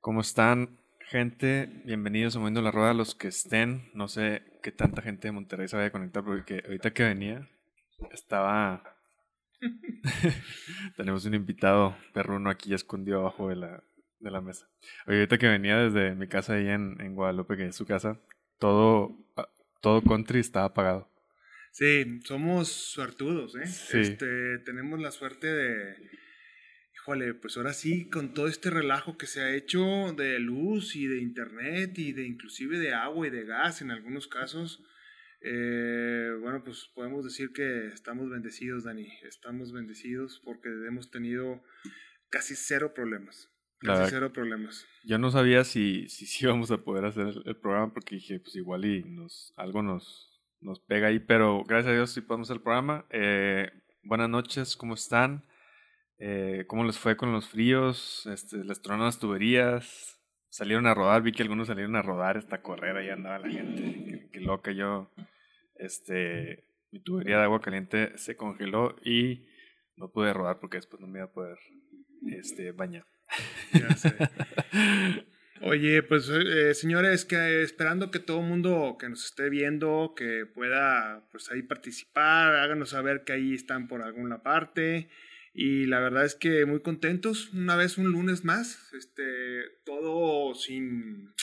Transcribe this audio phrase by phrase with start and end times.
[0.00, 0.78] ¿Cómo están,
[1.10, 1.68] gente?
[1.84, 3.90] Bienvenidos a Moviendo la Rueda, los que estén.
[3.94, 7.48] No sé qué tanta gente de Monterrey se vaya a conectar, porque ahorita que venía
[8.12, 8.96] estaba.
[10.96, 13.82] Tenemos un invitado perruno aquí escondido abajo de la,
[14.20, 14.68] de la mesa.
[15.04, 18.20] Ahorita que venía desde mi casa ahí en, en Guadalupe, que es su casa,
[18.60, 19.16] todo,
[19.80, 21.10] todo country estaba apagado.
[21.72, 23.98] Sí, somos suertudos, ¿eh?
[24.00, 25.96] Este, tenemos la suerte de,
[27.08, 31.06] híjole, pues ahora sí, con todo este relajo que se ha hecho de luz y
[31.06, 34.84] de internet y de inclusive de agua y de gas en algunos casos,
[35.40, 41.62] eh, bueno, pues podemos decir que estamos bendecidos, Dani, estamos bendecidos porque hemos tenido
[42.28, 43.50] casi cero problemas.
[43.80, 44.86] Casi cero problemas.
[45.04, 48.54] Yo no sabía si, si, si íbamos a poder hacer el, programa porque dije, pues
[48.56, 52.58] igual y nos, algo nos, nos pega ahí, pero gracias a Dios sí podemos hacer
[52.58, 53.06] el programa.
[53.08, 53.70] Eh,
[54.02, 55.48] buenas noches, ¿cómo están?
[56.18, 58.26] Eh, ¿Cómo les fue con los fríos?
[58.26, 60.20] Este, ¿Les tronaron las tuberías?
[60.48, 61.22] ¿Salieron a rodar?
[61.22, 64.28] Vi que algunos salieron a rodar esta carrera, y andaba la gente.
[64.32, 65.12] Qué, loca yo.
[65.76, 69.46] Este, mi tubería de agua caliente se congeló y
[69.96, 71.58] no pude rodar porque después no me iba a poder
[72.26, 73.06] este, bañar.
[75.60, 80.46] Oye, pues eh, señores, que esperando que todo el mundo que nos esté viendo, que
[80.46, 85.10] pueda pues ahí participar, háganos saber que ahí están por alguna parte.
[85.54, 91.34] Y la verdad es que muy contentos, una vez un lunes más, este, todo sin,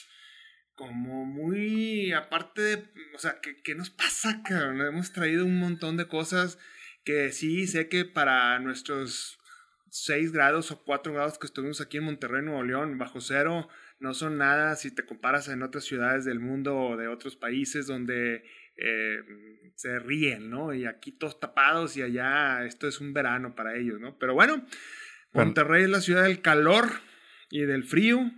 [0.75, 4.81] como muy, aparte de, o sea, ¿qué, qué nos pasa, cabrón?
[4.81, 6.57] Hemos traído un montón de cosas
[7.03, 9.37] que sí, sé que para nuestros
[9.89, 14.13] 6 grados o 4 grados que estuvimos aquí en Monterrey, Nuevo León, bajo cero, no
[14.13, 18.43] son nada si te comparas en otras ciudades del mundo o de otros países donde
[18.77, 19.19] eh,
[19.75, 20.73] se ríen, ¿no?
[20.73, 24.17] Y aquí todos tapados y allá esto es un verano para ellos, ¿no?
[24.17, 24.65] Pero bueno,
[25.33, 26.89] Monterrey es la ciudad del calor
[27.49, 28.31] y del frío.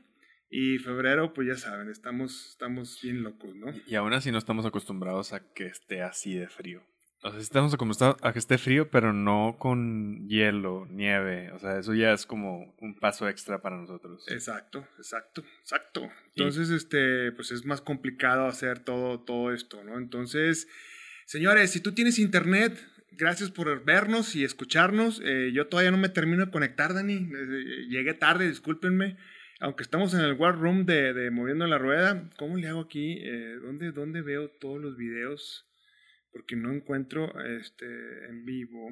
[0.49, 3.67] Y febrero, pues ya saben, estamos, estamos bien locos, ¿no?
[3.85, 6.87] Y aún así no estamos acostumbrados a que esté así de frío.
[7.27, 11.51] O sea, estamos acostumbrados a que esté frío, pero no con hielo, nieve.
[11.51, 14.23] O sea, eso ya es como un paso extra para nosotros.
[14.29, 16.09] Exacto, exacto, exacto.
[16.29, 19.97] Entonces, este, pues es más complicado hacer todo, todo esto, ¿no?
[19.97, 20.69] Entonces,
[21.25, 22.79] señores, si tú tienes internet,
[23.11, 25.21] gracias por vernos y escucharnos.
[25.21, 27.15] Eh, yo todavía no me termino de conectar, Dani.
[27.15, 29.17] Eh, llegué tarde, discúlpenme.
[29.59, 33.17] Aunque estamos en el War Room de, de Moviendo la Rueda, ¿cómo le hago aquí?
[33.21, 35.66] Eh, ¿dónde, ¿Dónde veo todos los videos?
[36.31, 38.89] Porque no encuentro este, en vivo.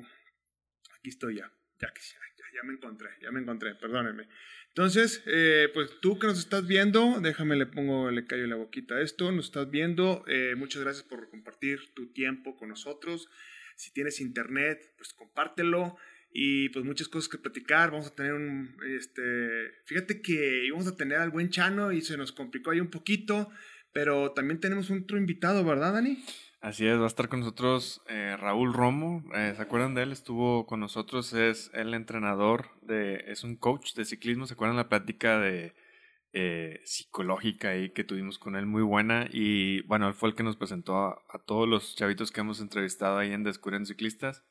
[0.97, 1.51] Aquí estoy ya.
[2.53, 4.27] Ya, me encontré, ya me encontré, perdónenme.
[4.69, 8.95] Entonces, eh, pues tú que nos estás viendo, déjame le pongo, le callo la boquita
[8.95, 13.29] a esto, nos estás viendo, eh, muchas gracias por compartir tu tiempo con nosotros.
[13.75, 15.97] Si tienes internet, pues compártelo
[16.31, 17.91] y pues muchas cosas que platicar.
[17.91, 22.15] Vamos a tener un, este, fíjate que íbamos a tener al buen Chano y se
[22.15, 23.51] nos complicó ahí un poquito,
[23.91, 26.23] pero también tenemos otro invitado, ¿verdad, Dani?
[26.65, 29.23] Así es, va a estar con nosotros eh, Raúl Romo.
[29.35, 30.11] Eh, ¿Se acuerdan de él?
[30.11, 34.47] Estuvo con nosotros, es el entrenador, de, es un coach de ciclismo.
[34.47, 35.75] ¿Se acuerdan la plática de
[36.33, 38.65] eh, psicológica ahí que tuvimos con él?
[38.65, 39.27] Muy buena.
[39.31, 43.19] Y bueno, él fue el que nos presentó a, todos los chavitos que hemos entrevistado
[43.19, 44.43] ahí en Descubriendo Ciclistas.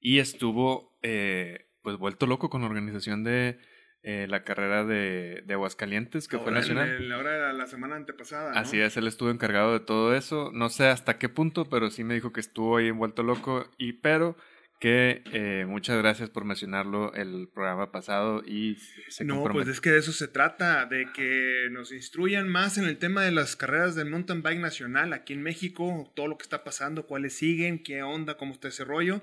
[0.00, 3.60] Y estuvo pues vuelto loco con la organización de
[4.02, 7.08] eh, la carrera de, de Aguascalientes, que fue nacional.
[7.08, 8.52] La hora de la semana antepasada.
[8.52, 10.50] Así es, él estuvo encargado de todo eso.
[10.54, 13.68] No sé hasta qué punto, pero sí me dijo que estuvo ahí envuelto loco.
[13.76, 14.36] Y pero
[14.80, 18.76] que eh, muchas gracias por mencionarlo el programa pasado y
[19.08, 22.86] se No, pues es que de eso se trata, de que nos instruyan más en
[22.86, 26.44] el tema de las carreras de mountain bike nacional aquí en México, todo lo que
[26.44, 29.20] está pasando, cuáles siguen, qué onda, cómo está ese rollo.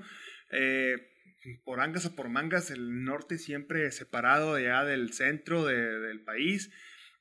[0.52, 1.17] Eh,
[1.64, 6.72] por angas o por mangas, el norte siempre separado ya del centro del país.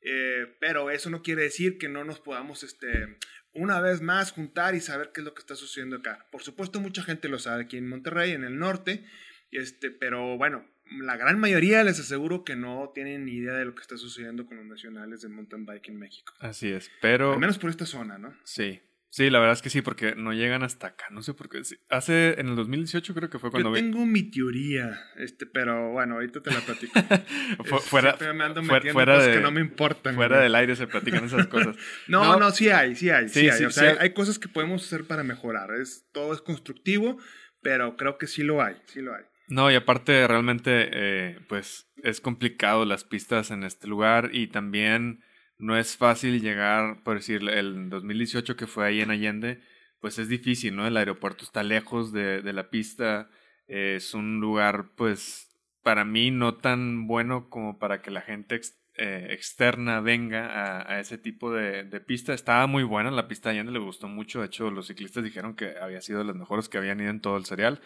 [0.02, 3.18] Eh, pero eso no quiere decir que no nos podamos, este,
[3.52, 6.26] una vez más, juntar y saber qué es lo que está sucediendo acá.
[6.30, 9.04] Por supuesto, mucha gente lo sabe aquí en Monterrey, en el norte,
[9.50, 13.74] este, pero bueno, la gran mayoría les aseguro que no tienen ni idea de lo
[13.74, 16.32] que está sucediendo con los nacionales de mountain bike en México.
[16.38, 17.32] Así es, pero...
[17.32, 18.36] Al menos por esta zona, ¿no?
[18.44, 21.06] Sí, Sí, la verdad es que sí, porque no llegan hasta acá.
[21.10, 21.62] No sé por qué.
[21.88, 23.70] Hace, en el 2018 creo que fue cuando...
[23.70, 26.92] Yo tengo mi teoría, este, pero bueno, ahorita te la platico.
[27.80, 30.14] fuera, fuera, de, que no me importan.
[30.14, 31.76] Fuera del aire se platican esas cosas.
[32.08, 33.64] no, no, sí hay, sí hay, sí, hay.
[33.64, 35.70] o sea, hay cosas que podemos hacer para mejorar.
[35.80, 37.18] Es, todo es constructivo,
[37.62, 39.24] pero creo que sí lo hay, sí lo hay.
[39.48, 45.22] No, y aparte realmente, eh, pues, es complicado las pistas en este lugar y también
[45.58, 49.60] no es fácil llegar, por decir, el 2018 que fue ahí en Allende,
[50.00, 50.86] pues es difícil, ¿no?
[50.86, 53.30] El aeropuerto está lejos de, de la pista,
[53.66, 55.46] es un lugar, pues,
[55.82, 58.60] para mí no tan bueno como para que la gente
[58.98, 62.32] eh, externa venga a, ese tipo de, pista.
[62.32, 64.40] Estaba muy buena la pista de Allende, le gustó mucho.
[64.40, 67.20] De hecho, los ciclistas dijeron que había sido de las mejores que habían ido en
[67.20, 67.80] todo el serial.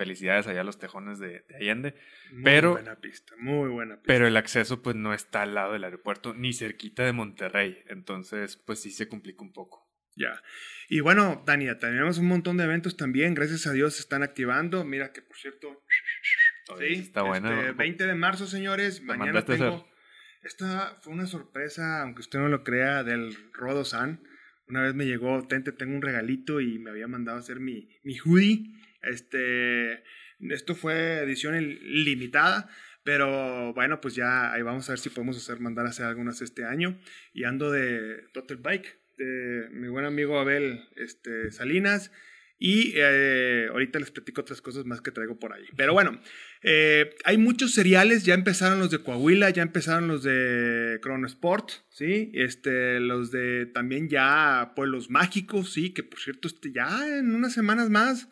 [0.00, 1.94] Felicidades allá a los tejones de, Allende.
[2.32, 4.06] Muy pero, buena pista, muy buena pista.
[4.06, 7.84] Pero el acceso pues no está al lado del aeropuerto ni cerquita de Monterrey.
[7.86, 9.86] Entonces pues sí se complica un poco.
[10.16, 10.42] Ya.
[10.88, 13.34] Y bueno, Tania, tenemos un montón de eventos también.
[13.34, 14.86] Gracias a Dios se están activando.
[14.86, 15.84] Mira que por cierto...
[16.78, 17.50] sí, está bueno.
[17.50, 19.02] 20 este, de marzo, señores.
[19.02, 19.86] Mañana tengo...
[20.42, 24.22] Esta fue una sorpresa, aunque usted no lo crea, del Rodo San.
[24.66, 27.90] Una vez me llegó, Tente, tengo un regalito y me había mandado a hacer mi,
[28.02, 30.02] mi hoodie este,
[30.40, 32.68] esto fue edición limitada,
[33.02, 36.42] pero bueno, pues ya ahí vamos a ver si podemos hacer, mandar a hacer algunas
[36.42, 36.98] este año.
[37.32, 42.12] Y ando de Total Bike, de mi buen amigo Abel este, Salinas.
[42.62, 45.64] Y eh, ahorita les platico otras cosas más que traigo por ahí.
[45.76, 46.20] Pero bueno,
[46.62, 51.70] eh, hay muchos seriales, ya empezaron los de Coahuila, ya empezaron los de Chrono Sport,
[51.88, 52.30] ¿sí?
[52.34, 55.94] Este, los de también ya Pueblos Mágicos, ¿sí?
[55.94, 58.28] Que por cierto, este, ya en unas semanas más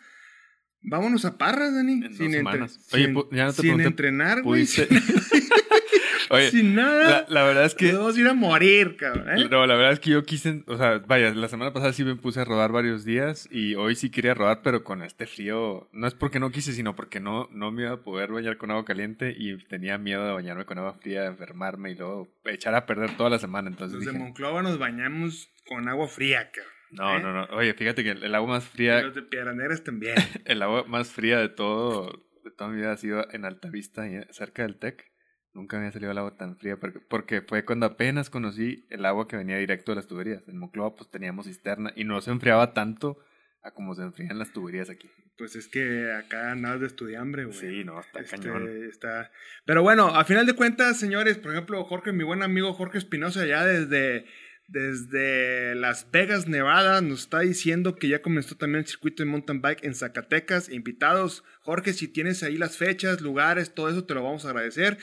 [0.83, 2.03] Vámonos a Parras, Dani.
[2.15, 4.67] sin, Oye, ya no te sin entrenar, güey.
[6.31, 7.27] Oye, sin nada.
[7.29, 7.93] La, verdad es que.
[7.93, 9.39] Vamos a ir a morir, cabrón.
[9.39, 9.49] ¿eh?
[9.51, 10.63] No, la verdad es que yo quise.
[10.67, 13.95] O sea, vaya, la semana pasada sí me puse a rodar varios días y hoy
[13.95, 15.89] sí quería rodar, pero con este frío.
[15.93, 18.71] No es porque no quise, sino porque no, no me iba a poder bañar con
[18.71, 22.87] agua caliente y tenía miedo de bañarme con agua fría, enfermarme y luego echar a
[22.87, 23.69] perder toda la semana.
[23.69, 24.05] Entonces.
[24.05, 26.78] Los de Monclova nos bañamos con agua fría, cabrón.
[26.91, 27.23] No, ¿Eh?
[27.23, 27.45] no, no.
[27.57, 29.03] Oye, fíjate que el, agua más fría.
[29.03, 29.55] Los de Piedra
[29.85, 30.15] también.
[30.45, 34.63] el agua más fría de todo, de toda mi vida ha sido en Altavista, cerca
[34.63, 35.11] del TEC.
[35.53, 39.05] Nunca me había salido el agua tan fría porque, porque fue cuando apenas conocí el
[39.05, 40.47] agua que venía directo de las tuberías.
[40.47, 43.19] En Monclova pues teníamos cisterna y no se enfriaba tanto
[43.63, 45.11] a como se enfrían las tuberías aquí.
[45.37, 47.57] Pues es que acá nada de estudiambre, güey.
[47.57, 48.69] Sí, no, está este, cañón.
[48.89, 49.31] Está...
[49.65, 53.47] Pero bueno, a final de cuentas, señores, por ejemplo, Jorge, mi buen amigo Jorge Espinosa,
[53.47, 54.27] ya desde
[54.69, 59.63] desde Las Vegas, Nevada, nos está diciendo que ya comenzó también el circuito de mountain
[59.63, 60.69] bike en Zacatecas.
[60.69, 64.99] Invitados, Jorge, si tienes ahí las fechas, lugares, todo eso te lo vamos a agradecer.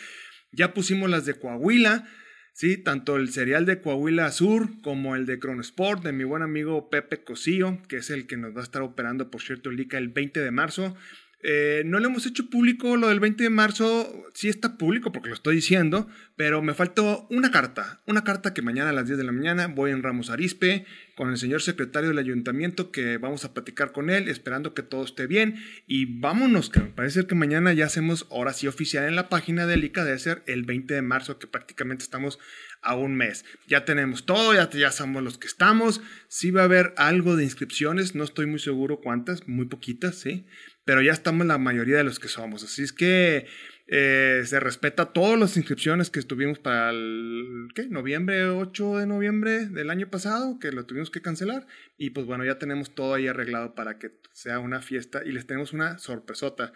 [0.51, 2.07] Ya pusimos las de Coahuila,
[2.53, 2.77] ¿sí?
[2.77, 7.23] Tanto el serial de Coahuila Sur como el de Cronosport de mi buen amigo Pepe
[7.23, 10.09] Cosillo, que es el que nos va a estar operando, por cierto, el ICA el
[10.09, 10.95] 20 de marzo.
[11.43, 15.29] Eh, no lo hemos hecho público, lo del 20 de marzo sí está público porque
[15.29, 19.19] lo estoy diciendo, pero me faltó una carta, una carta que mañana a las 10
[19.19, 20.85] de la mañana voy en Ramos Arispe
[21.15, 25.03] con el señor secretario del ayuntamiento que vamos a platicar con él, esperando que todo
[25.03, 25.55] esté bien.
[25.87, 29.65] Y vámonos, que me parece que mañana ya hacemos hora sí oficial en la página
[29.65, 32.39] del ICA de ser el 20 de marzo, que prácticamente estamos
[32.81, 33.45] a un mes.
[33.67, 37.43] Ya tenemos todo, ya, ya somos los que estamos, sí va a haber algo de
[37.43, 40.45] inscripciones, no estoy muy seguro cuántas, muy poquitas, sí
[40.85, 42.63] pero ya estamos la mayoría de los que somos.
[42.63, 43.47] Así es que
[43.87, 47.87] eh, se respeta todas las inscripciones que estuvimos para el ¿qué?
[47.87, 51.65] noviembre, 8 de noviembre del año pasado, que lo tuvimos que cancelar.
[51.97, 55.47] Y pues bueno, ya tenemos todo ahí arreglado para que sea una fiesta y les
[55.47, 56.71] tenemos una sorpresota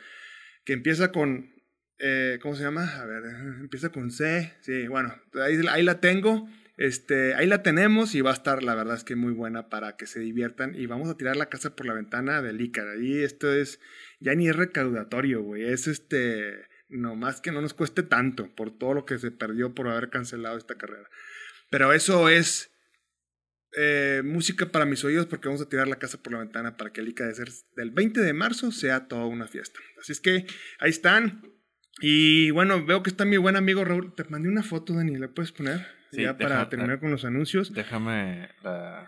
[0.65, 1.53] que empieza con,
[1.99, 2.99] eh, ¿cómo se llama?
[2.99, 3.23] A ver,
[3.61, 4.53] empieza con C.
[4.61, 6.49] Sí, bueno, ahí, ahí la tengo.
[6.79, 9.97] Este, ahí la tenemos y va a estar, la verdad es que muy buena para
[9.97, 10.75] que se diviertan.
[10.75, 12.87] Y vamos a tirar la casa por la ventana del Icar.
[12.87, 13.81] Ahí esto es,
[14.21, 15.65] ya ni recaudatorio, güey.
[15.65, 19.89] Es este, nomás que no nos cueste tanto por todo lo que se perdió por
[19.89, 21.09] haber cancelado esta carrera.
[21.69, 22.71] Pero eso es
[23.75, 26.93] eh, música para mis oídos porque vamos a tirar la casa por la ventana para
[26.93, 29.81] que el ICA de ser del 20 de marzo sea toda una fiesta.
[29.99, 30.47] Así es que
[30.79, 31.41] ahí están.
[31.99, 34.15] Y bueno, veo que está mi buen amigo Raúl.
[34.15, 35.98] Te mandé una foto, Dani, ¿la puedes poner?
[36.11, 37.73] Ya para terminar con los anuncios.
[37.73, 38.49] Déjame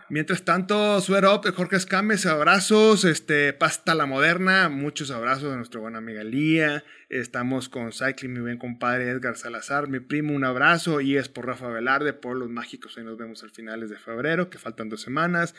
[0.08, 5.80] Mientras tanto, Sweat Up, Jorge Escames, abrazos, este, Pasta La Moderna, muchos abrazos de nuestra
[5.80, 6.84] buena amiga Lía.
[7.08, 11.00] Estamos con Cycling, mi buen compadre Edgar Salazar, mi primo, un abrazo.
[11.00, 14.48] Y es por Rafa Velarde, por los mágicos, ahí nos vemos al finales de febrero,
[14.48, 15.54] que faltan dos semanas.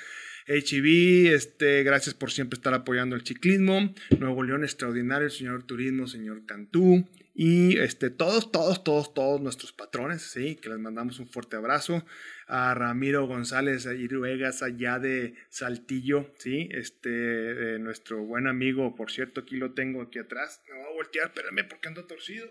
[0.48, 3.94] HB, este, gracias por siempre estar apoyando el ciclismo.
[4.20, 7.08] Nuevo León extraordinario, señor Turismo, señor Cantú.
[7.36, 12.06] Y este, todos, todos, todos, todos nuestros patrones, sí, que les mandamos un fuerte abrazo.
[12.48, 19.56] A Ramiro González Iruegas, allá de Saltillo, sí, este, nuestro buen amigo, por cierto, aquí
[19.56, 20.62] lo tengo aquí atrás.
[20.68, 22.48] Me voy a voltear, espérame porque ando torcido.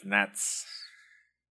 [0.00, 0.66] Snats.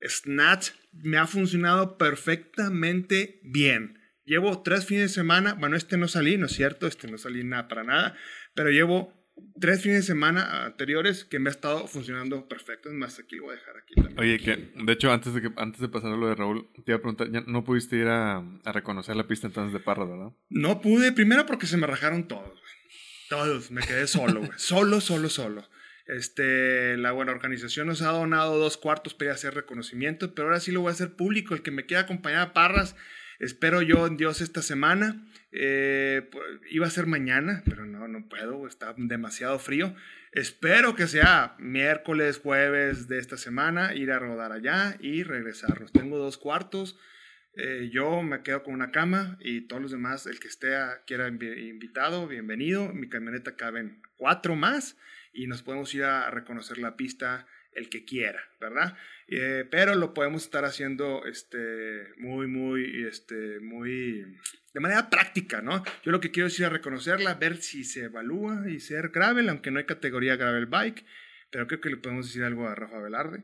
[0.02, 4.00] Snatch me ha funcionado perfectamente bien.
[4.26, 7.44] Llevo tres fines de semana, bueno, este no salí, no es cierto, este no salí
[7.44, 8.18] nada para nada,
[8.56, 9.25] pero llevo
[9.60, 12.90] tres fines de semana anteriores que me ha estado funcionando perfecto.
[12.90, 14.20] Es más, aquí lo voy a dejar aquí también.
[14.20, 16.92] Oye, que de hecho, antes de, que, antes de pasar a lo de Raúl, te
[16.92, 20.06] iba a preguntar, ¿ya no pudiste ir a, a reconocer la pista entonces de Parra,
[20.06, 20.32] verdad?
[20.50, 22.60] No pude, primero porque se me rajaron todos,
[23.30, 24.52] Todos, me quedé solo, güey.
[24.58, 25.68] Solo, solo, solo.
[26.08, 30.72] Este, la buena organización nos ha donado dos cuartos para hacer reconocimiento, pero ahora sí
[30.72, 31.56] lo voy a hacer público.
[31.56, 32.96] El que me quiera acompañar a Parras,
[33.40, 35.26] espero yo en Dios esta semana.
[35.52, 36.30] Eh,
[36.70, 39.96] iba a ser mañana, pero no, no puedo, está demasiado frío.
[40.32, 45.94] Espero que sea miércoles, jueves de esta semana, ir a rodar allá y regresarnos.
[45.94, 47.00] Tengo dos cuartos.
[47.58, 50.76] Eh, yo me quedo con una cama y todos los demás, el que esté
[51.08, 52.92] quiera invitado, bienvenido.
[52.92, 54.98] Mi camioneta caben cuatro más
[55.32, 58.98] y nos podemos ir a reconocer la pista el que quiera, ¿verdad?
[59.28, 64.26] Eh, pero lo podemos estar haciendo este, muy, muy, este, muy,
[64.74, 65.84] de manera práctica, ¿no?
[66.04, 69.80] Yo lo que quiero es reconocerla, ver si se evalúa y ser gravel, aunque no
[69.80, 71.06] hay categoría gravel bike,
[71.52, 73.44] pero creo que le podemos decir algo a Rafa Velarde.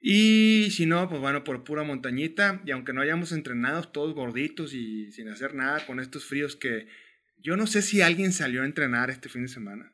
[0.00, 4.72] Y si no, pues bueno, por pura montañita, y aunque no hayamos entrenado todos gorditos
[4.72, 6.88] y sin hacer nada con estos fríos que
[7.36, 9.92] yo no sé si alguien salió a entrenar este fin de semana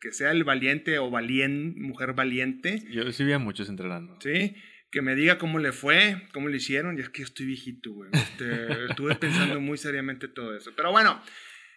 [0.00, 2.82] que sea el valiente o valiente, mujer valiente.
[2.90, 4.18] Yo sí vi a muchos entrenando.
[4.20, 4.56] Sí,
[4.90, 6.98] que me diga cómo le fue, cómo le hicieron.
[6.98, 8.10] Y es que yo estoy viejito, güey.
[8.12, 10.72] Este, estuve pensando muy seriamente todo eso.
[10.76, 11.22] Pero bueno,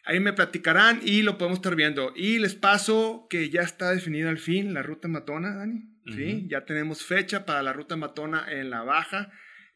[0.06, 2.14] ahí me platicarán y lo podemos estar viendo.
[2.16, 5.92] Y les paso que ya está definida al fin la ruta matona, Dani.
[6.14, 9.32] Sí, ya tenemos fecha para la ruta matona en la baja.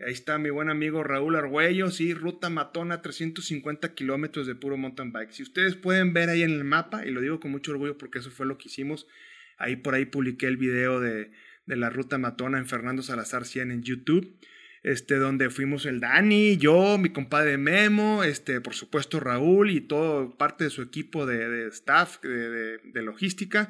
[0.06, 5.12] Ahí está mi buen amigo Raúl Argüello, sí, ruta matona, 350 kilómetros de puro mountain
[5.12, 5.32] bike.
[5.32, 8.20] Si ustedes pueden ver ahí en el mapa, y lo digo con mucho orgullo porque
[8.20, 9.08] eso fue lo que hicimos,
[9.58, 11.32] ahí por ahí publiqué el video de,
[11.66, 14.40] la ruta matona en Fernando Salazar 100 en YouTube,
[14.84, 20.38] este, donde fuimos el Dani, yo, mi compadre Memo, este, por supuesto Raúl y todo
[20.38, 23.70] parte de su equipo de, staff, de logística.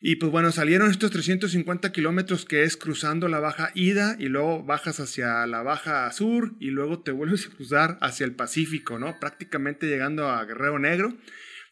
[0.00, 4.62] Y pues bueno, salieron estos 350 kilómetros que es cruzando la baja ida y luego
[4.62, 9.18] bajas hacia la baja sur y luego te vuelves a cruzar hacia el Pacífico, ¿no?
[9.18, 11.16] Prácticamente llegando a Guerrero Negro.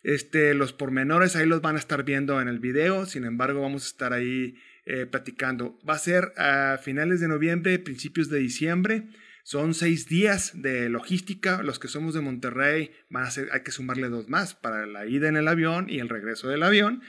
[0.02, 3.84] Este, los pormenores ahí los van a estar viendo en el video, sin embargo vamos
[3.84, 4.56] a estar ahí
[4.86, 5.78] eh, platicando.
[5.88, 9.08] Va a ser a finales de noviembre, principios de diciembre.
[9.42, 11.62] Son seis días de logística.
[11.62, 15.06] Los que somos de Monterrey van a ser, hay que sumarle dos más para la
[15.06, 17.02] ida en el avión y el regreso del avión.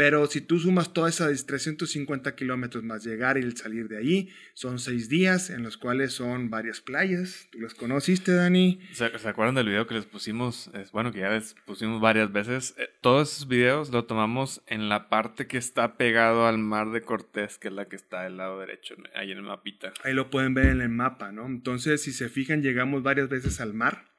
[0.00, 4.30] Pero si tú sumas toda esa 350 kilómetros más llegar y el salir de ahí,
[4.54, 7.48] son seis días en los cuales son varias playas.
[7.52, 8.80] ¿Tú las conociste, Dani?
[8.92, 10.70] ¿Se, acuerdan del video que les pusimos?
[10.72, 12.74] Es, bueno, que ya les pusimos varias veces.
[12.78, 17.02] Eh, todos esos videos lo tomamos en la parte que está pegado al mar de
[17.02, 19.92] Cortés, que es la que está del lado derecho, ahí en el mapita.
[20.02, 21.44] Ahí lo pueden ver en el mapa, ¿no?
[21.44, 24.09] Entonces, si se fijan, llegamos varias veces al mar.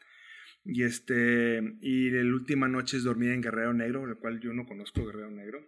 [0.64, 4.66] Y este, y la última noche es dormir en Guerrero Negro, el cual yo no
[4.66, 5.60] conozco Guerrero Negro.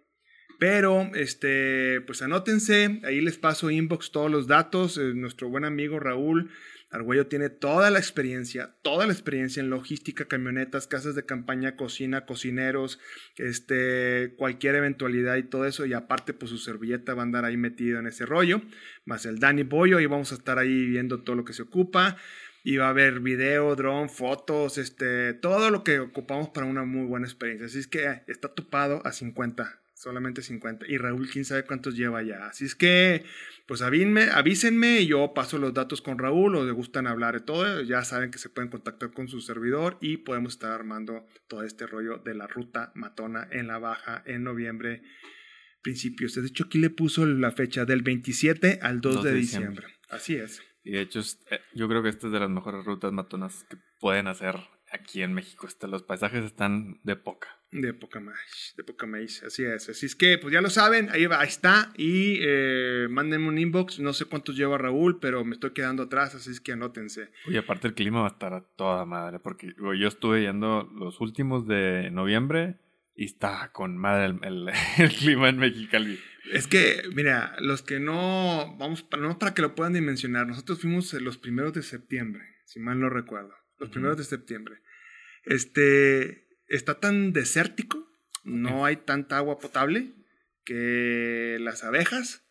[0.58, 4.98] Pero, este, pues anótense, ahí les paso inbox todos los datos.
[4.98, 6.50] Eh, nuestro buen amigo Raúl
[6.90, 12.24] Argüello tiene toda la experiencia, toda la experiencia en logística, camionetas, casas de campaña, cocina,
[12.24, 13.00] cocineros,
[13.36, 15.86] este, cualquier eventualidad y todo eso.
[15.86, 18.62] Y aparte, pues su servilleta va a andar ahí metido en ese rollo.
[19.04, 22.16] Más el Dani Boyo, y vamos a estar ahí viendo todo lo que se ocupa
[22.66, 27.04] y va a haber video, drone, fotos, este, todo lo que ocupamos para una muy
[27.06, 27.66] buena experiencia.
[27.66, 30.86] Así es que está topado a 50, solamente 50.
[30.88, 32.46] Y Raúl, quién sabe cuántos lleva ya.
[32.46, 33.22] Así es que,
[33.66, 37.40] pues avísenme, avísenme y yo paso los datos con Raúl o le gustan hablar de
[37.40, 37.82] todo.
[37.82, 41.86] Ya saben que se pueden contactar con su servidor y podemos estar armando todo este
[41.86, 45.02] rollo de la ruta matona en la baja en noviembre,
[45.82, 46.34] principios.
[46.34, 49.86] De hecho, aquí le puso la fecha del 27 al 2, de, diciembre.
[50.08, 50.62] Así es.
[50.84, 53.76] Y de hecho, eh, yo creo que esta es de las mejores rutas matonas que
[53.98, 54.56] pueden hacer
[54.92, 55.66] aquí en México.
[55.66, 57.48] Este, los paisajes están de poca.
[57.72, 59.88] De poca más, de poca más, así es.
[59.88, 61.92] Así es que, pues ya lo saben, ahí, va, ahí está.
[61.96, 63.98] Y eh, mándenme un inbox.
[63.98, 67.30] No sé cuántos lleva Raúl, pero me estoy quedando atrás, así es que anótense.
[67.46, 71.20] Y aparte el clima va a estar a toda madre, porque yo estuve yendo los
[71.20, 72.78] últimos de noviembre
[73.16, 76.18] y está con madre el, el, clima en Mexicali.
[76.52, 81.12] Es que, mira, los que no, vamos, no para que lo puedan dimensionar, nosotros fuimos
[81.14, 84.80] los primeros de septiembre, si mal no recuerdo, los primeros de septiembre.
[85.44, 88.10] Este, está tan desértico,
[88.44, 90.12] no hay tanta agua potable,
[90.64, 92.44] que las abejas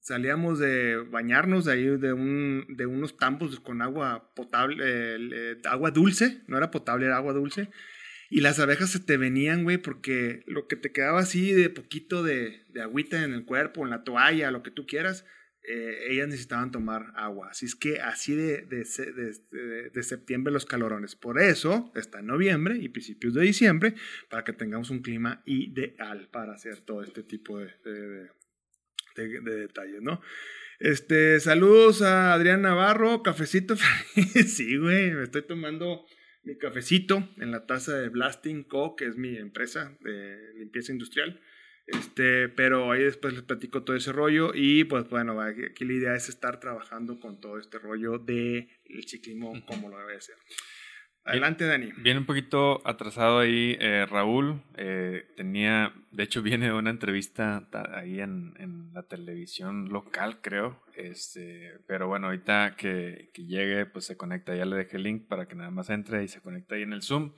[0.00, 5.90] salíamos de bañarnos de ahí de, un, de unos tambos con agua potable, eh, agua
[5.90, 7.70] dulce, no era potable, era agua dulce
[8.34, 12.22] y las abejas se te venían, güey, porque lo que te quedaba así de poquito
[12.22, 15.26] de, de agüita en el cuerpo, en la toalla, lo que tú quieras,
[15.68, 17.48] eh, ellas necesitaban tomar agua.
[17.50, 21.14] Así es que así de, de, de, septiembre los calorones.
[21.14, 23.96] Por eso está en noviembre y principios de diciembre,
[24.30, 28.30] para que tengamos un clima ideal para hacer todo este tipo de,
[29.14, 30.22] detalles, ¿no?
[30.80, 33.76] Este, saludos a Adrián Navarro, cafecito.
[34.46, 36.06] sí, güey, me estoy tomando
[36.44, 41.40] mi cafecito en la taza de Blasting Co., que es mi empresa de limpieza industrial.
[41.86, 46.14] Este, pero ahí después les platico todo ese rollo y pues bueno, aquí la idea
[46.14, 50.36] es estar trabajando con todo este rollo del el ciclismo como lo debe ser.
[51.24, 51.92] Adelante, Dani.
[51.98, 54.60] Viene un poquito atrasado ahí eh, Raúl.
[54.76, 60.82] Eh, tenía, de hecho, viene una entrevista ahí en, en, la televisión local, creo.
[60.94, 64.54] Este, pero bueno, ahorita que, que, llegue, pues se conecta.
[64.56, 66.92] Ya le dejé el link para que nada más entre y se conecta ahí en
[66.92, 67.32] el Zoom.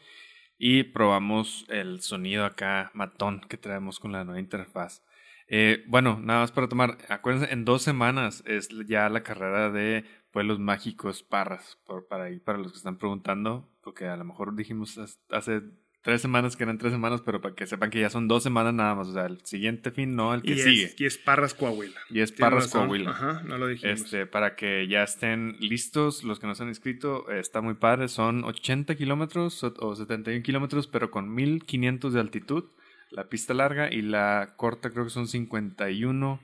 [0.57, 5.03] Y probamos el sonido acá matón que traemos con la nueva interfaz.
[5.47, 6.97] Eh, bueno, nada más para tomar.
[7.11, 11.79] Acuérdense, en dos semanas es ya la carrera de Pueblos Mágicos Parras.
[11.87, 14.99] Por, para, ahí, para los que están preguntando porque a lo mejor dijimos
[15.31, 15.63] hace
[16.05, 18.75] tres semanas que eran tres semanas, pero para que sepan que ya son dos semanas
[18.75, 19.09] nada más.
[19.09, 20.95] O sea, el siguiente fin no, el que sigue.
[20.97, 21.99] y es Parras Coahuila.
[22.11, 23.11] Y es Parras Coahuila.
[23.11, 24.03] Ajá, no lo dijimos.
[24.03, 28.09] Este, para que ya estén listos, los que nos han inscrito, está muy padre.
[28.09, 32.65] Son 80 kilómetros o 71 kilómetros, pero con 1500 de altitud.
[33.11, 36.41] La pista larga y la corta creo que son 51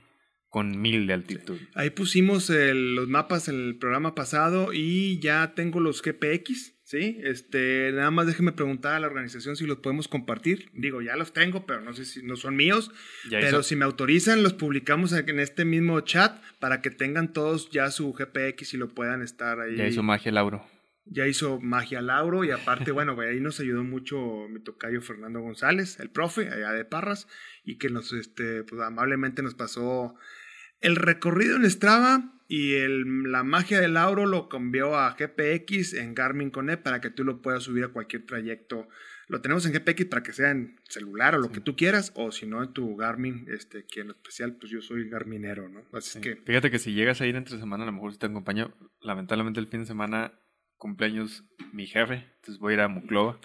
[0.51, 1.57] con 1000 de altitud.
[1.73, 7.89] Ahí pusimos los mapas en el programa pasado y ya tengo los GPX Sí, este,
[7.93, 10.69] nada más déjeme preguntar a la organización si los podemos compartir.
[10.73, 12.91] Digo, ya los tengo, pero no sé si no son míos.
[13.29, 17.91] pero si me autorizan, los publicamos en este mismo chat para que tengan todos ya
[17.91, 19.77] su GPX y lo puedan estar ahí.
[19.77, 20.67] Ya hizo magia Lauro.
[21.05, 25.97] Ya hizo magia Lauro y aparte, bueno, ahí nos ayudó mucho mi tocayo Fernando González,
[26.01, 27.29] el profe allá de Parras,
[27.63, 30.17] y que nos, este, pues amablemente nos pasó
[30.81, 36.13] el recorrido en Strava y el, la magia del Lauro lo cambió a GPX en
[36.13, 38.89] Garmin Connect para que tú lo puedas subir a cualquier trayecto.
[39.29, 42.33] Lo tenemos en GPX para que sea en celular o lo que tú quieras, o
[42.33, 45.85] si no en tu Garmin, este, que en especial, pues yo soy Garminero, ¿no?
[45.93, 46.35] Así que...
[46.35, 49.61] Fíjate que si llegas a ir entre semana, a lo mejor si te acompaño, lamentablemente
[49.61, 50.33] el fin de semana
[50.75, 53.39] cumpleaños mi jefe, entonces voy a ir a Muclova.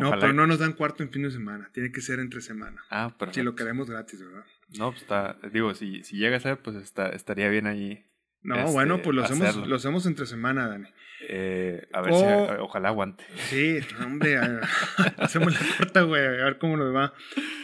[0.00, 2.82] No, pero no nos dan cuarto en fin de semana, tiene que ser entre semana.
[2.88, 3.40] Ah, perfecto.
[3.40, 4.46] Si lo queremos gratis, ¿verdad?
[4.76, 8.08] No, pues está, digo, si, si llega a ser, pues está, estaría bien ahí
[8.42, 10.88] no, este, bueno, pues lo hacemos, lo hacemos entre semana, Dani.
[11.28, 12.22] Eh, a ver si,
[12.60, 13.24] ojalá aguante.
[13.48, 14.38] Sí, hombre,
[15.18, 17.12] hacemos la corta, güey, a ver cómo nos va.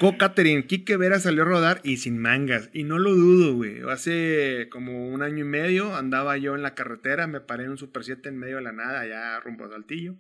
[0.01, 3.83] Co Catherine, Kike Vera salió a rodar y sin mangas, y no lo dudo, güey.
[3.89, 7.79] Hace como un año y medio andaba yo en la carretera, me paré en un
[7.79, 10.17] Super 7 en medio de la nada, allá rumbo a Saltillo,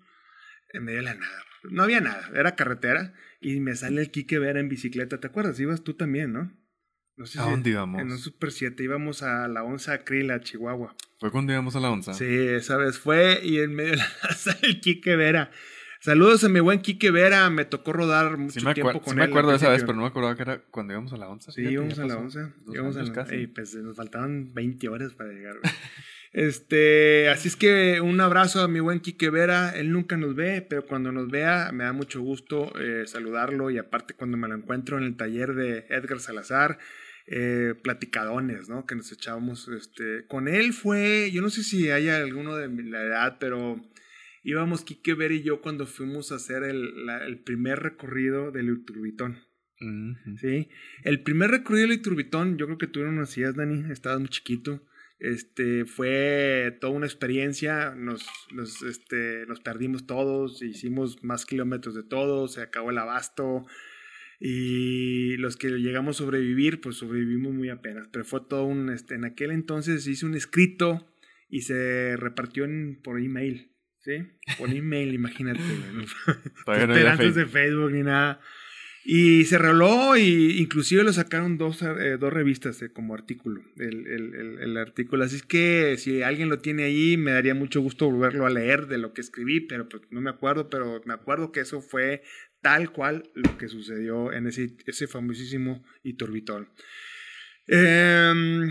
[0.72, 1.44] en medio de la nada.
[1.64, 5.58] No había nada, era carretera, y me sale el Kike Vera en bicicleta, ¿te acuerdas?
[5.58, 6.52] Ibas tú también, ¿no?
[7.38, 8.00] ¿A dónde íbamos?
[8.00, 10.96] En un Super 7 íbamos a la onza Acril, a Chihuahua.
[11.20, 12.12] ¿Fue cuando íbamos a la onza?
[12.12, 14.07] Sí, esa vez fue y en medio de la
[14.62, 15.50] el Quique Vera.
[16.00, 19.50] Saludos a mi buen Quique Vera, me tocó rodar mucho tiempo con sí me acuerdo
[19.50, 21.53] de esa vez, pero no me acordaba que era cuando íbamos a la onza.
[21.53, 22.53] Sí, íbamos a la onza.
[22.66, 23.12] Íbamos a la...
[23.12, 23.46] Casi.
[23.46, 25.57] pues nos faltaban 20 horas para llegar.
[26.35, 29.70] Este, así es que un abrazo a mi buen Quique Vera.
[29.70, 33.70] Él nunca nos ve, pero cuando nos vea me da mucho gusto eh, saludarlo.
[33.70, 36.81] Y aparte, cuando me lo encuentro en el taller de Edgar Salazar,
[37.26, 38.87] eh, platicadones, ¿no?
[38.87, 43.02] Que nos echábamos, este, con él fue, yo no sé si haya alguno de la
[43.02, 43.80] edad, pero
[44.42, 49.38] íbamos Kike Ver y yo cuando fuimos a hacer el, el primer recorrido del Iturbitón.
[50.40, 50.68] Sí,
[51.02, 54.82] el primer recorrido del Iturbitón, yo creo que tú no nacías, Dani, estabas muy chiquito.
[55.18, 62.02] Este, fue toda una experiencia, nos, nos, este, nos perdimos todos, hicimos más kilómetros de
[62.02, 63.64] todo, se acabó el abasto,
[64.40, 68.08] y los que llegamos a sobrevivir, pues sobrevivimos muy apenas.
[68.12, 71.06] Pero fue todo un, este, en aquel entonces hice un escrito
[71.48, 74.26] y se repartió en, por email, ¿sí?
[74.58, 75.60] Por email, imagínate.
[75.60, 76.02] ¿no?
[76.74, 78.40] esperanzas de Facebook ni nada.
[79.06, 84.06] Y se roló y inclusive lo sacaron dos, eh, dos revistas eh, como artículo, el,
[84.06, 85.24] el, el, artículo.
[85.24, 88.86] Así es que si alguien lo tiene ahí, me daría mucho gusto volverlo a leer
[88.86, 92.22] de lo que escribí, pero pues, no me acuerdo, pero me acuerdo que eso fue
[92.64, 96.66] tal cual lo que sucedió en ese, ese famosísimo Iturbitol.
[97.66, 98.70] Em,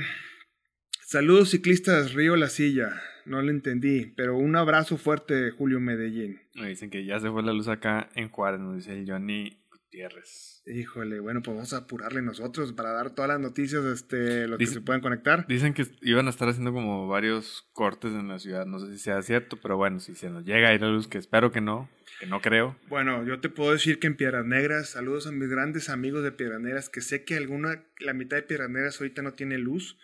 [1.05, 6.41] saludos ciclistas Río La Silla, no lo entendí, pero un abrazo fuerte Julio Medellín.
[6.55, 9.63] Me dicen que ya se fue la luz acá en Juárez, nos dice el Johnny
[9.69, 10.63] Gutiérrez.
[10.65, 14.65] Híjole, bueno, pues vamos a apurarle nosotros para dar todas las noticias, este, lo que
[14.65, 15.45] se puedan conectar.
[15.45, 18.97] Dicen que iban a estar haciendo como varios cortes en la ciudad, no sé si
[18.97, 21.61] sea cierto, pero bueno, si se nos llega a ir la luz, que espero que
[21.61, 21.89] no,
[22.27, 22.77] no creo.
[22.87, 26.31] Bueno, yo te puedo decir que en Piedras Negras, saludos a mis grandes amigos de
[26.31, 29.97] Piedras Negras, que sé que alguna, la mitad de Piedras Negras ahorita no tiene luz.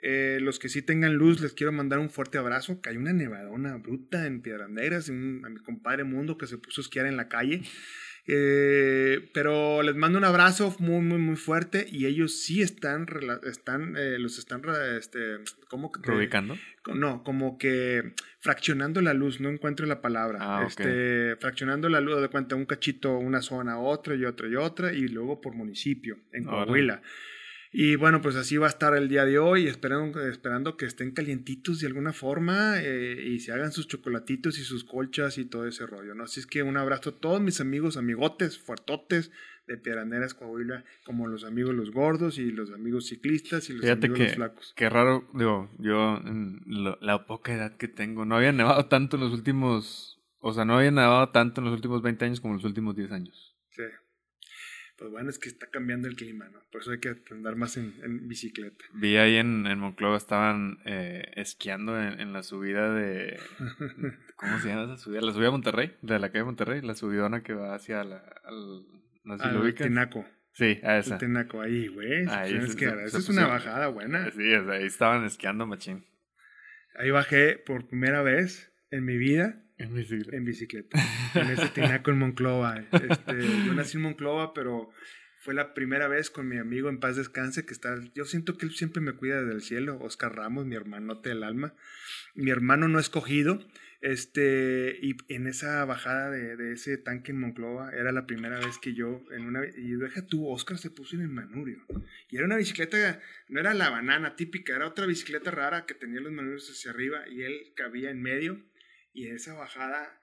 [0.00, 3.12] Eh, los que sí tengan luz, les quiero mandar un fuerte abrazo, que hay una
[3.12, 7.16] nevadona bruta en Piedras Negras, a mi compadre Mundo que se puso a esquiar en
[7.16, 7.62] la calle.
[8.26, 13.06] Eh, pero les mando un abrazo muy, muy, muy fuerte y ellos sí están,
[13.44, 14.62] están eh, los están,
[14.96, 16.00] este, ¿cómo que?
[16.02, 16.56] ¿Reubicando?
[16.94, 20.38] No, como que fraccionando la luz, no encuentro la palabra.
[20.40, 24.56] Ah, este, fraccionando la luz, de cuenta, un cachito, una zona, otra y otra y
[24.56, 27.02] otra, y luego por municipio, en Coahuila.
[27.76, 31.10] Y bueno, pues así va a estar el día de hoy, esperando, esperando que estén
[31.10, 35.66] calientitos de alguna forma eh, y se hagan sus chocolatitos y sus colchas y todo
[35.66, 36.22] ese rollo, ¿no?
[36.22, 39.32] Así es que un abrazo a todos mis amigos, amigotes, fuertotes
[39.66, 44.20] de Piedras Coahuila, como los amigos los gordos y los amigos ciclistas y los amigos
[44.20, 44.72] los flacos.
[44.76, 46.60] Qué raro, digo, yo en
[47.00, 50.78] la poca edad que tengo, no había nevado tanto en los últimos, o sea, no
[50.78, 53.56] había nevado tanto en los últimos 20 años como en los últimos 10 años.
[53.70, 53.82] Sí
[55.04, 56.60] pues bueno, es que está cambiando el clima, ¿no?
[56.72, 58.86] Por eso hay que andar más en, bicicleta.
[58.94, 63.38] Vi ahí en, en Monclova, estaban eh, esquiando en, la subida de...
[64.36, 65.20] ¿Cómo se llama esa subida?
[65.20, 68.16] La subida a Monterrey, de la calle de Monterrey, la subidona que va hacia la...
[68.44, 68.86] Al,
[69.24, 70.24] no sé si Tinaco.
[70.52, 71.16] Sí, a esa.
[71.16, 72.26] El Tinaco, ahí, güey.
[72.30, 74.30] Ahí, esa es una bajada buena.
[74.30, 76.06] Sí, ahí estaban esquiando machín.
[76.96, 80.36] Ahí bajé por primera vez en mi vida en bicicleta.
[80.36, 80.98] En bicicleta.
[81.34, 82.78] en ese tinaco en Monclova.
[82.92, 84.90] Este, yo nací en Monclova, pero
[85.38, 88.00] fue la primera vez con mi amigo en paz descanse que está.
[88.14, 89.98] Yo siento que él siempre me cuida desde el cielo.
[90.00, 91.74] Oscar Ramos, mi hermanote del alma.
[92.34, 93.60] Mi hermano no escogido.
[94.00, 98.76] Este, y en esa bajada de, de, ese tanque en Monclova era la primera vez
[98.76, 101.78] que yo en una y deja tú, Oscar se puso en el manurio.
[102.28, 106.20] Y era una bicicleta, no era la banana típica, era otra bicicleta rara que tenía
[106.20, 108.62] los manurios hacia arriba y él cabía en medio
[109.14, 110.20] y esa bajada,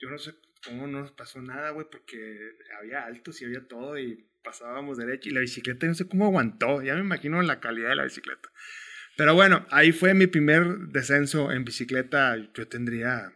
[0.00, 0.32] yo no sé
[0.64, 2.38] cómo no nos pasó nada, güey, porque
[2.78, 6.82] había altos y había todo y pasábamos derecho y la bicicleta no sé cómo aguantó,
[6.82, 8.48] ya me imagino la calidad de la bicicleta.
[9.16, 13.32] Pero bueno, ahí fue mi primer descenso en bicicleta, yo tendría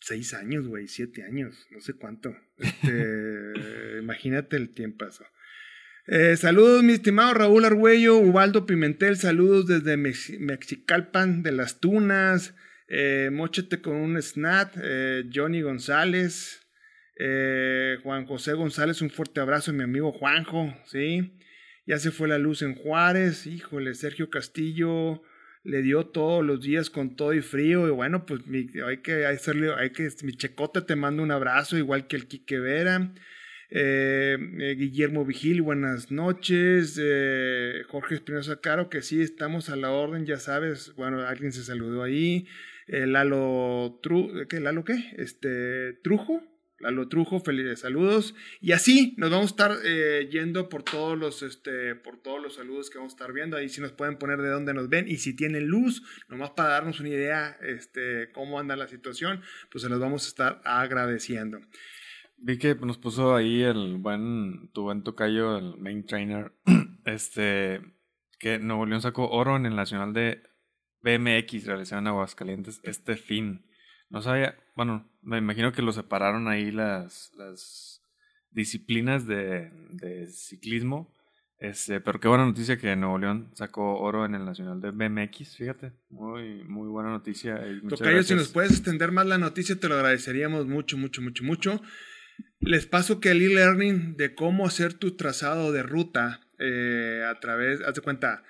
[0.00, 2.36] seis años, güey, siete años, no sé cuánto.
[2.58, 3.52] Este,
[4.00, 5.06] imagínate el tiempo
[6.08, 12.56] Eh, saludos, mi estimado Raúl Argüello, Ubaldo Pimentel, saludos desde Mexicalpan de las Tunas.
[12.88, 16.66] Eh, Mochete con un snap, eh, Johnny González,
[17.18, 21.38] eh, Juan José González, un fuerte abrazo, mi amigo Juanjo, ¿sí?
[21.86, 25.22] Ya se fue la luz en Juárez, híjole, Sergio Castillo
[25.64, 28.42] le dio todos los días con todo y frío, y bueno, pues
[28.86, 32.58] hay que hacerle, hay que, mi checota te mando un abrazo, igual que el Quique
[32.58, 33.14] Vera.
[33.70, 37.00] Guillermo Vigil, buenas noches.
[37.88, 40.92] Jorge Espinosa Caro, que sí, estamos a la orden, ya sabes.
[40.96, 42.46] Bueno, alguien se saludó ahí.
[42.86, 44.00] Lalo,
[44.48, 45.12] ¿qué, Lalo qué?
[45.16, 46.42] Este, Trujo.
[46.80, 48.34] Lalo Trujo, felices saludos.
[48.60, 52.56] Y así nos vamos a estar eh, yendo por todos los, este, por todos los
[52.56, 53.56] saludos que vamos a estar viendo.
[53.56, 55.06] Ahí sí nos pueden poner de dónde nos ven.
[55.06, 59.82] Y si tienen luz, nomás para darnos una idea, este, cómo anda la situación, pues
[59.82, 61.60] se los vamos a estar agradeciendo.
[62.44, 66.52] Vi que nos puso ahí el buen, tu buen tocayo, el main trainer,
[67.04, 67.80] este,
[68.40, 70.42] que Nuevo León sacó oro en el Nacional de
[71.02, 73.64] BMX realizado en Aguascalientes este fin.
[74.10, 78.02] No sabía, bueno, me imagino que lo separaron ahí las, las
[78.50, 81.12] disciplinas de, de ciclismo.
[81.62, 85.56] Este, pero qué buena noticia que Nuevo León sacó oro en el Nacional de BMX,
[85.56, 87.62] fíjate, muy, muy buena noticia.
[87.88, 91.80] Tocayo, si nos puedes extender más la noticia, te lo agradeceríamos mucho, mucho, mucho, mucho.
[92.58, 97.80] Les paso que el e-learning de cómo hacer tu trazado de ruta eh, a través,
[97.82, 98.42] haz de cuenta,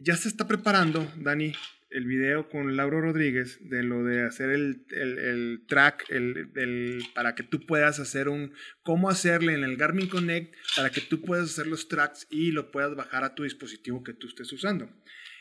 [0.00, 1.54] ya se está preparando, Dani,
[1.94, 7.44] el video con Lauro Rodríguez de lo de hacer el, el, track el, para que
[7.44, 8.52] tú puedas hacer un,
[8.82, 12.72] cómo hacerle en el Garmin Connect para que tú puedas hacer los tracks y lo
[12.72, 14.90] puedas bajar a tu dispositivo que tú estés usando.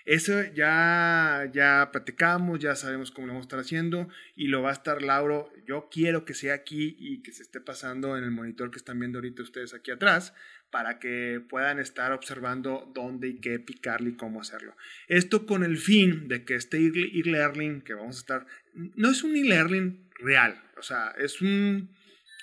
[0.06, 4.70] Eso ya, ya platicamos, ya sabemos cómo lo vamos a estar haciendo y lo va
[4.70, 5.52] a estar Lauro.
[5.66, 9.00] Yo quiero que sea aquí y que se esté pasando en el monitor que están
[9.00, 10.34] viendo ahorita ustedes aquí atrás
[10.74, 14.76] para que puedan estar observando dónde y qué picarle y cómo hacerlo.
[15.08, 19.36] Esto con el fin de que este e-learning que vamos a estar, no es un
[19.36, 21.92] e-learning real, o sea, es un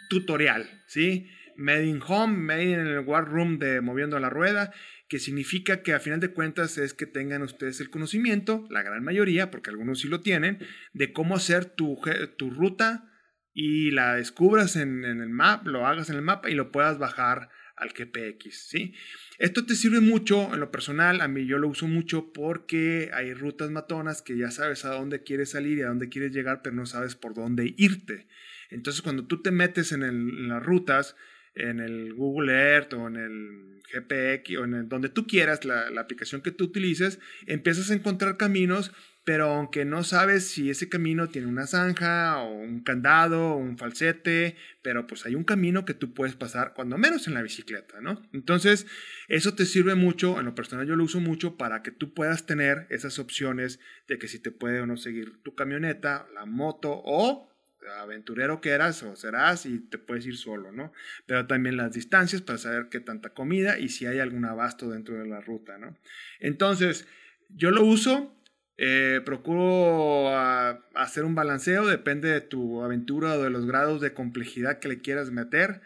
[0.09, 1.29] tutorial, ¿sí?
[1.57, 4.73] Made in home, made in el war room de moviendo la rueda,
[5.09, 9.03] que significa que a final de cuentas es que tengan ustedes el conocimiento, la gran
[9.03, 12.01] mayoría, porque algunos sí lo tienen, de cómo hacer tu,
[12.39, 13.11] tu ruta
[13.53, 17.01] y la descubras en, en el map, lo hagas en el mapa y lo puedas
[17.01, 18.95] bajar al GPX, ¿sí?
[19.39, 23.33] Esto te sirve mucho en lo personal, a mí yo lo uso mucho porque hay
[23.33, 26.77] rutas matonas que ya sabes a dónde quieres salir y a dónde quieres llegar, pero
[26.77, 28.27] no sabes por dónde irte.
[28.69, 31.17] Entonces cuando tú te metes en, las rutas,
[31.55, 36.03] en el Google Earth o en el GPX o en donde tú quieras, la, la,
[36.03, 38.93] aplicación que tú utilices, empiezas a encontrar caminos
[39.25, 43.77] pero aunque no sabes si ese camino tiene una zanja o un candado o un
[43.77, 48.01] falsete, pero pues hay un camino que tú puedes pasar cuando menos en la bicicleta,
[48.01, 48.23] ¿no?
[48.33, 48.87] Entonces,
[49.29, 52.47] eso te sirve mucho, en lo personal yo lo uso mucho para que tú puedas
[52.47, 53.79] tener esas opciones
[54.09, 57.51] de que si te puede o no seguir tu camioneta, la moto o
[57.99, 60.93] aventurero que eras o serás y te puedes ir solo, ¿no?
[61.27, 65.19] Pero también las distancias para saber qué tanta comida y si hay algún abasto dentro
[65.19, 65.97] de la ruta, ¿no?
[66.41, 67.07] Entonces,
[67.49, 68.40] yo lo uso,
[68.83, 74.15] eh, procuro ah, hacer un balanceo, depende de tu aventura o de los grados de
[74.15, 75.83] complejidad que le quieras meter.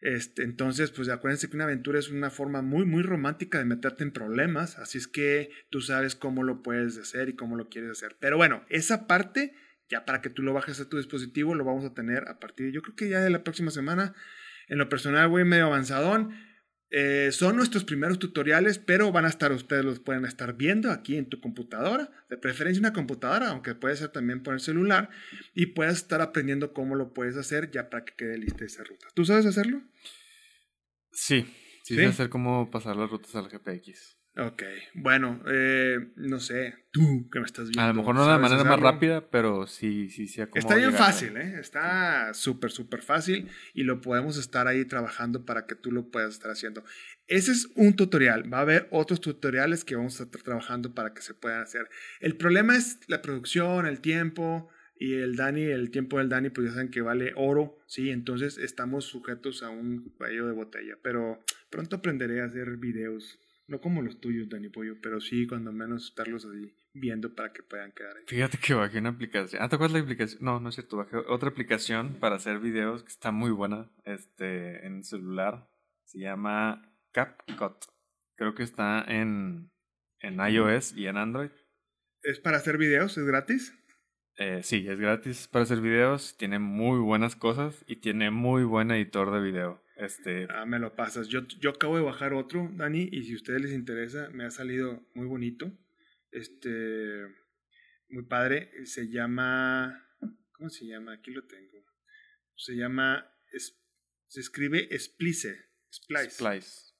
[0.00, 4.04] Este, entonces, pues acuérdense que una aventura es una forma muy, muy romántica de meterte
[4.04, 7.90] en problemas, así es que tú sabes cómo lo puedes hacer y cómo lo quieres
[7.90, 8.16] hacer.
[8.18, 9.52] Pero bueno, esa parte
[9.90, 12.72] ya para que tú lo bajes a tu dispositivo, lo vamos a tener a partir,
[12.72, 14.14] yo creo que ya de la próxima semana.
[14.68, 16.30] En lo personal voy medio avanzadón.
[16.92, 21.16] Eh, son nuestros primeros tutoriales, pero van a estar, ustedes los pueden estar viendo aquí
[21.16, 25.08] en tu computadora, de preferencia una computadora, aunque puede ser también por el celular,
[25.54, 29.06] y puedes estar aprendiendo cómo lo puedes hacer ya para que quede lista esa ruta.
[29.14, 29.82] ¿Tú sabes hacerlo?
[31.12, 31.42] Sí,
[31.84, 31.96] sí, ¿Sí?
[31.96, 34.19] sé hacer cómo pasar las rutas al GPX.
[34.36, 34.62] Ok,
[34.94, 37.82] bueno, eh, no sé, tú que me estás viendo.
[37.82, 40.40] A lo mejor no de la manera más rápida, pero sí, sí, sí.
[40.54, 41.58] Está bien fácil, ¿eh?
[41.58, 46.32] Está súper, súper fácil y lo podemos estar ahí trabajando para que tú lo puedas
[46.32, 46.84] estar haciendo.
[47.26, 48.52] Ese es un tutorial.
[48.52, 51.88] Va a haber otros tutoriales que vamos a estar trabajando para que se puedan hacer.
[52.20, 56.68] El problema es la producción, el tiempo y el Dani, el tiempo del Dani, pues
[56.68, 58.10] ya saben que vale oro, ¿sí?
[58.10, 63.40] Entonces estamos sujetos a un cuello de botella, pero pronto aprenderé a hacer videos
[63.70, 67.62] no como los tuyos, Dani Pollo, pero sí cuando menos estarlos así viendo para que
[67.62, 68.24] puedan quedar ahí.
[68.26, 69.62] Fíjate que bajé una aplicación.
[69.62, 70.42] Ah, ¿te acuerdas la aplicación?
[70.42, 70.96] No, no es cierto.
[70.96, 75.68] Bajé otra aplicación para hacer videos que está muy buena este, en celular.
[76.04, 77.84] Se llama CapCut.
[78.34, 79.70] Creo que está en,
[80.18, 81.50] en iOS y en Android.
[82.22, 83.16] ¿Es para hacer videos?
[83.16, 83.72] ¿Es gratis?
[84.36, 86.36] Eh, sí, es gratis para hacer videos.
[86.36, 89.80] Tiene muy buenas cosas y tiene muy buen editor de video.
[90.00, 90.46] Este...
[90.50, 91.28] Ah, me lo pasas.
[91.28, 94.50] Yo, yo acabo de bajar otro, Dani, y si a ustedes les interesa, me ha
[94.50, 95.72] salido muy bonito.
[96.30, 97.26] Este,
[98.08, 98.70] muy padre.
[98.86, 100.06] Se llama,
[100.52, 101.14] ¿cómo se llama?
[101.14, 101.84] Aquí lo tengo.
[102.56, 103.30] Se llama,
[104.26, 105.56] se escribe Splice.
[105.92, 106.30] Splice.
[106.30, 106.90] Splice.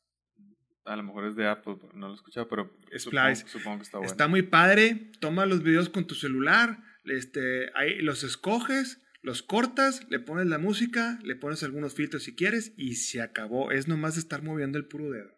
[0.85, 3.47] A lo mejor es de Apple, no lo he escuchado, pero Splice.
[3.47, 4.11] Supongo, que está bueno.
[4.11, 5.13] Está muy padre.
[5.21, 10.59] Toma los videos con tu celular, este, ahí los escoges los cortas, le pones la
[10.59, 13.71] música, le pones algunos filtros si quieres y se acabó.
[13.71, 15.31] Es nomás estar moviendo el puro dedo.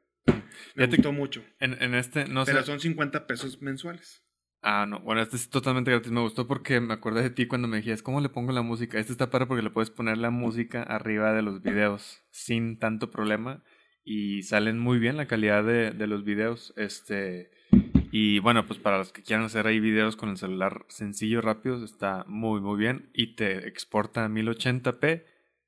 [0.75, 1.45] Me gustó mucho.
[1.59, 4.25] En, este, no Pero son 50 pesos mensuales.
[4.61, 5.01] Ah, no.
[5.01, 6.13] Bueno, este es totalmente gratis.
[6.13, 8.99] Me gustó porque me acordé de ti cuando me dijiste, ¿cómo le pongo la música?
[8.99, 13.11] Este está para porque le puedes poner la música arriba de los videos sin tanto
[13.11, 13.65] problema
[14.05, 16.73] y salen muy bien la calidad de, de los videos.
[16.77, 17.51] Este
[18.15, 21.83] y bueno, pues para los que quieran hacer ahí videos con el celular sencillo, rápido,
[21.83, 23.09] está muy, muy bien.
[23.15, 25.25] Y te exporta a 1080p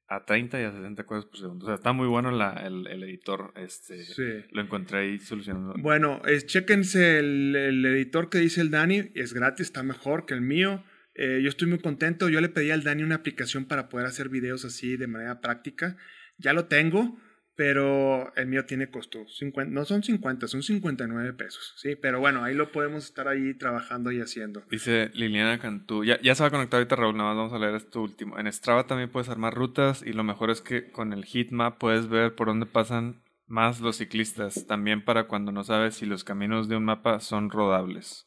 [0.09, 1.64] a 30 y a 60 cuadros por segundo.
[1.64, 3.54] O sea, está muy bueno la, el, el, editor.
[3.57, 4.44] Este, sí.
[4.50, 5.72] Lo encontré ahí solucionando.
[5.78, 9.11] Bueno, es, chéquense el, el, editor que dice el Dani.
[9.14, 10.85] Es gratis, está mejor que el mío.
[11.14, 12.28] Eh, yo estoy muy contento.
[12.28, 15.96] Yo le pedí al Dani una aplicación para poder hacer videos así de manera práctica.
[16.37, 17.18] Ya lo tengo
[17.57, 21.95] pero el mío tiene costo, 50, no son 50, son 59 pesos, ¿sí?
[21.95, 24.62] Pero bueno, ahí lo podemos estar ahí trabajando y haciendo.
[24.71, 27.59] Dice Liliana Cantú, ya, ya se va a conectar ahorita Raúl, nada más vamos a
[27.59, 28.38] leer esto último.
[28.38, 32.09] En Strava también puedes armar rutas y lo mejor es que con el heatmap puedes
[32.09, 36.69] ver por dónde pasan más los ciclistas, también para cuando no sabes si los caminos
[36.69, 38.27] de un mapa son rodables.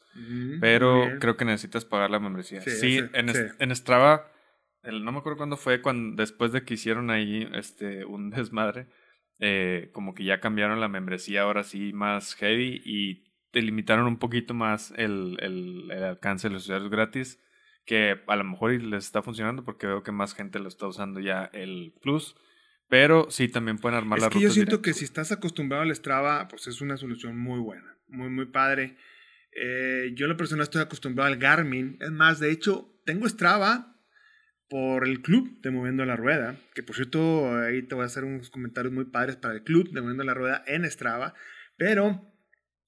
[0.61, 2.61] Pero creo que necesitas pagar la membresía.
[2.61, 4.31] Sí, en, en Strava,
[4.81, 8.87] el, no me acuerdo cuándo fue, cuando, después de que hicieron ahí este, un desmadre
[9.39, 14.17] eh, como que ya cambiaron la membresía ahora sí más heavy y te limitaron un
[14.17, 17.39] poquito más el, el, alcance de los usuarios gratis,
[17.85, 21.19] que a lo mejor les está funcionando porque veo que más gente lo está usando
[21.19, 22.35] ya el Plus.
[22.89, 25.93] Pero sí, también pueden armar es la que Yo siento que si estás acostumbrado al
[25.93, 28.97] Strava, pues es una solución muy buena, muy, muy padre.
[29.51, 31.97] Eh, yo en lo personal estoy acostumbrado al Garmin.
[31.99, 33.96] Es más, de hecho, tengo Strava,
[34.69, 38.23] por el club de Moviendo la Rueda, que por cierto, ahí te voy a hacer
[38.23, 41.33] unos comentarios muy padres para el club de Moviendo la Rueda en Strava,
[41.77, 42.21] pero,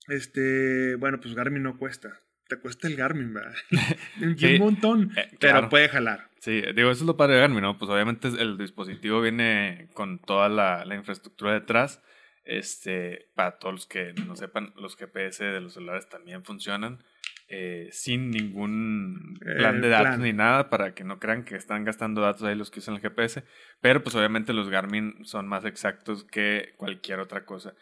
[0.07, 3.55] este, bueno, pues Garmin no cuesta, te cuesta el Garmin, ¿verdad?
[4.21, 6.29] un montón, eh, pero puede jalar.
[6.39, 7.77] Sí, digo, eso es lo padre de Garmin, ¿no?
[7.77, 12.01] Pues obviamente el dispositivo viene con toda la, la infraestructura detrás,
[12.43, 17.03] este, para todos los que no sepan, los GPS de los celulares también funcionan.
[17.51, 22.21] Eh, sin ningún plan de datos ni nada para que no crean que están gastando
[22.21, 23.43] datos ahí los que usan el GPS.
[23.81, 27.73] Pero pues obviamente los Garmin son más exactos que cualquier otra cosa.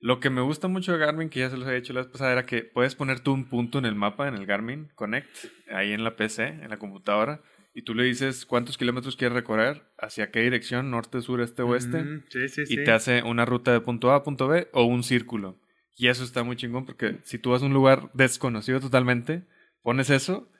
[0.00, 2.10] Lo que me gusta mucho de Garmin, que ya se los he dicho la vez
[2.10, 5.46] pasada, era que puedes poner tú un punto en el mapa, en el Garmin Connect,
[5.70, 7.40] ahí en la PC, en la computadora,
[7.72, 12.04] y tú le dices cuántos kilómetros quieres recorrer, hacia qué dirección, norte, sur, este, oeste,
[12.28, 15.04] sí, sí, y te hace una ruta de punto A a punto B o un
[15.04, 15.58] círculo.
[15.96, 19.46] Y eso está muy chingón porque si tú vas a un lugar desconocido totalmente,
[19.82, 20.50] pones eso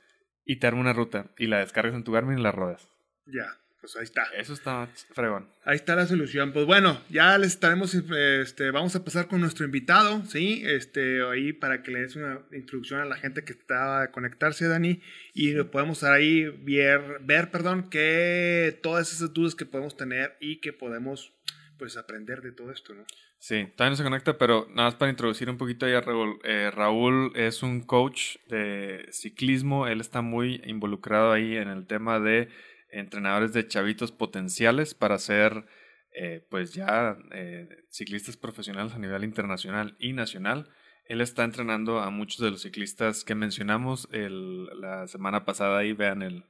[0.45, 2.89] y te arma una ruta y la descargas en tu Garmin y la rodas.
[3.27, 4.25] Ya pues ahí está.
[4.35, 5.47] Eso está fregón.
[5.63, 6.55] Ahí está la solución.
[6.55, 10.63] Pues bueno, ya les estaremos, este, vamos a pasar con nuestro invitado, ¿sí?
[10.65, 14.69] Este, ahí para que le des una introducción a la gente que está a conectarse,
[14.69, 15.03] Dani,
[15.35, 20.73] y podemos ahí ver, ver, perdón, que todas esas dudas que podemos tener y que
[20.73, 21.35] podemos,
[21.79, 23.05] pues, aprender de todo esto, ¿no?
[23.47, 26.41] Sí, todavía no se conecta, pero nada más para introducir un poquito ahí a Raúl.
[26.45, 32.21] Eh, Raúl es un coach de ciclismo, él está muy involucrado ahí en el tema
[32.21, 32.49] de
[32.89, 35.67] entrenadores de chavitos potenciales para ser
[36.13, 40.71] eh, pues ya eh, ciclistas profesionales a nivel internacional y nacional.
[41.05, 46.23] Él está entrenando a muchos de los ciclistas que mencionamos la semana pasada y vean
[46.23, 46.45] el,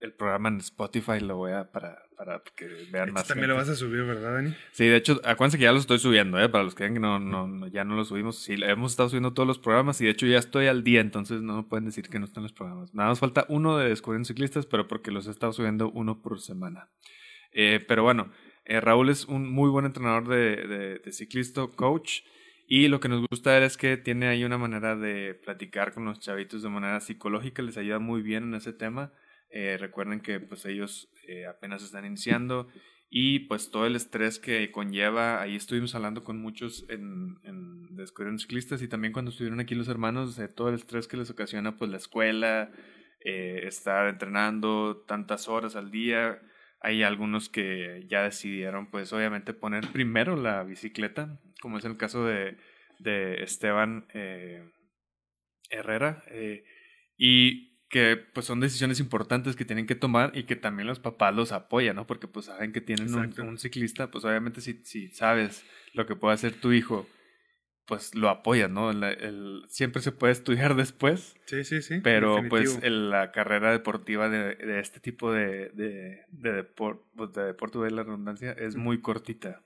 [0.00, 3.28] el programa en Spotify lo voy a para, para que vean este más.
[3.28, 4.54] También lo vas a subir, ¿verdad, Dani?
[4.72, 6.50] Sí, de hecho, acuérdense que ya lo estoy subiendo, ¿eh?
[6.50, 8.42] Para los que no, no, ya no lo subimos.
[8.42, 11.40] Sí, hemos estado subiendo todos los programas y de hecho ya estoy al día, entonces
[11.40, 12.92] no pueden decir que no están los programas.
[12.92, 16.38] Nada más falta uno de Descubriendo Ciclistas, pero porque los he estado subiendo uno por
[16.42, 16.90] semana.
[17.52, 18.30] Eh, pero bueno,
[18.66, 22.20] eh, Raúl es un muy buen entrenador de, de, de ciclista, coach.
[22.66, 26.20] Y lo que nos gusta es que tiene ahí una manera de platicar con los
[26.20, 29.10] chavitos de manera psicológica, les ayuda muy bien en ese tema.
[29.50, 32.68] Eh, recuerden que pues ellos eh, apenas están iniciando
[33.10, 38.40] y pues todo el estrés que conlleva, ahí estuvimos hablando con muchos en, en Descubriendo
[38.40, 41.76] Ciclistas y también cuando estuvieron aquí los hermanos, de todo el estrés que les ocasiona
[41.76, 42.70] pues la escuela,
[43.24, 46.40] eh, estar entrenando tantas horas al día.
[46.80, 52.24] Hay algunos que ya decidieron pues obviamente poner primero la bicicleta, como es el caso
[52.24, 52.56] de,
[53.00, 54.06] de Esteban
[55.68, 56.22] Herrera.
[57.18, 61.34] y que pues son decisiones importantes que tienen que tomar y que también los papás
[61.34, 62.06] los apoyan, ¿no?
[62.06, 66.34] Porque pues saben que tienen un, ciclista, pues obviamente si, si sabes lo que puede
[66.34, 67.08] hacer tu hijo,
[67.86, 68.92] pues lo apoyan, ¿no?
[68.92, 71.34] El, siempre se puede estudiar después.
[71.46, 72.00] Sí, sí, sí.
[72.00, 77.42] Pero pues la carrera deportiva de, de este tipo de, de, de, deport, pues, de
[77.42, 79.64] deporte de la redundancia es muy cortita.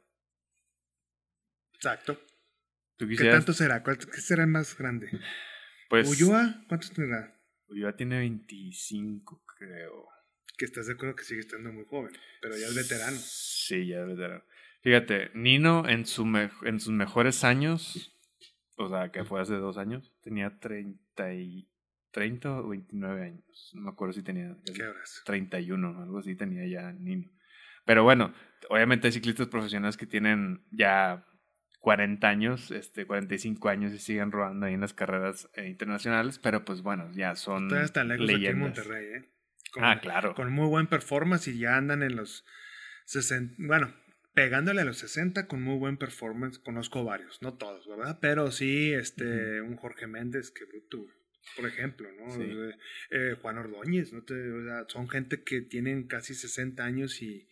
[1.75, 2.19] Exacto.
[2.97, 3.83] ¿Qué tanto será?
[3.83, 5.11] ¿Cuál será el más grande?
[5.91, 6.09] Pues...
[6.09, 6.65] ¿Ulloa?
[6.69, 7.34] ¿Cuántos tendrá?
[7.69, 10.09] Ya tiene 25, creo.
[10.57, 13.17] Que estás de acuerdo que sigue estando muy joven, pero ya es veterano.
[13.19, 14.45] Sí, ya es veterano.
[14.83, 16.25] Fíjate, Nino en, su
[16.63, 18.15] en sus mejores años,
[18.77, 21.69] o sea, que fue hace dos años, tenía 30, y,
[22.11, 23.71] 30 o 29 años.
[23.75, 24.57] No me acuerdo si tenía.
[24.73, 25.23] ¿Qué horas?
[25.25, 27.31] 31, algo así tenía ya Nino.
[27.85, 28.33] Pero bueno,
[28.71, 31.27] obviamente hay ciclistas profesionales que tienen ya
[31.85, 36.65] 40 años, este, 45 años y siguen rodando ahí en las carreras eh, internacionales, pero
[36.65, 39.25] pues bueno, ya son Todavía están lejos aquí en Monterrey, ¿eh?
[39.77, 40.35] ah, claro.
[40.35, 42.47] Con muy buen performance y ya andan en los
[43.05, 43.95] 60, bueno,
[44.33, 46.59] pegándole a los 60 con muy buen performance.
[46.59, 48.19] Conozco varios, no todos, ¿verdad?
[48.19, 51.05] Pero sí, este, un Jorge Méndez, que bruto,
[51.55, 52.35] por ejemplo, ¿no?
[52.43, 52.79] Eh,
[53.11, 54.23] eh, Juan Ordóñez, ¿no?
[54.23, 54.35] Te,
[54.89, 57.47] son gente que tienen casi 60 años y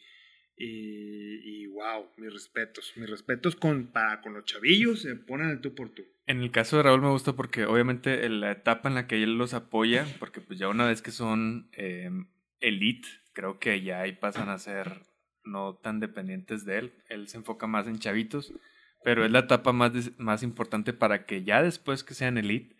[0.56, 5.74] y, wow, mis respetos, mis respetos con, para, con los chavillos, se ponen el tú
[5.74, 6.02] por tú.
[6.26, 9.38] En el caso de Raúl me gusta porque obviamente la etapa en la que él
[9.38, 12.10] los apoya, porque pues ya una vez que son eh,
[12.60, 15.02] elite, creo que ya ahí pasan a ser
[15.44, 18.52] no tan dependientes de él, él se enfoca más en chavitos,
[19.02, 22.76] pero es la etapa más, más importante para que ya después que sean elite,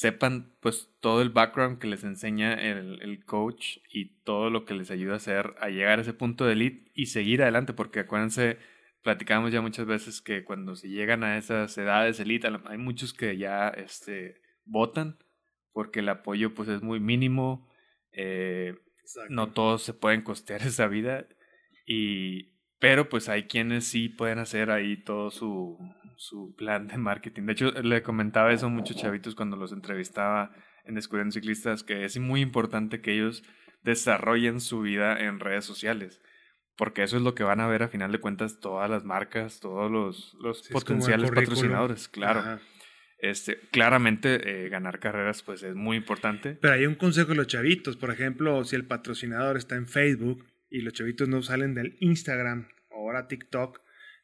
[0.00, 4.72] sepan pues todo el background que les enseña el, el, coach y todo lo que
[4.72, 8.00] les ayuda a hacer a llegar a ese punto de elite y seguir adelante, porque
[8.00, 8.56] acuérdense,
[9.02, 13.36] platicamos ya muchas veces que cuando se llegan a esas edades elite, hay muchos que
[13.36, 15.18] ya este, votan
[15.74, 17.68] porque el apoyo pues es muy mínimo,
[18.12, 18.76] eh,
[19.28, 21.26] no todos se pueden costear esa vida
[21.84, 22.49] y
[22.80, 25.78] pero pues hay quienes sí pueden hacer ahí todo su,
[26.16, 27.42] su plan de marketing.
[27.42, 30.52] De hecho, le comentaba eso a muchos chavitos cuando los entrevistaba
[30.84, 33.44] en Descubriendo Ciclistas, que es muy importante que ellos
[33.82, 36.20] desarrollen su vida en redes sociales.
[36.76, 39.60] Porque eso es lo que van a ver a final de cuentas todas las marcas,
[39.60, 42.58] todos los, los potenciales patrocinadores, claro.
[43.18, 46.56] Este, claramente eh, ganar carreras pues es muy importante.
[46.62, 50.49] Pero hay un consejo de los chavitos, por ejemplo, si el patrocinador está en Facebook
[50.70, 53.80] y los chavitos no salen del Instagram, ahora TikTok,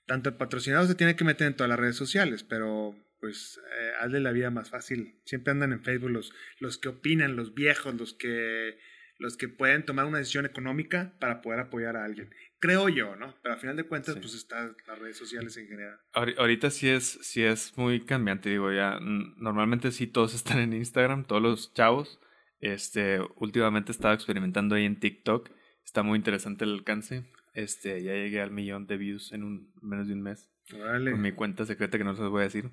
[0.06, 3.90] tanto el patrocinador se tiene que meter en todas las redes sociales, pero pues eh,
[4.00, 5.20] hazle la vida más fácil.
[5.24, 8.78] Siempre andan en Facebook los, los que opinan, los viejos, los que
[9.18, 12.30] los que pueden tomar una decisión económica para poder apoyar a alguien.
[12.58, 13.34] Creo yo, ¿no?
[13.42, 15.98] Pero al final de cuentas, pues están las redes sociales en general.
[16.12, 18.98] Ahorita sí es, sí es muy cambiante, digo, ya.
[19.00, 22.20] Normalmente sí todos están en Instagram, todos los chavos.
[22.60, 25.50] Este, últimamente estaba experimentando ahí en TikTok.
[25.86, 27.24] Está muy interesante el alcance.
[27.54, 30.50] Este, ya llegué al millón de views en un, menos de un mes.
[30.68, 32.70] Con mi cuenta secreta que no se los voy a decir.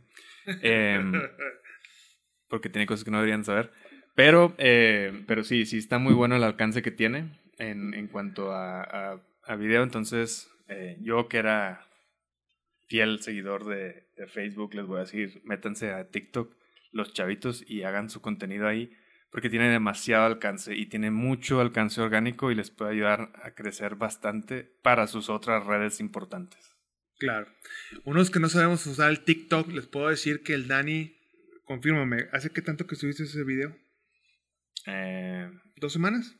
[0.62, 1.14] Em,
[2.50, 3.72] porque tiene cosas que no deberían saber.
[4.16, 8.52] Pero, eh, pero sí, sí está muy bueno el alcance que tiene en, en cuanto
[8.52, 9.84] a, a, video.
[9.84, 11.88] Entonces, eh, yo que era
[12.88, 16.54] fiel seguidor de, de, Facebook, les voy a decir, métanse a TikTok
[16.92, 18.92] los chavitos y hagan su contenido ahí
[19.34, 23.96] porque tiene demasiado alcance y tiene mucho alcance orgánico y les puede ayudar a crecer
[23.96, 26.60] bastante para sus otras redes importantes.
[27.18, 27.48] Claro.
[28.06, 31.18] Unos que no sabemos usar el TikTok, les puedo decir que el Dani,
[31.66, 33.76] confírmame, ¿hace qué tanto que subiste ese video?
[34.86, 36.36] Eh, ¿Dos semanas?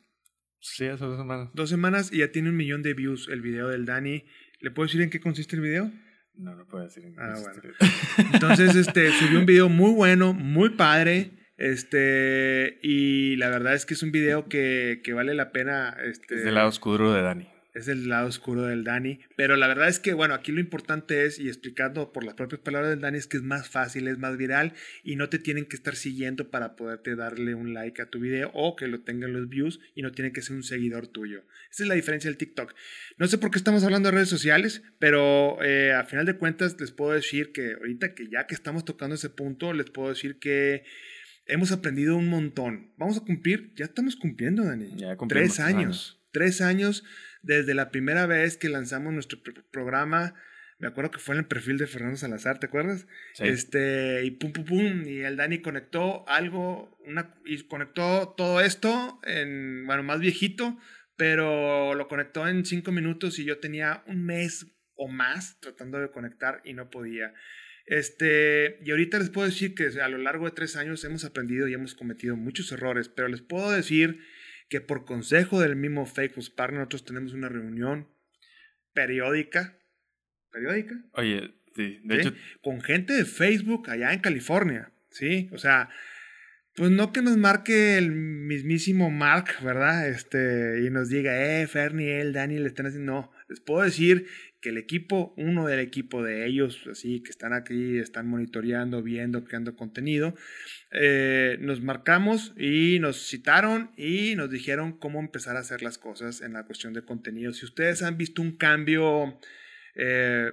[0.60, 1.50] Sí, hace dos semanas.
[1.56, 4.24] Dos semanas y ya tiene un millón de views el video del Dani.
[4.60, 5.92] ¿Le puedo decir en qué consiste el video?
[6.36, 7.72] No, no puedo decir en qué ah, consiste.
[7.80, 8.32] Bueno.
[8.34, 11.43] Entonces, este, subió un video muy bueno, muy padre.
[11.64, 15.96] Este, y la verdad es que es un video que, que vale la pena.
[16.04, 19.20] Este, es del lado oscuro de Dani es el lado oscuro del Dani.
[19.36, 22.62] Pero la verdad es que, bueno, aquí lo importante es, y explicando por las propias
[22.62, 25.66] palabras del Dani, es que es más fácil, es más viral y no te tienen
[25.66, 29.34] que estar siguiendo para poderte darle un like a tu video o que lo tengan
[29.34, 31.44] los views y no tiene que ser un seguidor tuyo.
[31.72, 32.74] Esa es la diferencia del TikTok.
[33.18, 36.80] No sé por qué estamos hablando de redes sociales, pero eh, a final de cuentas
[36.80, 40.38] les puedo decir que ahorita que ya que estamos tocando ese punto, les puedo decir
[40.38, 40.84] que
[41.46, 42.94] hemos aprendido un montón.
[42.98, 44.96] Vamos a cumplir, ya estamos cumpliendo, Dani.
[44.98, 46.22] Ya Tres años.
[46.32, 47.04] Tres años
[47.44, 49.40] desde la primera vez que lanzamos nuestro
[49.72, 50.34] programa,
[50.80, 53.06] me acuerdo que fue en el perfil de Fernando Salazar, ¿te acuerdas?
[53.40, 59.20] Este, y pum, pum, pum, y el Dani conectó algo, una, y conectó todo esto
[59.24, 60.78] en, bueno, más viejito,
[61.16, 66.12] pero lo conectó en cinco minutos y yo tenía un mes o más tratando de
[66.12, 67.34] conectar y no podía.
[67.86, 71.68] Este, y ahorita les puedo decir que a lo largo de tres años hemos aprendido
[71.68, 74.20] y hemos cometido muchos errores, pero les puedo decir
[74.70, 78.08] que por consejo del mismo Facebook Partner nosotros tenemos una reunión
[78.94, 79.78] periódica.
[80.52, 80.96] ¿Periódica?
[81.14, 82.34] Oye, sí, de hecho.
[82.62, 85.50] Con gente de Facebook allá en California, ¿sí?
[85.52, 85.90] O sea,
[86.76, 90.08] pues no que nos marque el mismísimo Mark, ¿verdad?
[90.10, 93.12] Este, y nos diga, eh, Fernie, el Daniel, le están haciendo.
[93.12, 94.28] No, les puedo decir
[94.62, 99.44] que el equipo, uno del equipo de ellos, así que están aquí, están monitoreando, viendo,
[99.44, 100.36] creando contenido,
[100.92, 106.42] eh, nos marcamos y nos citaron y nos dijeron cómo empezar a hacer las cosas
[106.42, 107.52] en la cuestión de contenido.
[107.54, 109.40] Si ustedes han visto un cambio,
[109.96, 110.52] eh,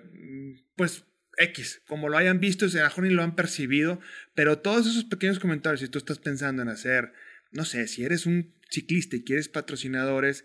[0.75, 1.05] pues
[1.37, 4.01] X, como lo hayan visto, a mejor ni lo han percibido,
[4.35, 7.13] pero todos esos pequeños comentarios, si tú estás pensando en hacer,
[7.53, 10.45] no sé, si eres un ciclista y quieres patrocinadores,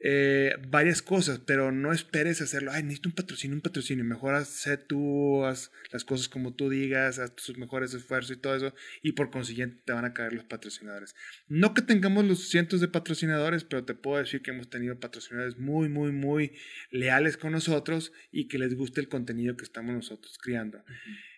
[0.00, 4.64] eh, varias cosas, pero no esperes hacerlo, ay, necesito un patrocinio, un patrocinio, mejor haz
[4.86, 9.12] tú, haz las cosas como tú digas, haz tus mejores esfuerzos y todo eso, y
[9.12, 11.14] por consiguiente te van a caer los patrocinadores.
[11.48, 15.58] No que tengamos los cientos de patrocinadores, pero te puedo decir que hemos tenido patrocinadores
[15.58, 16.52] muy, muy, muy
[16.90, 20.84] leales con nosotros y que les guste el contenido que estamos nosotros creando.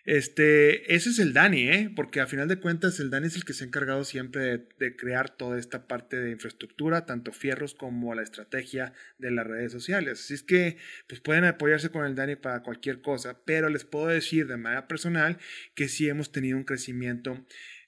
[0.07, 1.91] Este, ese es el Dani, ¿eh?
[1.93, 4.95] porque a final de cuentas el Dani es el que se ha encargado siempre de,
[4.95, 10.21] crear toda esta parte de infraestructura, tanto fierros como la estrategia de las redes sociales.
[10.21, 10.77] Así es que
[11.09, 14.87] pues pueden apoyarse con el Dani para cualquier cosa, pero les puedo decir de manera
[14.87, 15.39] personal
[15.75, 17.45] que sí hemos tenido un crecimiento,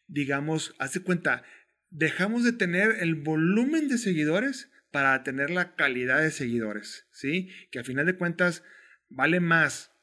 [0.07, 1.43] digamos, hace cuenta,
[1.89, 7.49] dejamos de tener el volumen de seguidores para tener la calidad de seguidores, ¿sí?
[7.71, 8.65] Que a final de cuentas
[9.07, 9.93] vale más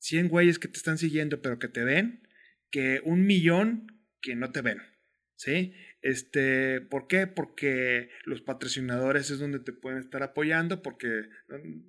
[0.00, 2.26] 100 güeyes que te están siguiendo pero que te ven
[2.70, 3.86] que un millón
[4.20, 4.82] que no te ven.
[5.36, 5.72] ¿Sí?
[6.02, 7.26] Este, ¿Por qué?
[7.26, 11.30] Porque los patrocinadores es donde te pueden estar apoyando porque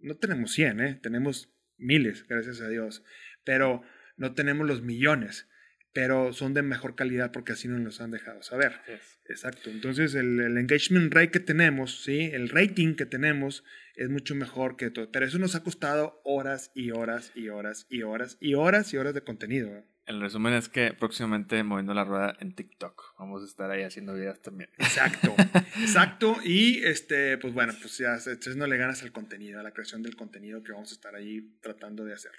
[0.01, 0.99] no, tenemos 100, ¿eh?
[1.01, 3.03] tenemos miles, gracias a Dios,
[3.43, 3.84] pero
[4.16, 5.49] no tenemos los millones,
[5.94, 8.82] pero son de mejor calidad porque así nos los han dejado saber.
[9.28, 12.30] Exacto, entonces el, el, engagement rate que tenemos, ¿sí?
[12.34, 13.64] el rating que tenemos
[13.96, 15.12] es mucho mejor que todo.
[15.12, 18.98] Pero eso nos ha costado horas y horas y horas y horas y horas y
[18.98, 19.70] horas de contenido.
[19.70, 19.84] ¿eh?
[20.06, 23.16] El resumen es que próximamente moviendo la rueda en TikTok.
[23.20, 24.70] Vamos a estar ahí haciendo videos también.
[24.78, 25.34] Exacto,
[25.80, 26.38] exacto.
[26.44, 30.02] Y este, pues bueno, pues ya entonces no le ganas al contenido, a la creación
[30.02, 32.34] del contenido que vamos a estar ahí tratando de hacer.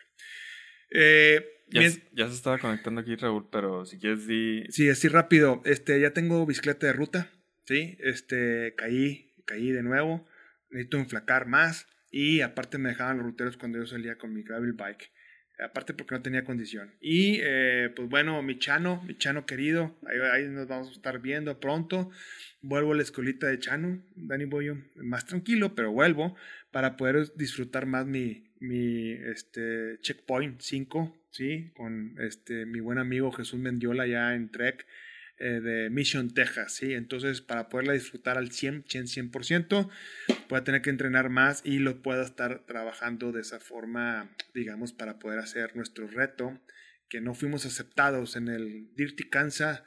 [0.95, 1.83] Eh, ya,
[2.13, 4.65] ya, se estaba conectando aquí Raúl, pero si quieres di...
[4.69, 5.63] Sí, así rápido.
[5.65, 7.31] Este, ya tengo bicicleta de ruta,
[7.65, 7.97] ¿sí?
[8.01, 10.27] Este, caí, caí de nuevo
[10.73, 11.87] necesito enflacar más.
[12.11, 15.11] Y aparte me dejaban los ruteros cuando yo salía con mi gravel bike.
[15.65, 16.93] Aparte porque no tenía condición.
[17.01, 19.99] Y eh, pues bueno, mi Chano, mi Chano querido,
[20.33, 22.11] ahí, nos vamos a estar viendo pronto.
[22.63, 26.37] Vuelvo a la escuelita de Chano, Dani Boyo, más tranquilo, pero vuelvo
[26.73, 31.71] para poder disfrutar más mi, mi este, checkpoint 5, ¿sí?
[31.77, 34.87] Con este, mi buen amigo Jesús Mendiola ya en Trek
[35.39, 36.95] eh, de Mission, Texas, ¿sí?
[36.95, 39.91] Entonces, para poderla disfrutar al 100, 100%, 100%,
[40.49, 44.93] voy a tener que entrenar más y lo puedo estar trabajando de esa forma, digamos,
[44.93, 46.59] para poder hacer nuestro reto,
[47.09, 49.83] que no fuimos aceptados en el Dirty Kansas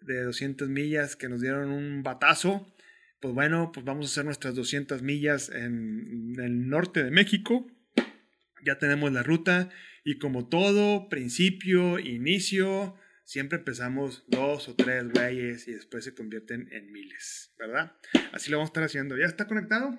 [0.00, 2.73] de 200 millas, que nos dieron un batazo.
[3.24, 7.66] Pues bueno, pues vamos a hacer nuestras 200 millas en el norte de México.
[8.66, 9.70] Ya tenemos la ruta
[10.04, 16.68] y como todo, principio, inicio, siempre empezamos dos o tres güeyes y después se convierten
[16.70, 17.96] en miles, ¿verdad?
[18.32, 19.16] Así lo vamos a estar haciendo.
[19.16, 19.98] ¿Ya está conectado?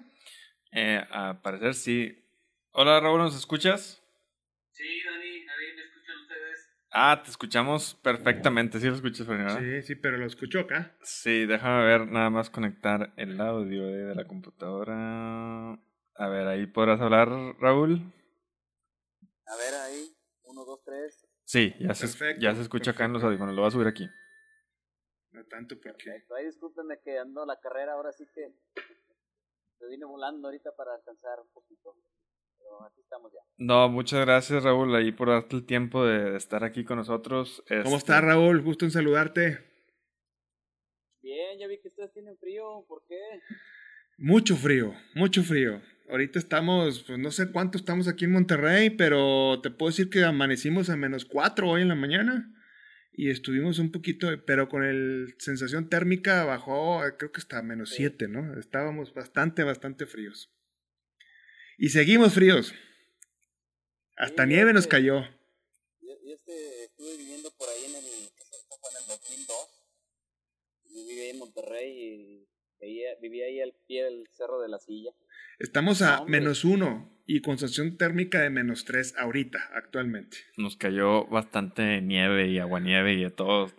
[0.72, 2.30] Eh, a parecer sí.
[2.74, 4.05] Hola Raúl, ¿nos escuchas?
[6.98, 9.60] Ah, te escuchamos perfectamente, sí lo escuchas, ¿verdad?
[9.60, 10.96] Sí, sí, pero lo escucho acá.
[11.02, 15.74] Sí, déjame ver, nada más conectar el audio de la computadora.
[15.74, 17.28] A ver, ahí podrás hablar,
[17.60, 18.00] Raúl.
[19.46, 21.28] A ver, ahí, uno, dos, tres.
[21.44, 24.08] Sí, ya, se, ya se escucha acá en los audífonos, lo voy a subir aquí.
[25.32, 26.24] No tanto porque...
[26.34, 28.54] Ahí discúlpenme que ando la carrera, ahora sí que
[29.82, 31.94] me vine volando ahorita para alcanzar un poquito.
[32.66, 33.40] Pero aquí estamos ya.
[33.58, 37.64] No, muchas gracias Raúl ahí por darte el tiempo de, estar aquí con nosotros.
[37.68, 38.62] ¿Cómo este estás Raúl?
[38.62, 39.60] Gusto en saludarte.
[41.22, 43.20] Bien, ya vi que ustedes tienen frío, ¿por qué?
[44.18, 45.82] Mucho frío, mucho frío.
[46.10, 50.24] Ahorita estamos, pues no sé cuánto estamos aquí en Monterrey, pero te puedo decir que
[50.24, 52.52] amanecimos a menos 4 hoy en la mañana
[53.12, 58.28] y estuvimos un poquito, pero con el sensación térmica bajó, creo que hasta menos 7,
[58.28, 58.60] ¿no?
[58.60, 60.55] Estábamos bastante, bastante fríos.
[61.78, 62.74] Y seguimos fríos.
[64.18, 65.22] Hasta nieve nos cayó.
[66.02, 69.58] Yo, este, estuve viviendo por ahí en el, en el 2002.
[70.86, 72.48] Yo vivía en Monterrey y
[73.22, 75.12] vivía ahí al pie del Cerro de la Silla.
[75.60, 80.38] Estamos a menos uno y con sensación térmica de menos tres ahorita, actualmente.
[80.58, 83.72] Nos cayó bastante nieve y aguanieve y de todo.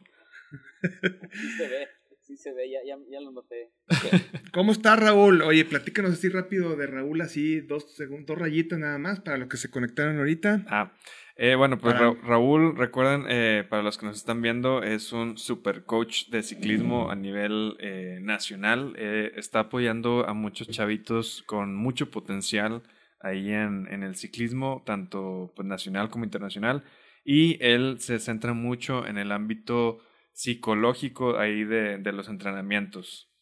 [1.33, 1.89] Sí se ve,
[2.27, 3.71] sí se ve, ya, ya, lo noté.
[4.53, 5.43] ¿Cómo está Raúl?
[5.43, 7.97] Oye, platícanos así rápido de Raúl, así dos,
[8.27, 10.65] dos rayitas nada más para los que se conectaron ahorita.
[10.69, 10.93] Ah,
[11.37, 15.85] eh, bueno, pues Raúl, recuerden, eh, para los que nos están viendo, es un super
[15.85, 18.97] coach de ciclismo a nivel eh, nacional.
[18.97, 22.83] está apoyando a muchos chavitos con mucho potencial
[23.21, 26.83] ahí en, en el ciclismo, tanto pues, nacional como internacional.
[27.25, 29.99] Y él se centra mucho en el ámbito
[30.37, 33.33] psicológico ahí de, de los entrenamientos.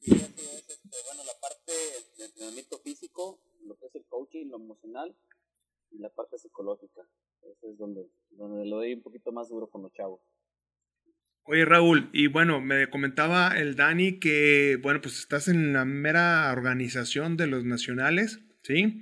[0.00, 0.42] Sí, este,
[1.06, 1.72] bueno, la parte
[2.18, 5.16] del entrenamiento físico, lo que es el coaching, lo emocional
[5.90, 7.00] y la parte psicológica.
[7.40, 10.20] Eso es donde, donde lo doy un poquito más duro con los chavos.
[11.44, 16.52] Oye Raúl, y bueno, me comentaba el Dani que, bueno, pues estás en la mera
[16.52, 19.00] organización de los nacionales, ¿sí?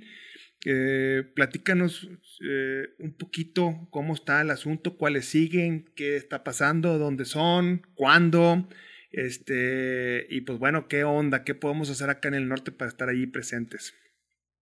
[0.65, 2.09] Eh, platícanos
[2.43, 8.67] eh, un poquito cómo está el asunto, cuáles siguen, qué está pasando, dónde son, cuándo,
[9.11, 13.09] este, y pues bueno, qué onda, qué podemos hacer acá en el norte para estar
[13.09, 13.93] allí presentes.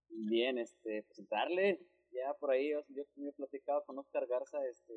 [0.09, 1.79] Bien, este, presentarle,
[2.11, 2.83] ya por ahí yo,
[3.15, 4.93] me he platicado con Oscar Garza, este,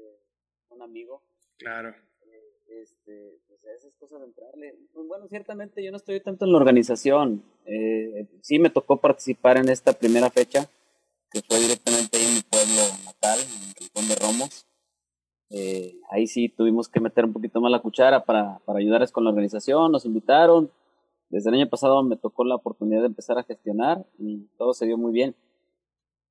[0.69, 1.25] un amigo.
[1.59, 1.95] Claro.
[2.23, 4.75] Eh, este, pues esas cosas de entrarle.
[4.93, 7.43] Pues bueno, ciertamente yo no estoy tanto en la organización.
[7.65, 10.71] Eh, sí me tocó participar en esta primera fecha,
[11.31, 14.67] que fue directamente ahí en mi pueblo natal, en el Rincón de Romos.
[15.51, 19.25] Eh, ahí sí tuvimos que meter un poquito más la cuchara para, para ayudarles con
[19.25, 20.71] la organización, nos invitaron.
[21.31, 24.87] Desde el año pasado me tocó la oportunidad de empezar a gestionar y todo se
[24.87, 25.35] dio muy bien.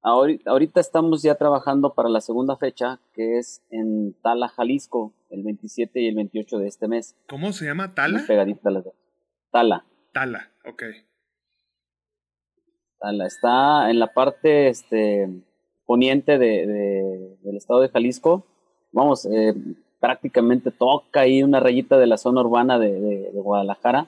[0.02, 6.00] Ahorita, estamos ya trabajando para la segunda fecha, que es en Tala, Jalisco, el 27
[6.00, 7.16] y el 28 de este mes.
[7.28, 7.94] ¿Cómo se llama?
[7.94, 8.24] ¿Tala?
[8.26, 8.94] pegadita las dos.
[9.52, 9.86] Tala.
[10.14, 10.84] Tala, ok.
[13.00, 13.26] Tala.
[13.26, 15.30] Está en la parte este,
[15.86, 18.46] poniente de, del estado de Jalisco.
[18.92, 19.54] Vamos, eh,
[20.00, 24.08] prácticamente toca ahí una rayita de la zona urbana de, de Guadalajara.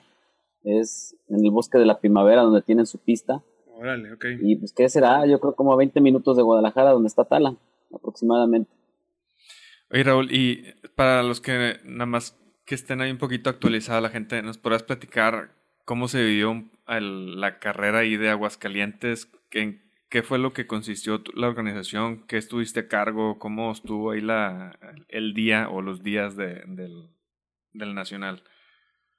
[0.64, 3.42] Es en el bosque de la primavera donde tienen su pista
[3.80, 4.26] Órale, ok.
[4.42, 5.24] Y pues, ¿qué será?
[5.24, 7.54] Yo creo como a 20 minutos de Guadalajara, donde está Tala,
[7.94, 8.70] aproximadamente.
[9.90, 14.10] Oye, Raúl, y para los que nada más que estén ahí un poquito actualizada la
[14.10, 15.52] gente, ¿nos podrás platicar
[15.90, 19.26] cómo se vivió la carrera ahí de Aguascalientes?
[19.50, 22.24] ¿Qué, ¿Qué fue lo que consistió la organización?
[22.28, 23.40] ¿Qué estuviste a cargo?
[23.40, 24.78] ¿Cómo estuvo ahí la,
[25.08, 27.08] el día o los días de, del,
[27.72, 28.44] del Nacional?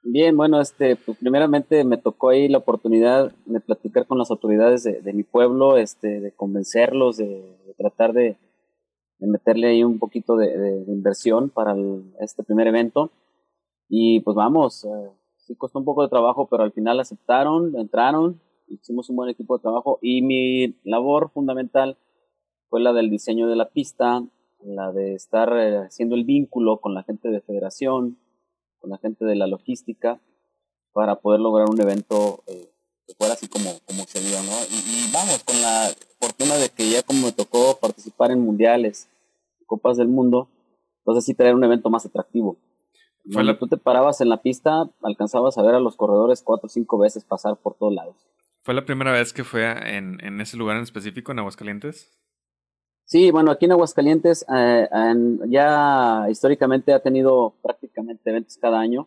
[0.02, 4.82] Bien, bueno, este, pues primeramente me tocó ahí la oportunidad de platicar con las autoridades
[4.84, 8.38] de, mi pueblo, este, de convencerlos, de, tratar de,
[9.18, 11.74] meterle ahí un poquito de, inversión para
[12.20, 13.10] este primer evento.
[13.90, 15.10] Y pues vamos, eh,
[15.56, 19.62] costó un poco de trabajo, pero al final aceptaron, entraron, hicimos un buen equipo de
[19.62, 21.96] trabajo y mi labor fundamental
[22.68, 24.24] fue la del diseño de la pista,
[24.64, 28.18] la de estar eh, haciendo el vínculo con la gente de federación,
[28.80, 30.20] con la gente de la logística,
[30.92, 32.70] para poder lograr un evento eh,
[33.06, 34.52] que fuera así como, como se dio, ¿no?
[34.70, 35.90] Y, vamos, con la
[36.20, 39.08] fortuna de que ya como me tocó participar en mundiales,
[39.66, 40.48] copas del mundo,
[40.98, 42.56] entonces sí traer un evento más atractivo.
[43.32, 46.70] Cuando tú te parabas en la pista, alcanzabas a ver a los corredores cuatro o
[46.70, 48.16] cinco veces pasar por todos lados.
[48.62, 52.10] ¿Fue la primera vez que fue en, en ese lugar en específico, en Aguascalientes?
[53.12, 54.88] Sí, bueno, aquí en Aguascalientes eh,
[55.48, 59.06] ya históricamente ha tenido prácticamente eventos cada año.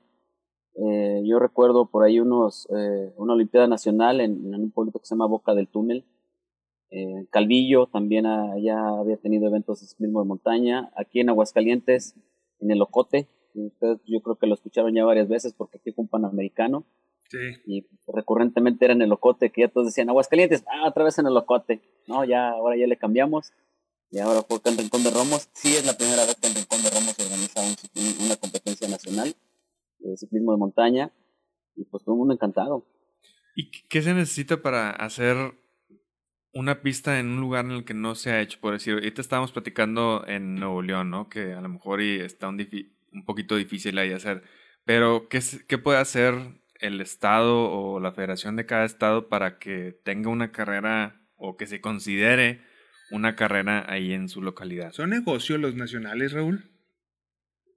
[0.75, 5.15] Eh, yo recuerdo por ahí unos, eh, una Olimpiada Nacional en, un pueblito que se
[5.15, 6.05] llama Boca del Túnel.
[7.31, 8.25] Calvillo también
[8.61, 10.91] ya había tenido eventos de ciclismo de montaña.
[10.95, 12.15] Aquí en Aguascalientes,
[12.59, 16.03] en el Ocote, ustedes yo creo que lo escucharon ya varias veces porque aquí fue
[16.03, 16.85] un panamericano.
[17.29, 17.37] Sí.
[17.65, 21.27] Y recurrentemente era en el Ocote, que ya todos decían Aguascalientes, ah, otra vez en
[21.27, 21.81] el Ocote.
[22.07, 23.51] No, ya, ahora ya le cambiamos
[24.11, 26.81] y ahora porque en Rincón de Romos sí es la primera vez que en Rincón
[26.83, 27.61] de Romos se organiza
[28.23, 29.35] una competencia nacional
[29.99, 31.11] de ciclismo de montaña
[31.75, 32.85] y pues todo el mundo encantado.
[33.55, 35.35] ¿Y qué se necesita para hacer
[36.53, 38.59] una pista en un lugar en el que no se ha hecho?
[38.61, 41.27] Por decir, ahorita estábamos platicando en Nuevo León, ¿no?
[41.27, 42.57] Que a lo mejor y está un,
[43.15, 44.43] un poquito difícil ahí hacer.
[44.83, 46.35] Pero, ¿qué, ¿qué puede hacer
[46.79, 51.65] el Estado o la federación de cada Estado para que tenga una carrera o que
[51.65, 52.61] se considere
[53.11, 54.91] una carrera ahí en su localidad.
[54.91, 56.71] ¿Son negocios los nacionales, Raúl?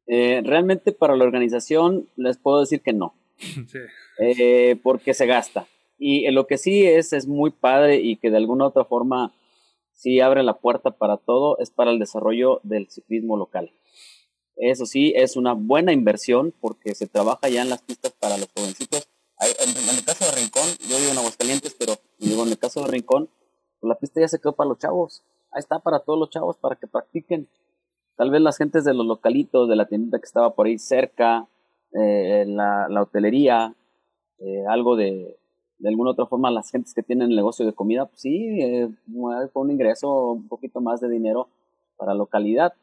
[0.06, 3.14] Eh, realmente para la organización les puedo decir que no.
[3.68, 3.78] Sí.
[4.20, 5.66] Eh, porque se gasta.
[5.96, 9.32] Y lo que sí es, es muy padre y que de alguna otra forma
[9.92, 13.70] sí abre la puerta para todo, es para el desarrollo del ciclismo local.
[14.58, 18.48] Eso sí, es una buena inversión porque se trabaja ya en las pistas para los
[18.56, 19.08] jovencitos.
[19.40, 22.88] En, el caso de Rincón, yo vivo en Aguascalientes, pero digo, en el caso de
[22.88, 23.28] Rincón,
[23.82, 25.22] la pista ya se quedó para los chavos.
[25.52, 27.48] Ahí está para todos los chavos para que practiquen.
[28.16, 31.46] Tal vez las gentes de los localitos, de la tienda que estaba por ahí cerca,
[31.92, 33.76] eh, la, la, hotelería,
[34.40, 35.38] eh, algo de,
[35.78, 38.88] de alguna otra forma, las gentes que tienen el negocio de comida, pues sí, eh,
[39.52, 41.48] fue un ingreso, un poquito más de dinero
[41.96, 42.74] para la localidad.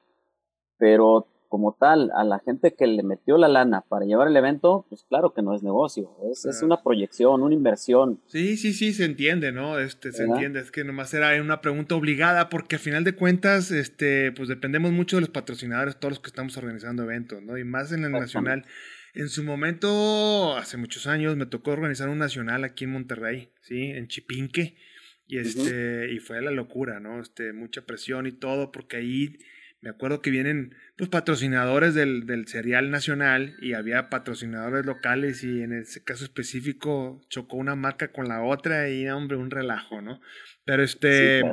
[0.77, 4.85] Pero como tal, a la gente que le metió la lana para llevar el evento,
[4.89, 8.19] pues claro que no es negocio, es, es una proyección, una inversión.
[8.25, 9.79] Sí, sí, sí, se entiende, ¿no?
[9.79, 13.71] Este, se entiende, es que nomás era una pregunta obligada porque al final de cuentas,
[13.71, 17.57] este, pues dependemos mucho de los patrocinadores, todos los que estamos organizando eventos, ¿no?
[17.57, 18.65] Y más en el nacional.
[19.13, 23.91] En su momento, hace muchos años, me tocó organizar un nacional aquí en Monterrey, ¿sí?
[23.91, 24.75] En Chipinque.
[25.25, 27.21] Y este, y fue la locura, ¿no?
[27.21, 29.37] Este, mucha presión y todo, porque ahí
[29.81, 35.61] me acuerdo que vienen pues patrocinadores del, del cereal nacional y había patrocinadores locales y
[35.61, 40.21] en ese caso específico chocó una marca con la otra y hombre un relajo, ¿no?
[40.65, 41.43] Pero este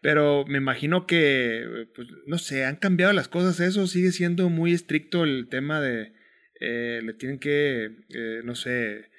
[0.00, 4.72] pero me imagino que pues no sé, han cambiado las cosas, eso sigue siendo muy
[4.72, 6.12] estricto el tema de
[6.60, 9.10] eh, le tienen que eh, no sé,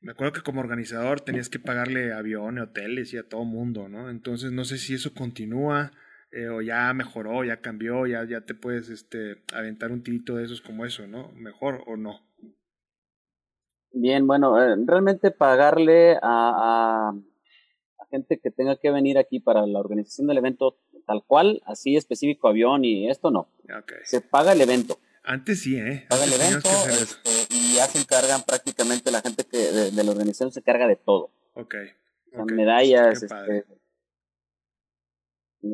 [0.00, 4.10] me acuerdo que como organizador tenías que pagarle aviones, hoteles y a todo mundo, ¿no?
[4.10, 5.92] Entonces no sé si eso continúa
[6.30, 10.44] eh, o ya mejoró, ya cambió, ya, ya te puedes este, aventar un tirito de
[10.44, 11.32] esos como eso, ¿no?
[11.32, 12.20] Mejor o no.
[13.92, 17.14] Bien, bueno, eh, realmente pagarle a, a,
[18.10, 22.48] gente que tenga que venir aquí para la organización del evento tal cual, así específico
[22.48, 23.48] avión y esto no.
[24.04, 24.98] Se paga el evento.
[25.22, 26.06] Antes sí, ¿eh?
[26.08, 30.52] Paga el evento este, y ya se encargan prácticamente la gente que de, la organización
[30.52, 31.30] se carga de todo.
[31.54, 31.74] Ok.
[32.46, 33.64] medallas, este,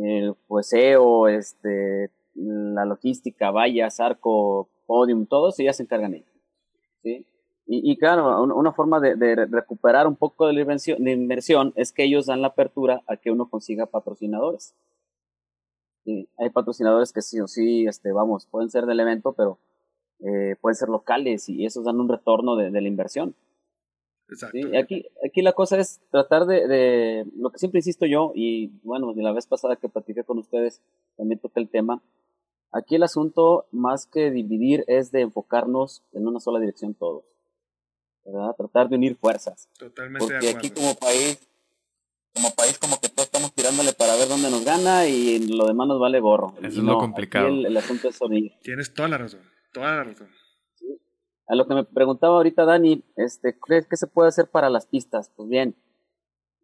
[0.03, 6.29] el jueceo, este, la logística, vallas, arco, podium, todo eso ya se encargan ellos.
[7.03, 7.27] ¿sí?
[7.67, 11.93] Y, y claro, una forma de, recuperar un poco de la inversión, de inversión es
[11.93, 14.75] que ellos dan la apertura a que uno consiga patrocinadores.
[16.37, 19.59] Hay patrocinadores que sí o sí, este, vamos, pueden ser del evento, pero
[20.21, 23.35] eh, pueden ser locales y esos dan un retorno de la inversión.
[24.29, 24.59] Exacto.
[24.79, 29.13] Aquí, aquí la cosa es tratar de, de, lo que siempre insisto yo, y bueno,
[29.13, 30.81] de la vez pasada que platiqué con ustedes,
[31.17, 32.03] también toqué el tema.
[32.73, 37.25] Aquí el asunto, más que dividir, es de enfocarnos en una sola dirección todos.
[38.25, 38.55] ¿verdad?
[38.57, 39.69] Tratar de unir fuerzas.
[39.79, 41.39] Totalmente Porque aquí como país,
[42.35, 45.89] como país como que todos estamos tirándole para ver dónde nos gana y lo demás
[45.89, 46.55] nos vale gorro.
[46.59, 47.49] Eso es lo complicado.
[47.49, 48.53] El, el, asunto es unir.
[48.63, 49.41] Tienes toda la razón,
[49.73, 50.29] toda la razón.
[51.47, 54.87] A lo que me preguntaba ahorita Dani, este, ¿crees que se puede hacer para las
[54.87, 55.31] pistas?
[55.37, 55.75] Pues bien,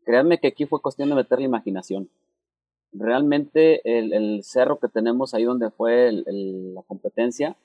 [0.05, 2.09] créanme que aquí fue cuestión de meter la imaginación.
[2.93, 7.57] Realmente el, cerro que tenemos ahí donde fue la competencia,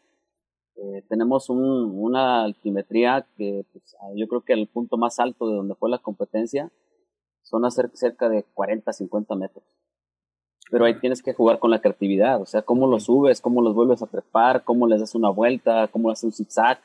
[0.75, 5.75] eh, tenemos una altimetría que pues, yo creo que el punto más alto de donde
[5.75, 6.69] fue la competencia
[7.43, 9.63] son cerca de 40, 50 metros.
[10.69, 13.73] Pero ahí tienes que jugar con la creatividad, o sea, cómo los subes, cómo los
[13.73, 16.79] vuelves a trepar, cómo les das una vuelta, cómo haces un zigzag,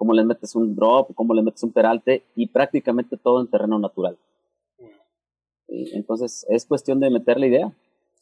[0.00, 3.78] cómo les metes un drop, cómo les metes un peralte y prácticamente todo en terreno
[3.78, 4.18] natural.
[5.68, 7.72] Entonces es cuestión de meter la idea.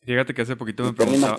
[0.03, 1.39] Fíjate que hace poquito me preguntaba,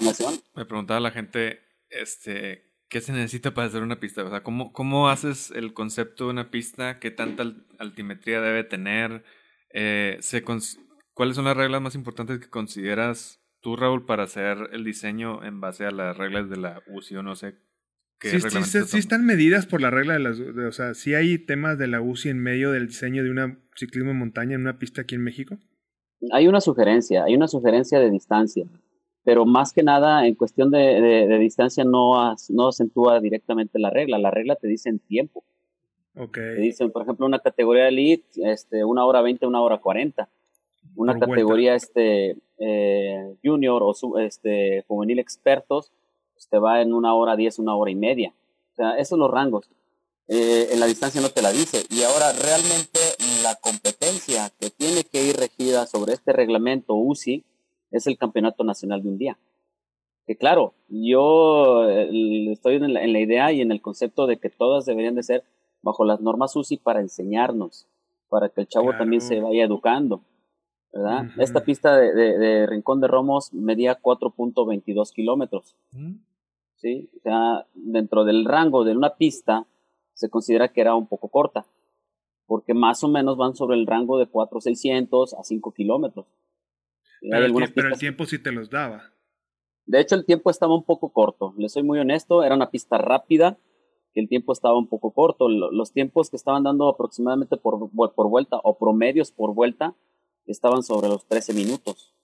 [0.55, 1.59] me preguntaba la gente,
[1.89, 4.23] este, ¿qué se necesita para hacer una pista?
[4.23, 6.99] O sea, ¿cómo, cómo haces el concepto de una pista?
[6.99, 7.43] ¿Qué tanta
[7.77, 9.25] altimetría debe tener?
[9.73, 14.85] Eh, se ¿Cuáles son las reglas más importantes que consideras tú, Raúl, para hacer el
[14.85, 17.57] diseño en base a las reglas de la UCI o no sé
[18.19, 20.39] qué sí, sí, sí, están medidas por la regla de las...
[20.39, 24.11] o sea, sí hay temas de la UCI en medio del diseño de una ciclismo
[24.11, 25.57] en montaña en una pista aquí en México.
[26.31, 28.65] Hay una sugerencia, hay una sugerencia de distancia,
[29.23, 34.17] pero más que nada en cuestión de, de, distancia no, no acentúa directamente la regla,
[34.17, 35.43] la regla te dice en tiempo.
[36.15, 36.55] Okay.
[36.55, 40.27] Te dicen, por ejemplo, una categoría elite, este, una hora 20, una hora 40.
[40.95, 45.93] Una categoría este, eh, junior o este, juvenil expertos,
[46.39, 48.33] pues te va en una hora 10, una hora y media.
[48.71, 49.69] O sea, esos son los rangos.
[50.29, 51.83] Eh, en la distancia no te la dice.
[51.89, 52.99] Y ahora realmente
[53.43, 57.43] la competencia que tiene que ir regida sobre este reglamento UCI
[57.91, 59.37] es el Campeonato Nacional de un día.
[60.27, 64.85] Que claro, yo eh, estoy en la, idea y en el concepto de que todas
[64.85, 65.43] deberían de ser
[65.81, 67.85] bajo las normas UCI para enseñarnos,
[68.29, 70.21] para que el chavo también se vaya educando.
[70.93, 71.25] ¿verdad?
[71.37, 75.75] Esta pista de, Rincón de Romos medía 4.22 kilómetros.
[76.79, 77.09] ¿Sí?
[77.17, 79.67] O sea, dentro del rango de una pista
[80.13, 81.65] se considera que era un poco corta,
[82.45, 86.25] porque más o menos van sobre el rango de 4.600 a 5 kilómetros.
[87.21, 89.11] Pero, el, tiempo sí te los daba.
[89.85, 91.53] De hecho, el tiempo estaba un poco corto.
[91.57, 93.57] Le soy muy honesto, era una pista rápida,
[94.13, 95.49] que el tiempo estaba un poco corto.
[95.49, 99.95] Los tiempos que estaban dando aproximadamente por, por vuelta o promedios por vuelta
[100.45, 102.15] estaban sobre los 13 minutos.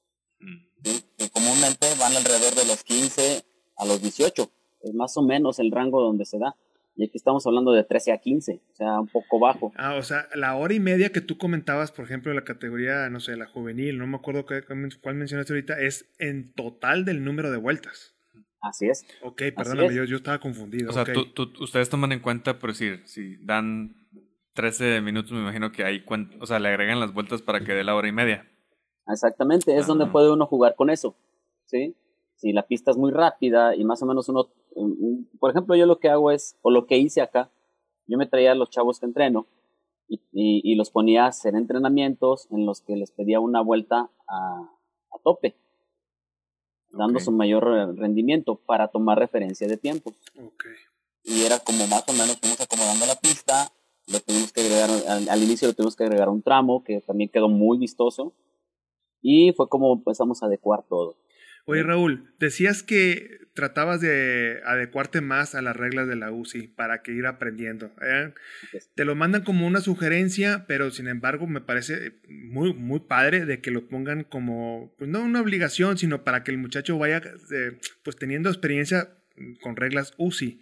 [0.81, 4.49] Que comúnmente van alrededor de los 15 a los 18.
[4.83, 6.55] Es más o menos el rango donde se da.
[6.97, 9.73] Y aquí estamos hablando de 13 a 15, o sea, un poco bajo.
[9.75, 13.19] Ah, o sea, la hora y media que tú comentabas, por ejemplo, la categoría, no
[13.19, 17.57] sé, la juvenil, no me acuerdo cuál mencionaste ahorita, es en total del número de
[17.57, 18.15] vueltas.
[18.61, 19.05] Así es.
[19.21, 20.89] Ok, perdóname, yo, yo, estaba confundido.
[20.89, 21.03] O sea,
[21.59, 23.93] ustedes toman en cuenta, por decir, si dan
[24.53, 26.03] 13 minutos, me imagino que ahí,
[26.39, 28.49] o sea, le agregan las vueltas para que dé la hora y media.
[29.07, 31.15] Exactamente, es donde puede uno jugar con eso,
[31.65, 31.93] ¿sí?
[32.35, 34.49] Si la pista es muy rápida y más o menos uno,
[35.39, 37.49] por ejemplo, yo lo que hago es, o lo que hice acá,
[38.07, 39.47] yo me traía a los chavos que entreno
[40.07, 44.69] y, y, los ponía a hacer entrenamientos en los que les pedía una vuelta a,
[45.11, 45.55] a tope,
[46.91, 47.63] dando su mayor
[47.97, 50.13] rendimiento para tomar referencia de tiempos.
[50.33, 50.73] Okay.
[51.23, 53.71] Y era como más o menos fuimos acomodando la pista,
[54.07, 54.89] lo tuvimos que agregar,
[55.29, 58.33] al, inicio lo tuvimos que agregar un tramo que también quedó muy vistoso
[59.21, 61.15] y fue como empezamos a adecuar todo.
[61.65, 67.01] Oye Raúl, decías que tratabas de adecuarte más a las reglas de la UCI para
[67.01, 67.91] que ir aprendiendo.
[68.01, 68.33] ¿eh?
[68.95, 73.61] Te lo mandan como una sugerencia, pero sin embargo me parece muy, muy padre de
[73.61, 77.79] que lo pongan como, pues no una obligación, sino para que el muchacho vaya eh,
[78.03, 79.17] pues teniendo experiencia
[79.61, 80.61] con reglas UCI.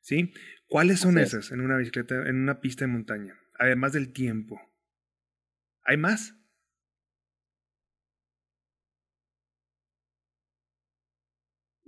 [0.00, 0.32] ¿sí?
[0.66, 3.38] ¿Cuáles son esas en una bicicleta, en una pista de montaña?
[3.58, 4.60] Además del tiempo.
[5.84, 6.39] ¿Hay más?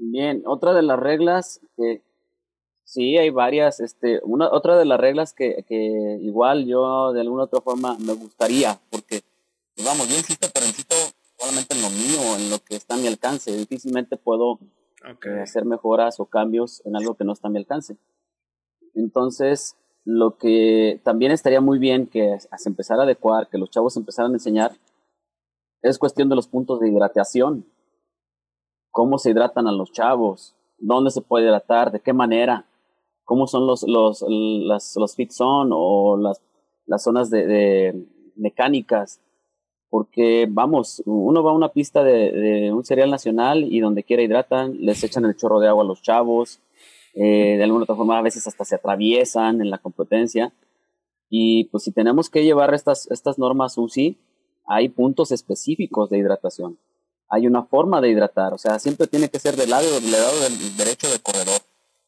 [0.05, 2.03] Bien, otra de las reglas que
[2.83, 7.45] sí hay varias, este, una, otra de las reglas que, que igual yo de alguna
[7.45, 9.23] otra forma me gustaría, porque
[9.77, 10.97] pues vamos, yo insisto, pero insisto
[11.39, 13.57] solamente en lo mío, en lo que está a mi alcance.
[13.57, 14.59] Difícilmente puedo
[15.05, 17.97] eh, hacer mejoras o cambios en algo que no está a mi alcance.
[18.95, 23.97] Entonces, lo que también estaría muy bien que se empezara a adecuar, que los chavos
[23.97, 24.73] empezaran a enseñar,
[25.81, 27.67] es cuestión de los puntos de hidratación.
[28.93, 32.67] Cómo se hidratan a los chavos, dónde se puede hidratar, de qué manera,
[33.25, 36.41] cómo son los, los, las, los fit zone o las,
[36.87, 39.21] las zonas de, de, mecánicas.
[39.91, 44.23] Porque, vamos, uno va a una pista de, de un cereal nacional y donde quiera
[44.23, 46.61] hidratan, les echan el chorro de agua a los chavos,
[47.15, 50.53] eh, de alguna otra forma a veces hasta se atraviesan en la competencia.
[51.29, 54.19] Y pues si tenemos que llevar estas, estas normas UCI,
[54.67, 56.79] hay puntos específicos de hidratación.
[57.33, 60.41] Hay una forma de hidratar, o sea, siempre tiene que ser del lado, del lado
[60.41, 61.63] del derecho del corredor.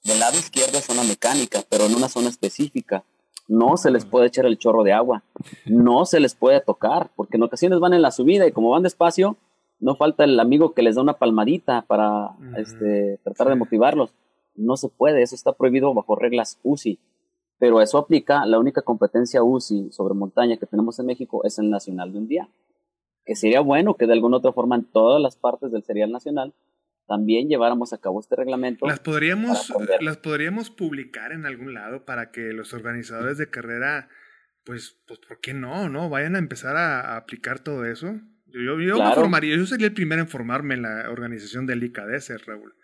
[0.05, 3.05] del lado izquierdo es zona mecánica, pero en una zona específica.
[3.49, 5.23] No se les puede echar el chorro de agua,
[5.65, 8.83] no se les puede tocar, porque en ocasiones van en la subida y como van
[8.83, 9.39] despacio,
[9.81, 14.11] no falta el amigo que les da una palmadita para este, tratar de motivarlos.
[14.57, 16.99] No se puede, eso está prohibido bajo reglas UCI.
[17.59, 21.71] Pero eso aplica, la única competencia UCI sobre montaña que tenemos en México es el
[21.71, 22.49] nacional de un día.
[23.25, 26.55] Que sería bueno que de alguna otra forma en todas las partes del serial nacional
[27.07, 28.87] también lleváramos a cabo este reglamento.
[28.87, 34.09] Las podríamos, las podríamos publicar en algún lado para que los organizadores de carrera,
[34.65, 35.89] pues, pues ¿por qué no?
[35.89, 36.09] ¿No?
[36.09, 38.21] Vayan a empezar a, aplicar todo eso.
[38.47, 42.47] Yo, yo me formaría, yo sería el primero en formarme en la organización del ICADES,
[42.47, 42.75] Raúl.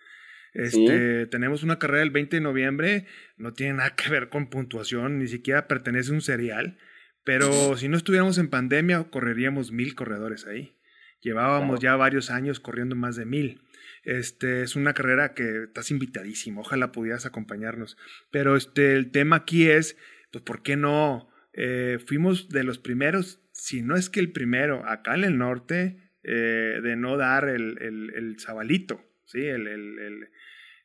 [0.53, 5.18] Este, Tenemos una carrera el 20 de noviembre, no tiene nada que ver con puntuación,
[5.18, 6.76] ni siquiera pertenece a un serial,
[7.25, 10.77] pero si no estuviéramos en pandemia, correríamos mil corredores ahí.
[11.21, 13.61] Llevábamos ya varios años corriendo más de mil.
[14.05, 17.99] Este, es una carrera que estás invitadísimo, ojalá pudieras acompañarnos.
[18.31, 19.99] Pero este, el tema aquí es,
[20.33, 21.29] pues, ¿por qué no?
[21.53, 26.11] Eh, fuimos de los primeros, si no es que el primero, acá en el norte,
[26.23, 29.45] eh, de no dar el, el, el zabalito, ¿sí?
[29.45, 30.29] El, el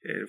[0.02, 0.28] eh,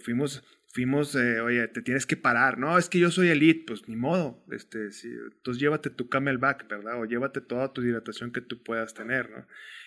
[0.76, 3.96] fuimos, fuimos, oye, te tienes que parar, no, es que yo soy elite, pues ni
[3.96, 7.00] modo, este, entonces llévate tu camelback, ¿verdad?
[7.00, 9.46] O llévate toda tu hidratación que tú puedas tener, ¿no?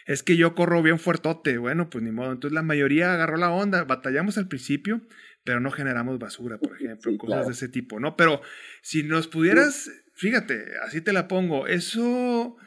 [0.09, 1.59] es que yo corro bien fuertote.
[1.59, 2.31] Bueno, pues ni modo.
[2.31, 3.83] Entonces la mayoría agarró la onda.
[3.83, 5.01] Batallamos al principio,
[5.43, 8.17] pero no generamos basura, por ejemplo, cosas de ese tipo, ¿no?
[8.17, 8.41] Pero
[8.81, 12.57] si nos pudieras, fíjate, así te la pongo, eso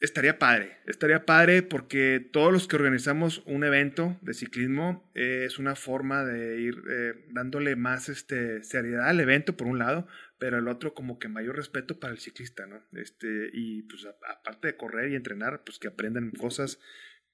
[0.00, 0.78] estaría padre.
[0.86, 6.24] Estaría padre porque todos los que organizamos un evento de ciclismo eh, es una forma
[6.24, 10.06] de ir eh, dándole más este, seriedad al evento, por un lado,
[10.38, 12.80] pero el otro como que mayor respeto para el ciclista, ¿no?
[12.92, 16.80] Este, y pues aparte de correr y entrenar, pues que aprendan cosas,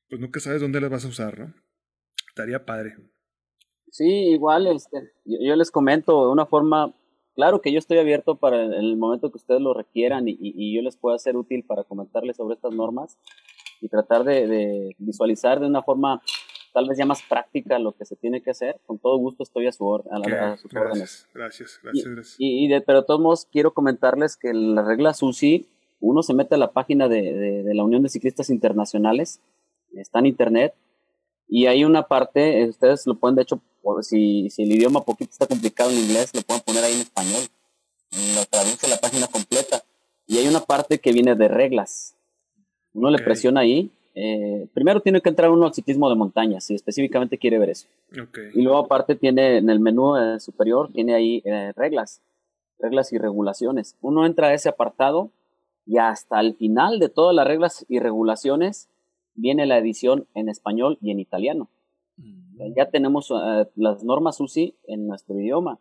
[0.08, 1.54] pues nunca sabes dónde las vas a usar, ¿no?
[2.28, 2.96] Estaría padre.
[3.90, 6.94] Sí, igual, este, yo, les comento de una forma,
[7.36, 10.82] claro que yo estoy abierto para el momento que ustedes lo requieran y, y, yo
[10.82, 13.16] les pueda ser útil para comentarles sobre estas normas
[13.80, 16.20] y tratar de, de visualizar de una forma
[16.76, 19.66] tal vez ya más práctica lo que se tiene que hacer, con todo gusto estoy
[19.66, 20.02] a, su a,
[20.58, 21.28] sus gracias, órdenes.
[21.32, 25.66] Gracias, gracias, Y, de, pero de todos modos quiero comentarles que la regla SUSI,
[26.00, 29.40] uno se mete a la página de, de, la Unión de Ciclistas Internacionales,
[29.94, 30.74] está en internet,
[31.48, 33.60] y hay una parte, ustedes lo pueden, de hecho,
[34.02, 37.42] si, si el idioma poquito está complicado en inglés, lo pueden poner ahí en español,
[38.34, 39.82] lo traduce la página completa,
[40.26, 42.14] y hay una parte que viene de reglas.
[42.92, 46.74] Uno le presiona ahí eh, primero tiene que entrar uno al ciclismo de montaña, si
[46.74, 47.86] específicamente quiere ver eso.
[48.54, 52.22] Y luego aparte tiene en el menú eh, superior, tiene ahí eh, reglas,
[52.78, 53.94] reglas y regulaciones.
[54.00, 55.30] Uno entra a ese apartado
[55.84, 58.88] y hasta el final de todas las reglas y regulaciones
[59.36, 61.70] viene la edición en español y en italiano.
[62.16, 62.74] Mm.
[62.76, 63.32] Ya tenemos
[63.74, 65.78] las normas UCI en nuestro idioma.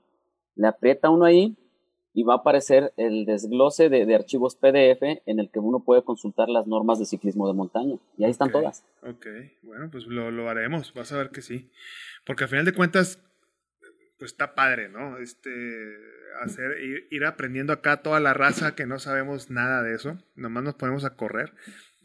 [0.56, 1.58] Le aprieta uno ahí
[2.14, 6.48] y va a aparecer el desglose de, archivos PDF en el que uno puede consultar
[6.48, 7.98] las normas de ciclismo de montaña.
[8.18, 8.86] Y ahí están todas.
[9.02, 9.28] Ok,
[9.64, 11.70] bueno, pues lo, lo, haremos, vas a ver que sí.
[12.26, 13.20] Porque al final de cuentas,
[14.18, 15.18] pues está padre, ¿no?
[15.18, 15.50] Este,
[16.42, 20.64] hacer, ir, ir aprendiendo acá toda la raza que no sabemos nada de eso, nomás
[20.64, 21.52] nos ponemos a correr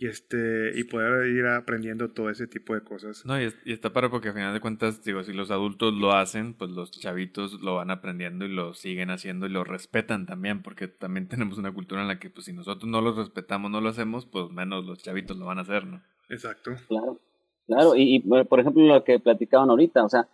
[0.01, 3.23] y este y poder ir aprendiendo todo ese tipo de cosas.
[3.27, 6.55] No, y, está para porque al final de cuentas, digo, si los adultos lo hacen,
[6.55, 10.89] pues los chavitos lo van aprendiendo y lo siguen haciendo y lo respetan también, porque
[10.89, 13.91] también tenemos una cultura en la que pues si nosotros no lo respetamos, no lo
[13.91, 16.03] hacemos, pues menos los chavitos lo van a hacer, ¿no?
[16.31, 16.71] Exacto.
[16.89, 17.21] Claro,
[17.67, 20.29] claro, y, por ejemplo lo que platicaban ahorita, o sea,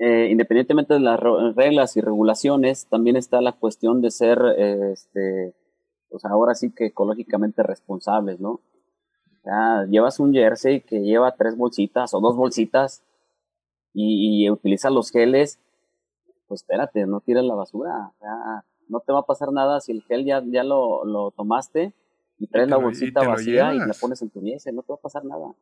[0.00, 1.20] eh, independientemente de las
[1.54, 5.54] reglas y regulaciones, también está la cuestión de ser, eh, este,
[6.10, 8.60] pues ahora sí que ecológicamente responsables, ¿no?
[9.88, 13.02] Llevas un jersey que lleva tres bolsitas o dos bolsitas
[13.94, 15.58] y, y utilizas los geles,
[16.46, 18.12] pues espérate, no tires la basura.
[18.88, 21.92] no te va a pasar nada si el gel ya, ya lo, lo tomaste
[22.38, 25.02] y traes la bolsita vacía y la pones en tu nieve, no te va a
[25.02, 25.54] pasar nada.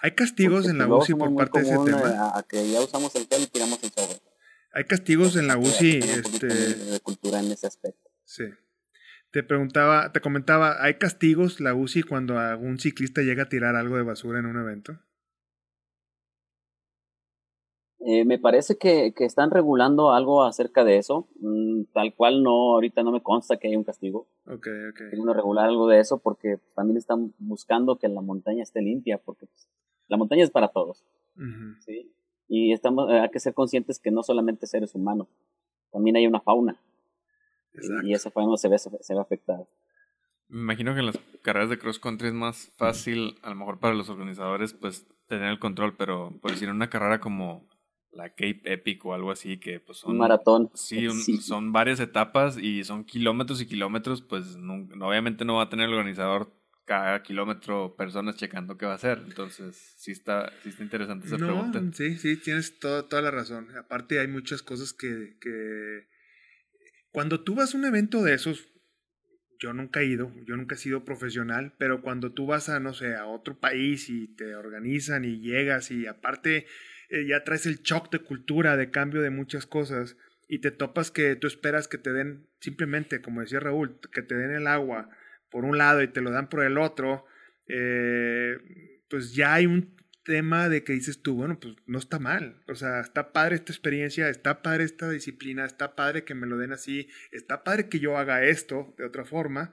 [0.00, 2.36] ¿Hay castigos en la UCI por parte de ese tema?
[2.36, 4.20] A, que ya usamos el gel y tiramos el sobre.
[4.72, 5.98] Hay castigos en la UCI.
[5.98, 6.46] Este...
[6.46, 8.10] De cultura en ese aspecto.
[8.24, 8.44] Sí.
[9.32, 13.96] Te preguntaba, te comentaba, ¿hay castigos la UCI cuando algún ciclista llega a tirar algo
[13.96, 14.98] de basura en un evento?
[18.00, 21.28] Eh, me parece que, que, están regulando algo acerca de eso.
[21.40, 24.26] Mm, tal cual no, ahorita no me consta que hay un castigo.
[24.44, 25.00] Ok, ok.
[25.10, 29.46] Tienen regular algo de eso porque también están buscando que la montaña esté limpia porque
[29.46, 29.66] pues,
[30.08, 31.02] la montaña es para todos.
[31.86, 32.12] ¿sí?
[32.48, 35.28] Y estamos, hay que ser conscientes que no solamente seres humanos,
[35.90, 36.76] también hay una fauna.
[38.04, 39.66] Y esa fauna se ve, se ve afectada.
[40.48, 43.80] Me imagino que en las carreras de cross country es más fácil, a lo mejor
[43.80, 47.66] para los organizadores, pues tener el control, pero por decir una carrera como
[48.10, 50.12] la Cape Epic o algo así, que pues son...
[50.12, 50.70] Un maratón.
[50.74, 51.08] Sí,
[51.40, 54.56] son varias etapas y son kilómetros y kilómetros, pues
[55.00, 56.52] obviamente no va a tener el organizador
[56.84, 59.22] cada kilómetro personas checando qué va a hacer.
[59.26, 61.80] Entonces, sí está, sí está interesante esa pregunta.
[61.92, 63.68] Sí, sí, tienes toda la razón.
[63.78, 66.11] Aparte hay muchas cosas que, que...
[67.12, 68.68] Cuando tú vas a un evento de esos,
[69.60, 72.94] yo nunca he ido, yo nunca he sido profesional, pero cuando tú vas a, no
[72.94, 76.66] sé, a otro país y te organizan y llegas y aparte
[77.10, 80.16] eh, ya traes el shock de cultura, de cambio de muchas cosas,
[80.48, 84.34] y te topas que tú esperas que te den, simplemente, como decía Raúl, que te
[84.34, 85.10] den el agua
[85.50, 87.26] por un lado y te lo dan por el otro,
[87.68, 88.56] eh,
[89.08, 89.94] pues ya hay un
[90.24, 93.72] tema de que dices tú, bueno, pues no está mal, o sea, está padre esta
[93.72, 97.98] experiencia, está padre esta disciplina, está padre que me lo den así, está padre que
[98.00, 99.72] yo haga esto de otra forma,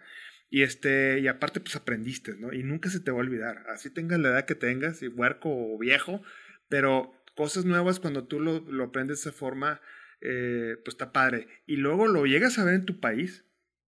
[0.50, 2.52] y este, y aparte pues aprendiste, ¿no?
[2.52, 5.50] Y nunca se te va a olvidar, así tengas la edad que tengas, si huerco
[5.52, 6.22] o viejo,
[6.68, 9.82] pero cosas nuevas cuando tú lo, lo aprendes de esa forma,
[10.22, 11.48] eh, pues está padre.
[11.66, 13.46] Y luego lo llegas a ver en tu país,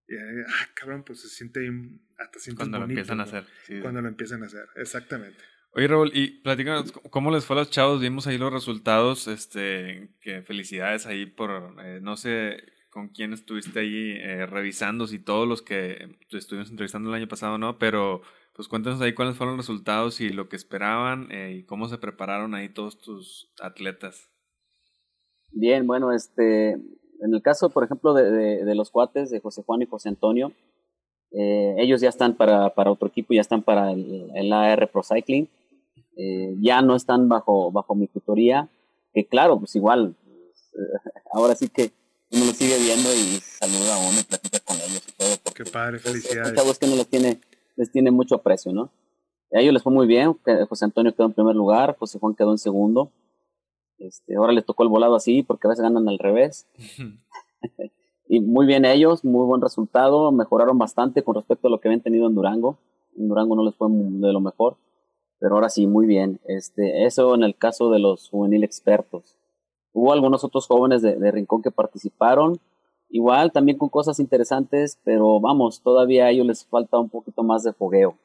[0.07, 1.67] y, ah, cabrón, pues se siente
[2.17, 3.45] hasta sientes Cuando lo empiezan a hacer.
[3.81, 5.41] Cuando lo empiezan a hacer, exactamente.
[5.73, 8.01] Oye, Raúl, y platícanos, ¿cómo les fue a los chavos?
[8.01, 12.57] Vimos ahí los resultados, este, que felicidades ahí por, eh, no sé
[12.89, 17.57] con quién estuviste ahí eh, revisando, si todos los que estuvimos entrevistando el año pasado,
[17.57, 17.77] ¿no?
[17.79, 18.21] Pero
[18.53, 21.97] pues cuéntanos ahí cuáles fueron los resultados y lo que esperaban eh, y cómo se
[21.97, 24.29] prepararon ahí todos tus atletas.
[25.51, 29.81] Bien, bueno, este, en el caso, por ejemplo, de, de, los cuates de José Juan
[29.81, 30.51] y José Antonio,
[31.31, 35.47] eh, ellos ya están para, para, otro equipo, ya están para el, AR Pro Cycling,
[36.21, 38.69] eh, ya no están bajo, bajo mi tutoría,
[39.13, 40.15] que claro, pues igual,
[41.33, 41.91] ahora sí que
[42.31, 45.53] uno los sigue viendo y saluda a uno y platica con ellos y todo.
[45.53, 46.53] Qué padre, pues, felicidades.
[46.53, 47.39] Chavos que no los tiene
[47.75, 48.91] les tiene mucho aprecio, ¿no?
[49.53, 50.37] A ellos les fue muy bien,
[50.69, 53.11] José Antonio quedó en primer lugar, José Juan quedó en segundo.
[53.97, 56.67] Este, ahora les tocó el volado así porque a veces ganan al revés.
[58.29, 62.01] y muy bien ellos, muy buen resultado, mejoraron bastante con respecto a lo que habían
[62.01, 62.77] tenido en Durango.
[63.17, 64.77] En Durango no les fue de lo mejor,
[65.41, 66.39] pero ahora sí, muy bien.
[66.45, 69.35] Este, eso en el caso de los juvenil expertos.
[69.91, 72.61] Hubo algunos otros jóvenes de, de Rincón que participaron,
[73.13, 77.61] Igual también con cosas interesantes, pero vamos, todavía a ellos les falta un poquito más
[77.63, 78.17] de fogueo.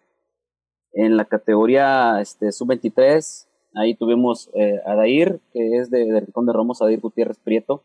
[0.92, 6.46] En la categoría este, sub-23, ahí tuvimos eh, a Dair, que es de, de Rincón
[6.46, 7.82] de Romos, Adair Gutiérrez Prieto.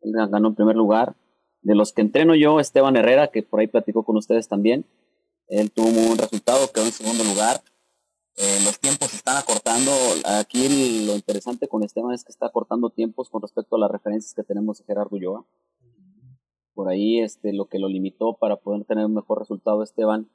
[0.00, 1.14] Él ganó en primer lugar.
[1.62, 4.84] De los que entreno yo, Esteban Herrera, que por ahí platicó con ustedes también.
[5.46, 7.60] Él tuvo un buen resultado, quedó en segundo lugar.
[8.38, 9.90] Eh, los tiempos están acortando.
[10.38, 14.34] Aquí lo interesante con Esteban es que está acortando tiempos con respecto a las referencias
[14.34, 15.46] que tenemos de Gerardo Ulloa.
[16.74, 20.28] Por ahí este, lo que lo limitó para poder tener un mejor resultado Esteban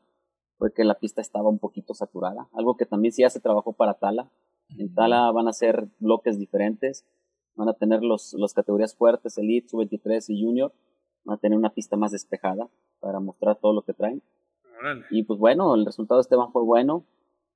[0.57, 3.95] fue que la pista estaba un poquito saturada, algo que también sí hace trabajo para
[3.95, 4.31] Tala.
[4.77, 7.05] En Tala van a ser bloques diferentes,
[7.55, 10.73] van a tener los, las categorías fuertes, Elite, Sub-23 y Junior,
[11.23, 12.67] van a tener una pista más despejada
[12.99, 14.23] para mostrar todo lo que traen.
[15.11, 17.05] Y pues bueno, el resultado de Esteban fue bueno.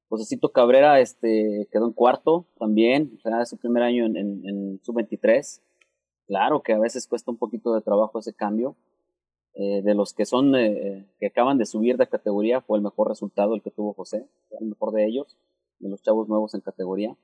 [0.10, 4.80] Josecito Cabrera este, quedó en cuarto también, o sea, su primer año en, en, en
[4.84, 5.62] Sub-23
[6.28, 8.76] Claro que a veces cuesta un poquito de trabajo ese cambio.
[9.58, 13.08] Eh, de los que son, eh, que acaban de subir de categoría, fue el mejor
[13.08, 14.28] resultado el que tuvo José,
[14.60, 15.38] el mejor de ellos,
[15.80, 17.16] de los chavos nuevos en categoría.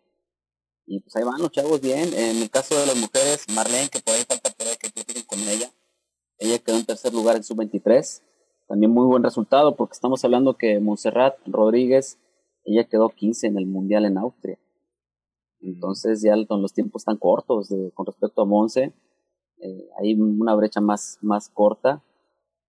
[0.86, 2.14] Y pues ahí van los chavos bien.
[2.14, 5.40] En el caso de las mujeres, Marlene, que por ahí falta por que platiquen con
[5.40, 5.72] ella,
[6.38, 8.22] ella quedó en tercer lugar en sub-23.
[8.68, 12.18] También muy buen resultado porque estamos hablando que Montserrat Rodríguez,
[12.64, 14.59] ella quedó 15 en el Mundial en Austria.
[15.62, 18.93] Entonces ya con los tiempos tan cortos de, con respecto a Monse,
[19.59, 22.01] eh, hay una brecha más, más corta,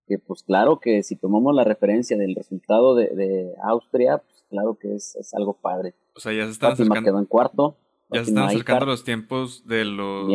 [0.06, 4.76] que pues claro que si tomamos la referencia del resultado de, de Austria, pues claro
[4.78, 5.94] que es, es, algo padre.
[6.14, 7.10] O sea, ya se están Fátima acercando.
[7.10, 7.76] quedó en cuarto.
[8.10, 10.28] Ya se están acercando los tiempos de los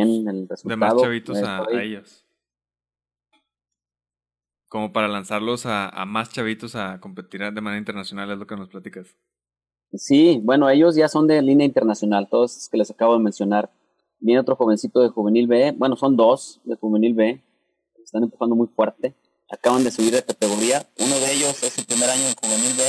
[0.64, 2.26] de más chavitos a, a, ellos.
[4.68, 8.56] Como para lanzarlos a, a más chavitos a competir de manera internacional, es lo que
[8.56, 9.16] nos platicas.
[9.94, 13.72] Sí, bueno, ellos ya son de línea internacional, todos los que les acabo de mencionar.
[14.20, 17.42] Viene otro jovencito de Juvenil B, bueno, son dos de Juvenil B,
[18.04, 19.16] están empujando muy fuerte,
[19.50, 22.84] acaban de subir de categoría, uno de ellos es su primer año en Juvenil B,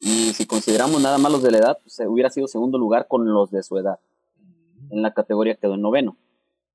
[0.00, 3.32] y si consideramos nada más los de la edad, pues hubiera sido segundo lugar con
[3.32, 4.00] los de su edad.
[4.90, 6.16] En la categoría quedó en noveno,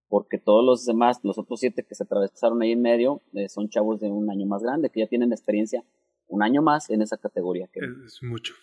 [0.07, 3.69] porque todos los demás, los otros siete que se atravesaron ahí en medio, eh, son
[3.69, 5.83] chavos de un año más grande, que ya tienen experiencia
[6.27, 7.67] un año más en esa categoría.
[7.67, 8.53] Que es mucho.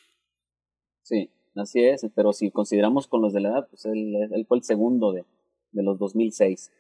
[1.05, 4.57] Sí, así es, pero si consideramos con los de la edad, pues él, él fue
[4.57, 5.25] el segundo de,
[5.71, 6.73] de los 2006.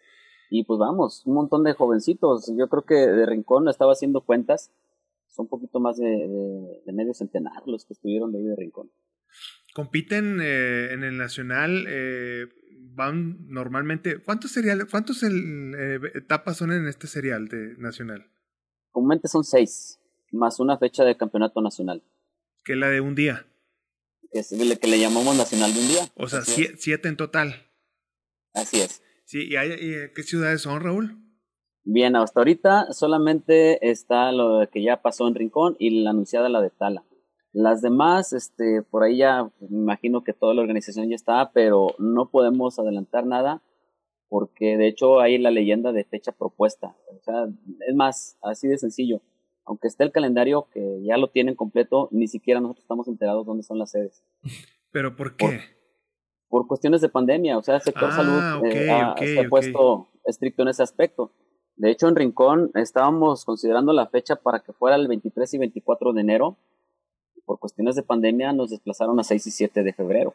[0.51, 2.51] Y pues vamos, un montón de jovencitos.
[2.57, 4.72] Yo creo que de Rincón estaba haciendo cuentas.
[5.29, 8.91] Son un poquito más de, de, medio centenar los que estuvieron de ahí de Rincón.
[9.75, 12.47] compiten eh, en el nacional, eh,
[12.95, 18.31] van normalmente, ¿cuántos seriales, cuántos etapas son en este serial de nacional?
[18.93, 19.99] Comúnmente son seis,
[20.31, 22.03] más una fecha de campeonato nacional.
[22.64, 23.45] Que es la de un día.
[24.35, 26.09] Que es el que le llamamos nacional de un día.
[26.16, 27.55] O sea, siete en total.
[28.53, 29.01] Así es.
[29.26, 29.70] Sí, ¿y, hay,
[30.12, 31.20] qué ciudades son, Raúl?
[31.85, 36.61] Bien, hasta ahorita solamente está lo que ya pasó en Rincón y la anunciada la
[36.61, 37.05] de Tala.
[37.53, 41.95] Las demás, este, por ahí ya me imagino que toda la organización ya está, pero
[41.99, 43.62] no podemos adelantar nada
[44.28, 46.97] porque de hecho hay la leyenda de fecha propuesta.
[47.16, 47.47] O sea,
[47.87, 49.22] es más, así de sencillo.
[49.67, 53.62] Aunque esté el calendario que ya lo tienen completo, ni siquiera nosotros estamos enterados dónde
[53.62, 54.23] son las sedes.
[54.91, 55.61] ¿Pero por qué?
[56.49, 60.62] Por, cuestiones de pandemia, o sea, el sector ah, salud eh, se ha puesto estricto
[60.62, 61.33] en ese aspecto.
[61.77, 66.12] De hecho, en Rincón estábamos considerando la fecha para que fuera el 23 y 24
[66.12, 66.57] de enero.
[67.45, 70.35] Por cuestiones de pandemia nos desplazaron a 6 y 7 de febrero.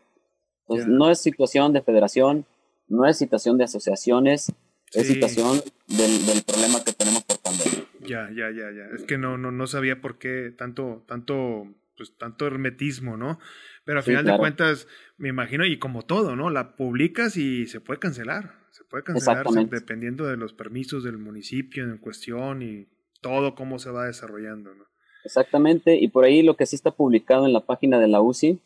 [0.68, 2.46] Entonces, no es situación de federación,
[2.88, 4.54] no es situación de asociaciones,
[4.94, 7.86] es situación del, del, problema que tenemos por pandemia.
[8.02, 8.96] Ya, ya, ya, ya.
[8.96, 13.40] Es que no, no, no sabía por qué tanto, tanto, pues tanto hermetismo, ¿no?
[13.86, 14.88] Pero al final de cuentas,
[15.18, 16.50] me imagino, y como todo, ¿no?
[16.50, 18.60] La publicas y se puede cancelar.
[18.72, 22.88] Se puede cancelar dependiendo de los permisos del municipio en cuestión y
[23.22, 24.86] todo cómo se va desarrollando, ¿no?
[25.24, 28.60] Exactamente, y por ahí lo que sí está publicado en la página de la UCI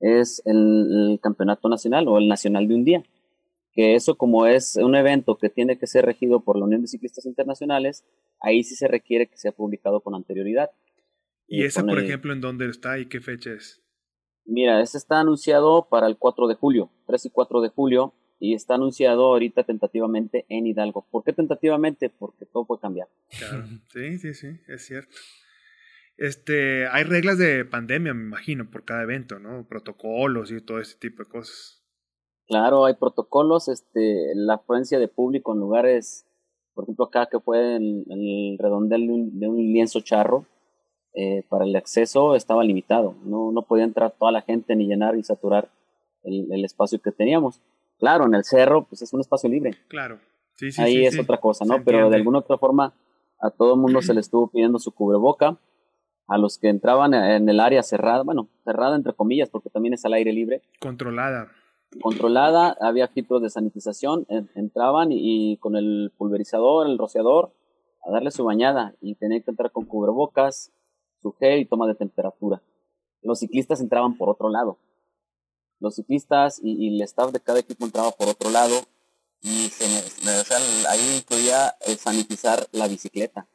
[0.00, 3.02] es el, campeonato nacional o el nacional de un día,
[3.72, 6.88] que eso como es un evento que tiene que ser regido por la Unión de
[6.88, 8.04] Ciclistas Internacionales,
[8.40, 10.70] ahí sí se requiere que sea publicado con anterioridad.
[11.46, 13.82] ¿Y, ese, por ejemplo, en dónde está y qué fecha es?
[14.44, 18.54] Mira, ese está anunciado para el 4 de julio, 3 y 4 de julio, y
[18.54, 21.06] está anunciado ahorita tentativamente en Hidalgo.
[21.10, 22.10] ¿Por qué tentativamente?
[22.10, 23.08] Porque todo puede cambiar.
[23.38, 25.14] Claro, sí, sí, sí, es cierto.
[26.16, 29.66] Este, hay reglas de pandemia, me imagino, por cada evento, ¿no?
[29.66, 31.81] Protocolos y todo ese tipo de cosas.
[32.46, 36.26] Claro, hay protocolos, este, la afluencia de público en lugares,
[36.74, 40.46] por ejemplo, acá que fue en, el redondel de un, lienzo charro,
[41.14, 45.16] eh, para el acceso estaba limitado, no, no podía entrar toda la gente ni llenar
[45.16, 45.68] y saturar
[46.24, 47.60] el espacio que teníamos.
[48.02, 49.76] Claro, en el cerro, pues es un espacio libre.
[49.86, 50.18] Claro.
[50.56, 51.84] Sí, sí, Ahí es otra cosa, ¿no?
[51.84, 52.92] Pero de alguna otra forma
[53.40, 55.56] a todo el mundo se le estuvo pidiendo su cubreboca.
[56.26, 60.04] A los que entraban en el área cerrada, bueno, cerrada entre comillas, porque también es
[60.04, 60.62] al aire libre.
[60.80, 61.52] Controlada.
[62.00, 67.52] Controlada, había filtros de sanitización, entraban y, con el pulverizador, el rociador,
[68.04, 70.72] a darle su bañada y tenían que entrar con cubrebocas,
[71.20, 72.62] su gel y toma de temperatura.
[73.22, 74.78] Los ciclistas entraban por otro lado
[75.82, 78.74] los ciclistas y, el staff de cada equipo entraba por otro lado
[79.42, 83.48] y se o sea, ahí incluía eh, sanitizar la bicicleta.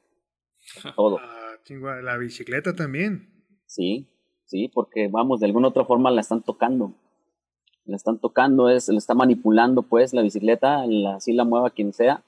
[0.95, 1.17] Todo.
[1.19, 1.55] Ah,
[2.03, 3.45] la bicicleta también.
[3.65, 4.09] Sí,
[4.45, 6.93] sí, porque vamos, de alguna otra forma la están tocando.
[7.87, 10.83] La están tocando, es, la está manipulando pues la bicicleta,
[11.15, 12.21] así la mueva quien sea,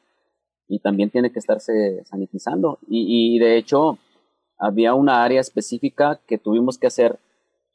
[0.67, 2.79] y también tiene que estarse sanitizando.
[2.87, 3.97] Y, de hecho,
[4.57, 7.19] había una área específica que tuvimos que hacer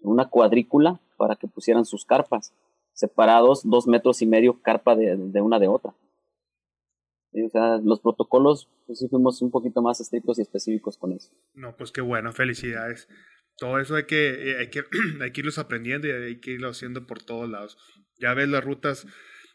[0.00, 2.54] una cuadrícula para que pusieran sus carpas,
[2.92, 5.92] separados dos metros y medio carpa de, una de otra.
[7.32, 11.30] o sea, los protocolos, pues sí fuimos un poquito más estrictos y específicos con eso.
[11.52, 13.08] No, pues qué bueno, felicidades.
[13.56, 14.84] Todo eso hay que, eh, hay que,
[15.20, 17.78] hay que irlos aprendiendo y hay que irlo haciendo por todos lados.
[18.18, 19.06] Ya ves las rutas,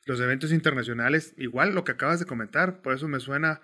[0.06, 3.62] los eventos internacionales, igual lo que acabas de comentar, por eso me suena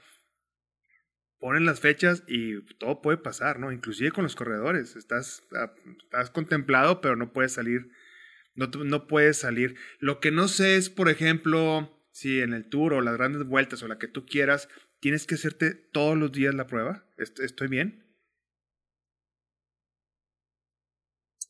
[1.40, 3.72] ponen las fechas y todo puede pasar, ¿no?
[3.72, 5.72] Inclusive con los corredores, estás, ah,
[6.04, 7.92] estás contemplado, pero no puedes salir,
[8.56, 9.76] no, no puedes salir.
[10.00, 13.84] Lo que no sé es, por ejemplo, si en el tour o las grandes vueltas
[13.84, 14.70] o la que tú quieras,
[15.00, 17.06] tienes que hacerte todos los días la prueba.
[17.18, 18.05] ¿Estoy bien?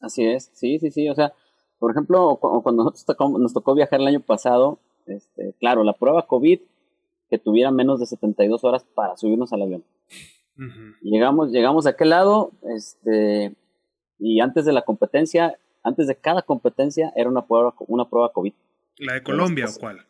[0.05, 1.09] Así es, sí, sí, sí.
[1.09, 1.33] O sea,
[1.79, 6.59] por ejemplo, cuando nosotros nos tocó viajar el año pasado, este, claro, la prueba COVID
[7.27, 9.83] que tuviera menos de 72 horas para subirnos al avión.
[11.01, 13.55] Llegamos, llegamos a aquel lado, este,
[14.19, 18.53] y antes de la competencia, antes de cada competencia era una prueba, una prueba COVID.
[18.99, 20.05] ¿La de Colombia o cuál?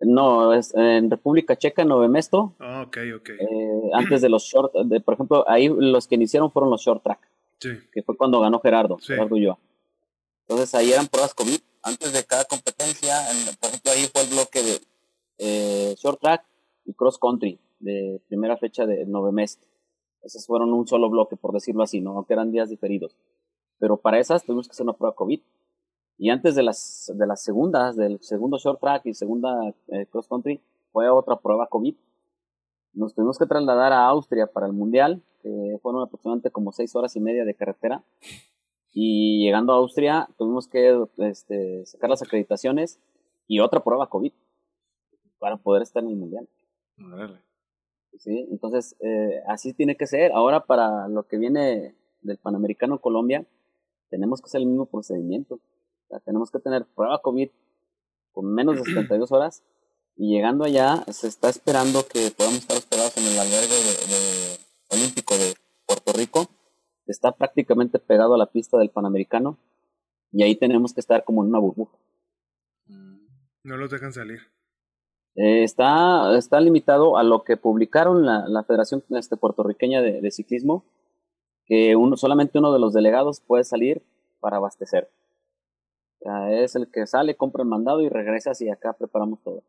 [0.00, 2.54] No, es en República Checa, Nueve Mesto.
[2.58, 3.28] Ah, ok, ok.
[3.28, 7.02] Eh, antes de los short, de, por ejemplo, ahí los que iniciaron fueron los short
[7.02, 7.20] track.
[7.60, 7.70] Sí.
[7.92, 9.58] Que fue cuando ganó Gerardo, Gerardo yo.
[10.48, 11.58] Entonces ahí eran pruebas COVID.
[11.82, 13.14] Antes de cada competencia,
[13.60, 14.80] por ejemplo, ahí fue el bloque de
[15.38, 16.44] eh, short track
[16.84, 19.62] y cross country de primera fecha de Novemest.
[20.22, 22.16] Esos fueron un solo bloque, por decirlo así, ¿no?
[22.16, 23.16] aunque eran días diferidos.
[23.78, 25.40] Pero para esas tuvimos que hacer una prueba COVID.
[26.18, 30.26] Y antes de las, de las segundas, del segundo short track y segunda eh, cross
[30.28, 30.60] country,
[30.90, 31.94] fue otra prueba COVID.
[32.96, 37.14] Nos tuvimos que trasladar a Austria para el Mundial, que fueron aproximadamente como seis horas
[37.14, 38.02] y media de carretera.
[38.94, 42.98] Y llegando a Austria, tuvimos que este, sacar las acreditaciones
[43.46, 44.32] y otra prueba COVID
[45.38, 46.48] para poder estar en el Mundial.
[48.18, 50.32] Sí, entonces, eh, así tiene que ser.
[50.32, 53.46] Ahora, para lo que viene del Panamericano Colombia,
[54.08, 55.60] tenemos que hacer el mismo procedimiento.
[56.24, 57.50] tenemos que tener prueba COVID
[58.32, 59.62] con menos de 72 horas
[60.16, 62.76] y llegando allá se está esperando que podamos estar
[63.16, 65.54] en el albergue de, olímpico de
[65.86, 66.48] Puerto Rico,
[67.06, 69.58] está prácticamente pegado a la pista del Panamericano
[70.32, 71.96] y ahí tenemos que estar como en una burbuja.
[73.64, 74.40] No los dejan salir.
[75.34, 80.30] Eh, está, está limitado a lo que publicaron la, la Federación este, Puertorriqueña de, de
[80.30, 80.84] Ciclismo,
[81.66, 84.02] que uno, solamente uno de los delegados puede salir
[84.40, 85.10] para abastecer.
[86.50, 89.62] es el que sale, compra el mandado y regresa y acá preparamos todo.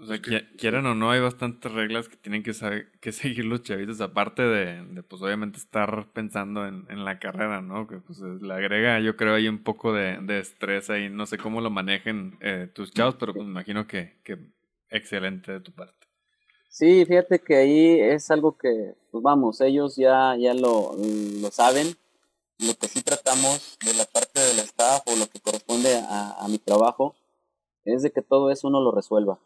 [0.00, 0.20] O sea,
[0.56, 2.52] quieran o no, hay bastantes reglas que tienen que,
[3.00, 7.60] que seguir los chavitos, aparte de, de, pues obviamente estar pensando en, en, la carrera,
[7.62, 7.88] ¿no?
[7.88, 11.36] Que pues le agrega, yo creo, ahí un poco de, de estrés ahí, no sé
[11.36, 14.38] cómo lo manejen eh, tus chavos, pero pues me imagino que, que
[14.88, 16.06] excelente de tu parte.
[16.68, 20.92] Sí, fíjate que ahí es algo que, pues vamos, ellos ya, ya lo,
[21.40, 21.88] lo saben.
[22.58, 26.48] Lo que sí tratamos de la parte del staff o lo que corresponde a, a
[26.48, 27.16] mi trabajo
[27.84, 29.38] es de que todo eso uno lo resuelva.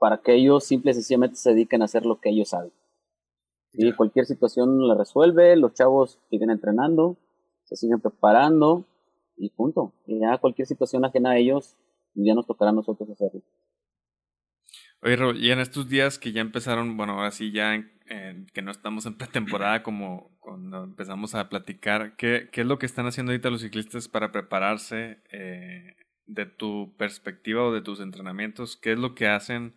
[0.00, 2.72] Para que ellos simple y sencillamente se dediquen a hacer lo que ellos saben.
[3.72, 7.16] Y cualquier situación la resuelve, los chavos siguen entrenando,
[7.62, 8.84] se siguen preparando
[9.36, 9.92] y punto.
[10.06, 11.76] Y ya cualquier situación ajena a ellos,
[12.14, 13.42] ya nos tocará a nosotros hacerlo.
[15.02, 17.80] Oye, y en estos días que ya empezaron, bueno, ahora sí ya
[18.52, 22.86] que no estamos en pretemporada como cuando empezamos a platicar, ¿qué, ¿qué, es lo que
[22.86, 25.96] están haciendo ahorita los ciclistas para prepararse eh,
[26.26, 28.76] de tu perspectiva o de tus entrenamientos?
[28.76, 29.74] ¿Qué es lo que hacen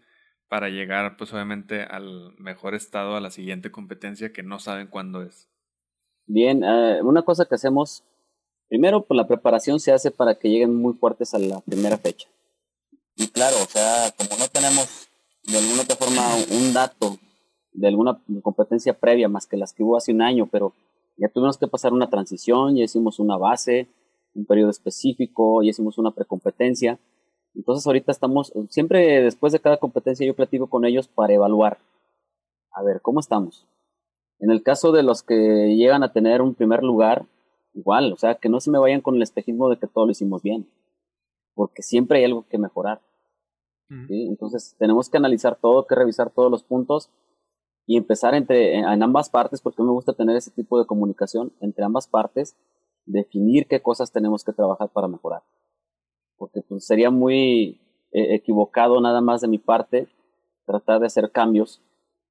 [0.54, 5.24] para llegar, pues obviamente, al mejor estado a la siguiente competencia que no saben cuándo
[5.24, 5.50] es?
[6.28, 8.04] Bien, eh, una cosa que hacemos,
[8.70, 12.28] primero, pues la preparación se hace para que lleguen muy fuertes a la primera fecha.
[13.16, 15.10] Y claro, o sea, como no tenemos
[15.42, 16.22] de alguna otra forma
[16.52, 17.18] un dato
[17.72, 20.76] de alguna competencia previa más que las que hubo hace un año, pero
[21.18, 23.88] ya tuvimos que pasar una transición, ya hicimos una base,
[24.36, 27.00] un periodo específico, ya hicimos una precompetencia.
[27.56, 31.78] Entonces ahorita estamos, siempre después de cada competencia yo platico con ellos para evaluar,
[32.72, 33.68] a ver, ¿cómo estamos?
[34.40, 37.26] En el caso de los que llegan a tener un primer lugar,
[37.74, 40.12] igual, o sea, que no se me vayan con el espejismo de que todo lo
[40.12, 40.68] hicimos bien,
[41.54, 43.02] porque siempre hay algo que mejorar.
[44.10, 47.12] Entonces tenemos que analizar todo, que revisar todos los puntos
[47.86, 51.84] y empezar entre, en ambas partes, porque me gusta tener ese tipo de comunicación entre
[51.84, 52.56] ambas partes,
[53.06, 55.44] definir qué cosas tenemos que trabajar para mejorar.
[56.38, 57.80] Porque pues, sería muy
[58.12, 60.08] eh, equivocado nada más de mi parte
[60.66, 61.82] tratar de hacer cambios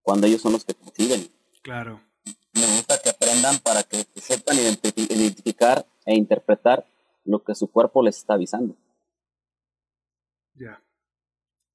[0.03, 1.29] cuando ellos son los que deciden.
[1.63, 2.01] Claro.
[2.55, 6.85] Me gusta que aprendan para que sepan identificar e interpretar
[7.25, 8.75] lo que su cuerpo les está avisando.
[10.55, 10.83] Ya.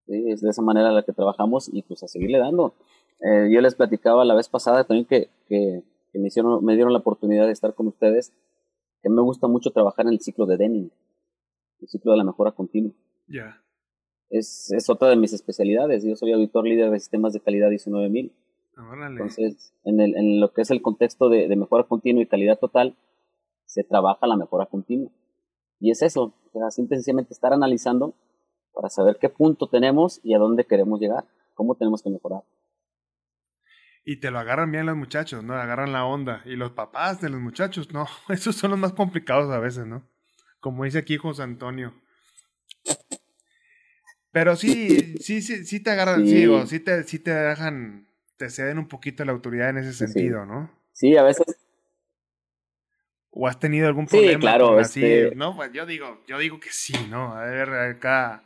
[0.06, 2.74] Es de esa manera la que trabajamos y pues a seguirle dando.
[3.20, 5.84] Eh, yo les platicaba la vez pasada también que, que,
[6.14, 8.32] me, hicieron, me dieron la oportunidad de estar con ustedes,
[9.02, 10.92] que me gusta mucho trabajar en el ciclo de Denning,
[11.82, 12.92] el ciclo de la mejora continua.
[13.28, 13.62] Ya.
[14.30, 16.04] Es, es otra de mis especialidades.
[16.04, 18.34] Yo soy auditor líder de sistemas de calidad ISO 9000.
[19.10, 22.60] Entonces, en, el, en lo que es el contexto de, de mejora continua y calidad
[22.60, 22.96] total,
[23.66, 25.12] se trabaja la mejora continua.
[25.80, 28.14] Y es eso, o sea, sencillamente estar analizando
[28.74, 31.26] para saber qué punto tenemos y a dónde queremos llegar,
[31.56, 32.44] cómo tenemos que mejorar.
[34.06, 35.54] Y te lo agarran bien los muchachos, ¿no?
[35.56, 36.42] Agarran la onda.
[36.46, 38.06] Y los papás de los muchachos, no.
[38.30, 40.04] Esos son los más complicados a veces, ¿no?
[40.68, 41.94] Como dice aquí José Antonio.
[44.32, 48.80] Pero sí, sí, sí, sí te agarran, sí, sí, te, sí te dejan, te ceden
[48.80, 50.70] un poquito la autoridad en ese sentido, ¿no?
[50.92, 51.46] Sí, a veces.
[53.32, 54.34] ¿O has tenido algún problema?
[54.34, 54.78] Sí, claro.
[54.78, 57.34] Así, este No, pues yo digo, yo digo que sí, ¿no?
[57.34, 58.44] A ver, acá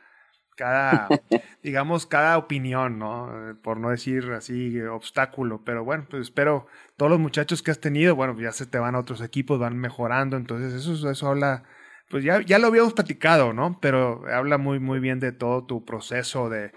[0.62, 1.08] cada,
[1.64, 3.58] digamos, cada opinión, ¿no?
[3.64, 6.68] Por no decir así obstáculo, pero bueno, pues espero
[6.98, 9.76] todos los muchachos que has tenido, bueno, ya se te van a otros equipos, van
[9.76, 11.64] mejorando, entonces eso, eso habla,
[12.12, 13.80] pues ya, ya lo habíamos platicado, ¿no?
[13.82, 16.72] Pero habla muy, muy bien de todo tu proceso de,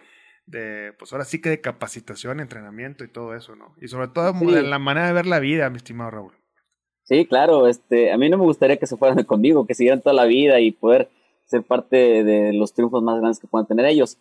[0.46, 3.74] de pues ahora sí que de capacitación, entrenamiento y todo eso, ¿no?
[3.80, 6.32] Y sobre todo de la manera de ver la vida, mi estimado Raúl.
[7.02, 10.14] Sí, claro, este, a mí no me gustaría que se fueran conmigo, que siguieran toda
[10.14, 11.10] la vida y poder
[11.44, 14.18] ser parte de los triunfos más grandes que puedan tener ellos.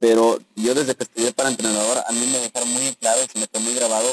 [0.00, 3.38] Pero yo desde que estudié para entrenador, a mí me dejaron muy claro y se
[3.38, 4.08] me quedó muy grabado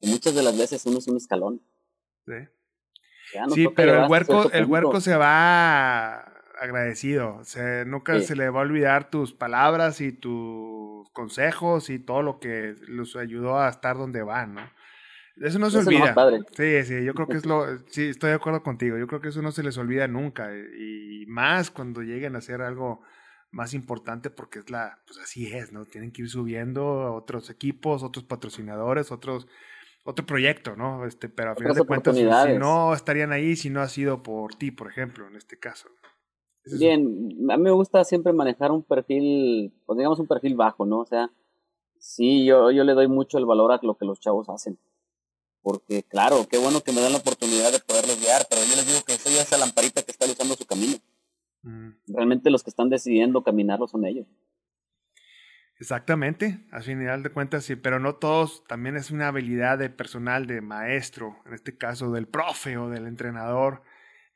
[0.00, 1.62] que muchas de las veces uno es un escalón.
[2.26, 2.34] Sí,
[3.54, 7.40] sí pero el huerco, el huerco se va agradecido.
[7.44, 12.38] Se, nunca se le va a olvidar tus palabras y tus consejos y todo lo
[12.38, 14.76] que los ayudó a estar donde van, ¿no?
[15.36, 16.14] Eso no se olvida.
[16.56, 17.78] Sí, sí, yo creo que es lo.
[17.88, 18.96] Sí, estoy de acuerdo contigo.
[18.96, 20.50] Yo creo que eso no se les olvida nunca.
[20.54, 23.02] Y más cuando lleguen a hacer algo
[23.50, 24.98] más importante, porque es la.
[25.06, 25.84] Pues así es, ¿no?
[25.84, 29.46] Tienen que ir subiendo otros equipos, otros patrocinadores, otros.
[30.06, 31.04] Otro proyecto, ¿no?
[31.04, 34.54] Este, pero a final de cuentas, si no estarían ahí si no ha sido por
[34.54, 35.88] ti, por ejemplo, en este caso.
[36.64, 41.00] Bien, a mí me gusta siempre manejar un perfil, pues digamos un perfil bajo, ¿no?
[41.00, 41.30] O sea,
[41.98, 44.78] sí, yo, yo le doy mucho el valor a lo que los chavos hacen
[45.66, 48.86] porque claro, qué bueno que me dan la oportunidad de poderlos guiar, pero yo les
[48.86, 50.94] digo que soy esa lamparita que está luchando su camino.
[51.62, 51.88] Mm.
[52.06, 54.28] Realmente los que están decidiendo caminarlo son ellos.
[55.78, 60.46] Exactamente, al final de cuentas sí, pero no todos, también es una habilidad de personal,
[60.46, 63.82] de maestro, en este caso del profe o del entrenador,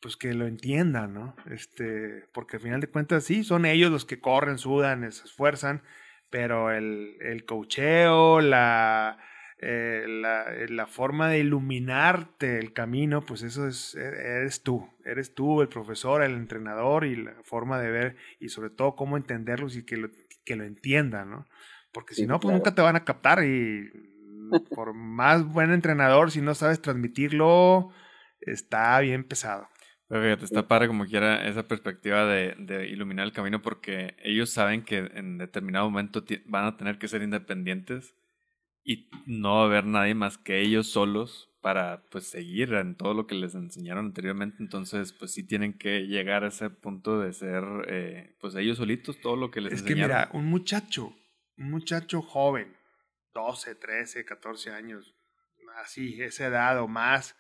[0.03, 1.35] pues que lo entiendan, ¿no?
[1.51, 5.83] Este, porque al final de cuentas sí, son ellos los que corren, sudan, se esfuerzan,
[6.29, 9.19] pero el, el cocheo, la,
[9.59, 14.89] eh, la, eh, la, forma de iluminarte el camino, pues eso es, e, eres tú,
[15.07, 19.17] eres tú el profesor, el entrenador y la forma de ver y sobre todo cómo
[19.17, 20.09] entenderlos y que lo,
[20.45, 21.47] que lo entiendan, ¿no?
[21.93, 23.91] Porque si no, pues nunca te van a captar y
[24.75, 27.91] por más buen entrenador, si no sabes transmitirlo,
[28.41, 29.69] está bien pesado.
[30.09, 34.51] Pero fíjate, está padre como quiera esa perspectiva de, de, iluminar el camino porque ellos
[34.51, 38.17] saben que en determinado momento van a tener que ser independientes
[38.83, 43.15] y no va a haber nadie más que ellos solos para pues seguir en todo
[43.15, 47.33] lo que les enseñaron anteriormente entonces pues sí tienen que llegar a ese punto de
[47.33, 50.01] ser eh, pues ellos solitos todo lo que les enseñaron.
[50.01, 51.15] Es que mira, un muchacho,
[51.57, 52.77] un muchacho joven,
[53.35, 55.15] 12, 13, 14 años,
[55.77, 57.37] así, esa edad o más,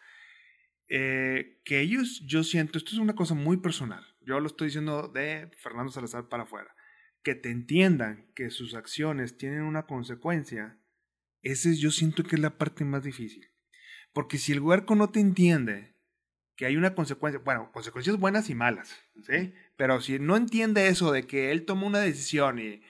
[0.89, 5.09] eh, que ellos, yo siento, esto es una cosa muy personal, yo lo estoy diciendo
[5.09, 6.75] de Fernando Salazar para afuera,
[7.23, 10.81] que te entiendan que sus acciones tienen una consecuencia
[11.43, 13.49] ese yo siento que es la parte más difícil.
[14.12, 15.97] Porque si el huerco no te entiende
[16.57, 19.55] que hay una consecuencia, bueno, consecuencias buenas y malas, ¿sí?
[19.77, 22.82] Pero si no entiende eso de que él tomó una decisión y,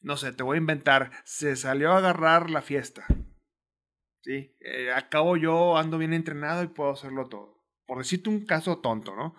[0.00, 3.04] no sé, te voy a inventar, se salió a agarrar la fiesta,
[4.22, 4.56] ¿sí?
[4.60, 7.64] Eh, acabo yo, ando bien entrenado y puedo hacerlo todo.
[7.86, 9.34] Por decirte un caso tonto, ¿no?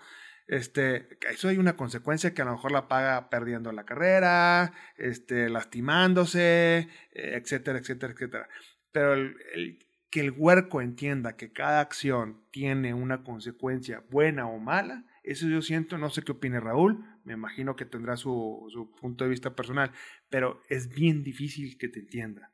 [0.47, 5.49] este, eso hay una consecuencia que a lo mejor la paga perdiendo la carrera, este,
[5.49, 8.49] lastimándose, etcétera, etcétera, etcétera.
[8.91, 15.05] Pero el, que el huerco entienda que cada acción tiene una consecuencia buena o mala,
[15.23, 19.25] eso yo siento, no sé qué opine Raúl, me imagino que tendrá su, su punto
[19.25, 19.91] de vista personal,
[20.29, 22.53] pero es bien difícil que te entienda.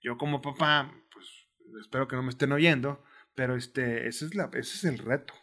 [0.00, 1.26] Yo como papá, pues
[1.80, 3.02] espero que no me estén oyendo,
[3.34, 5.34] pero este, ese es, la, ese es el reto.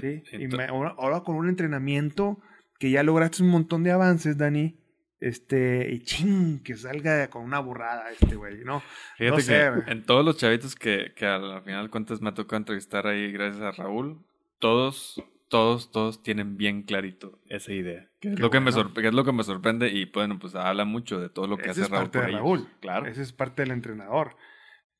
[0.00, 0.22] ¿sí?
[0.32, 2.40] Y ahora, con un entrenamiento
[2.78, 4.80] que ya lograste un montón de avances, Dani,
[5.20, 8.82] este, y ching, que salga con una burrada este güey, ¿no?
[9.16, 13.06] Fíjate que en todos los chavitos que, que al final cuentas me ha tocado entrevistar
[13.06, 14.18] ahí gracias a Raúl,
[14.58, 18.08] todos, todos, todos tienen bien clarito esa idea.
[18.20, 18.76] Que es, lo que, me es
[19.14, 21.90] lo que me sorprende y bueno, pues habla mucho de todo lo que hace es
[21.90, 22.04] Raúl.
[22.04, 22.68] Parte de Raúl.
[22.80, 23.06] Claro.
[23.06, 24.36] Ese es parte del entrenador.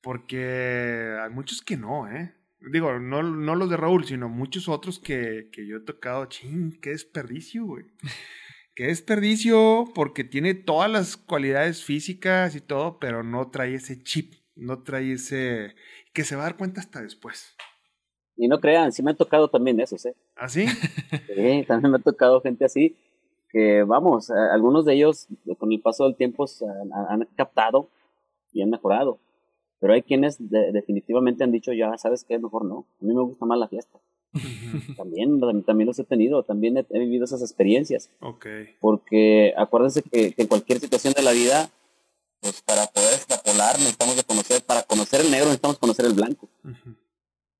[0.01, 2.34] Porque hay muchos que no, ¿eh?
[2.60, 6.26] Digo, no, no los de Raúl, sino muchos otros que, que yo he tocado.
[6.26, 7.84] Ching, qué desperdicio, güey.
[8.76, 14.34] Qué desperdicio porque tiene todas las cualidades físicas y todo, pero no trae ese chip,
[14.54, 15.74] no trae ese...
[16.12, 17.56] que se va a dar cuenta hasta después.
[18.36, 20.14] Y no crean, sí me ha tocado también eso, ¿eh?
[20.36, 20.66] ¿Ah, sí?
[21.34, 22.94] sí, también me ha tocado gente así,
[23.48, 25.26] que vamos, algunos de ellos
[25.58, 26.44] con el paso del tiempo
[27.08, 27.88] han captado
[28.52, 29.18] y han mejorado.
[29.80, 32.86] Pero hay quienes definitivamente han dicho, ya sabes qué, mejor no.
[33.00, 33.98] A mí me gusta más la fiesta.
[34.96, 38.10] también, también los he tenido, también he, vivido esas experiencias.
[38.20, 38.76] Okay.
[38.80, 41.70] Porque acuérdense que, en cualquier situación de la vida,
[42.40, 46.48] pues para poder extrapolar necesitamos de conocer, para conocer el negro necesitamos conocer el blanco.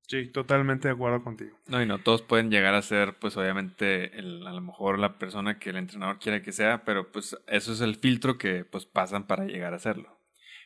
[0.07, 1.57] Sí, totalmente de acuerdo contigo.
[1.67, 5.17] No, y no todos pueden llegar a ser, pues obviamente, el, a lo mejor la
[5.17, 8.85] persona que el entrenador quiere que sea, pero pues eso es el filtro que pues
[8.85, 10.17] pasan para llegar a serlo.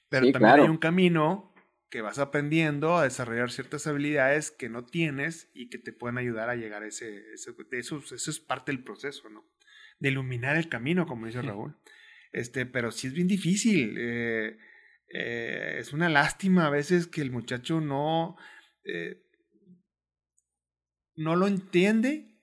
[0.09, 1.50] Pero también hay un camino
[1.91, 6.49] que vas aprendiendo a desarrollar ciertas habilidades que no tienes y que te pueden ayudar
[6.49, 9.45] a llegar a ese, eso, eso es parte del proceso, ¿no?
[9.99, 11.75] De iluminar el camino, como dice Raúl.
[12.31, 13.97] Este, pero sí es bien difícil.
[13.99, 14.57] Eh,
[15.09, 18.37] eh, es una lástima a veces que el muchacho no,
[18.85, 19.21] eh,
[21.17, 22.39] no lo entiende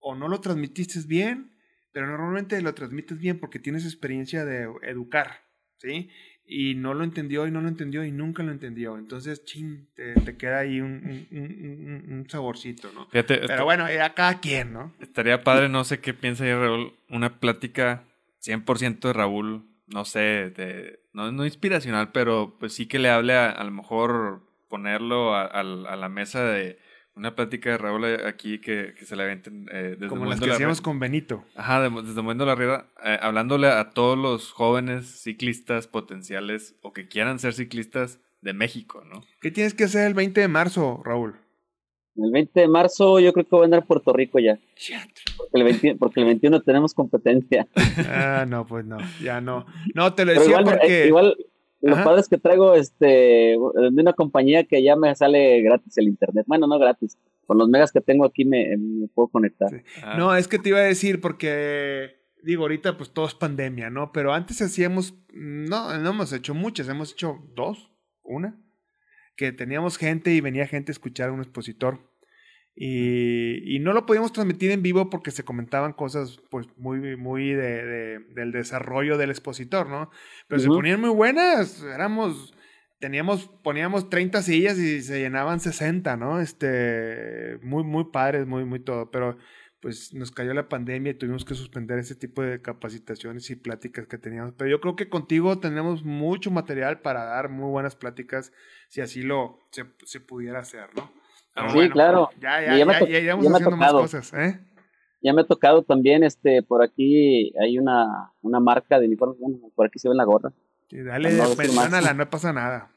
[0.00, 1.56] o no lo transmitiste bien,
[1.92, 5.46] pero normalmente lo transmites bien porque tienes experiencia de educar,
[5.78, 6.10] ¿sí?
[6.46, 8.98] Y no lo entendió y no lo entendió y nunca lo entendió.
[8.98, 13.08] Entonces, ching, te, queda ahí un, un, un, saborcito, ¿no?
[13.10, 14.92] Pero bueno, a cada quien, ¿no?
[15.00, 18.04] Estaría padre, no sé qué piensa ahí Raúl, una plática
[18.44, 23.34] 100% de Raúl, no sé, de, no, no inspiracional, pero pues sí que le hable
[23.34, 24.42] a, a lo mejor
[24.72, 26.78] ponerlo a, la mesa de
[27.14, 30.80] una plática de Raúl aquí que, se le aventen eh, desde Como las que hacíamos
[30.80, 31.44] con Benito.
[31.54, 37.08] Ajá, desde Moviendo la Rieda, eh, hablándole a todos los jóvenes ciclistas potenciales o que
[37.08, 39.22] quieran ser ciclistas de México, ¿no?
[39.40, 41.36] ¿Qué tienes que hacer el 20 de marzo, Raúl?
[42.16, 44.58] El 20 de marzo yo creo que voy a andar a Puerto Rico ya.
[45.36, 47.66] Porque el, porque el 21 tenemos competencia.
[48.08, 49.64] Ah, no, pues no, ya no.
[49.94, 51.06] No, te lo decía igual, porque...
[51.06, 51.36] Igual,
[51.82, 56.08] lo padre es que traigo este, de una compañía que ya me sale gratis el
[56.08, 56.44] internet.
[56.46, 57.18] Bueno, no gratis.
[57.46, 58.76] Con los megas que tengo aquí me,
[59.14, 59.68] puedo conectar.
[60.02, 60.16] Ah.
[60.16, 64.12] No, es que te iba a decir porque, digo, ahorita pues todo es pandemia, ¿no?
[64.12, 67.92] Pero antes hacíamos, no, no hemos hecho muchas, hemos hecho dos,
[68.22, 68.62] una,
[69.36, 72.11] que teníamos gente y venía gente a escuchar a un expositor.
[72.74, 77.52] Y, y, no lo podíamos transmitir en vivo porque se comentaban cosas pues muy, muy
[77.52, 80.10] de, del desarrollo del expositor, ¿no?
[80.48, 82.54] Pero se ponían muy buenas, éramos,
[82.98, 86.40] teníamos, poníamos 30 sillas y se llenaban 60, ¿no?
[86.40, 89.36] Este, muy, muy padres, muy, muy todo, pero
[89.82, 94.06] pues nos cayó la pandemia y tuvimos que suspender ese tipo de capacitaciones y pláticas
[94.06, 94.54] que teníamos.
[94.56, 98.52] Pero yo creo que contigo tenemos mucho material para dar muy buenas pláticas
[98.88, 101.21] si así lo se, se pudiera hacer, ¿no?
[101.72, 102.30] Sí, claro.
[102.40, 104.60] Ya, ya, ya, ya, iremos haciendo más cosas, ¿eh?
[105.22, 109.38] Ya me ha tocado también, este, por aquí hay una, una marca de uniformes,
[109.74, 110.52] por aquí se ve la gorra.
[110.90, 112.90] Sí, dale, no, no pasa nada.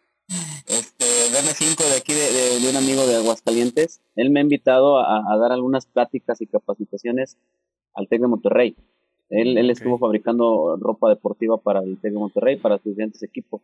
[0.68, 5.32] Este, BM5 de aquí, de, de, un amigo de Aguascalientes, él me ha invitado a,
[5.32, 7.38] a dar algunas pláticas y capacitaciones
[7.94, 8.76] al TEC de Monterrey.
[9.30, 13.62] Él, él estuvo fabricando ropa deportiva para el TEC de Monterrey, para sus diferentes equipos.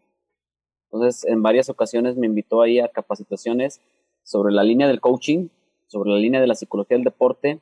[0.91, 3.81] Entonces, en varias ocasiones me invitó ahí a capacitaciones
[4.23, 5.47] sobre la línea del coaching,
[5.87, 7.59] sobre la línea de la psicología del deporte,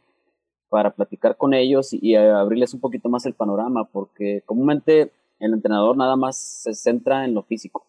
[0.69, 5.97] para platicar con ellos y, abrirles un poquito más el panorama, porque comúnmente el entrenador
[5.97, 7.85] nada más se centra en lo físico.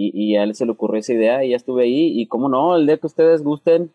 [0.00, 2.20] Y, a él se le ocurrió esa idea y ya estuve ahí.
[2.20, 3.92] Y como no, el día que ustedes gusten,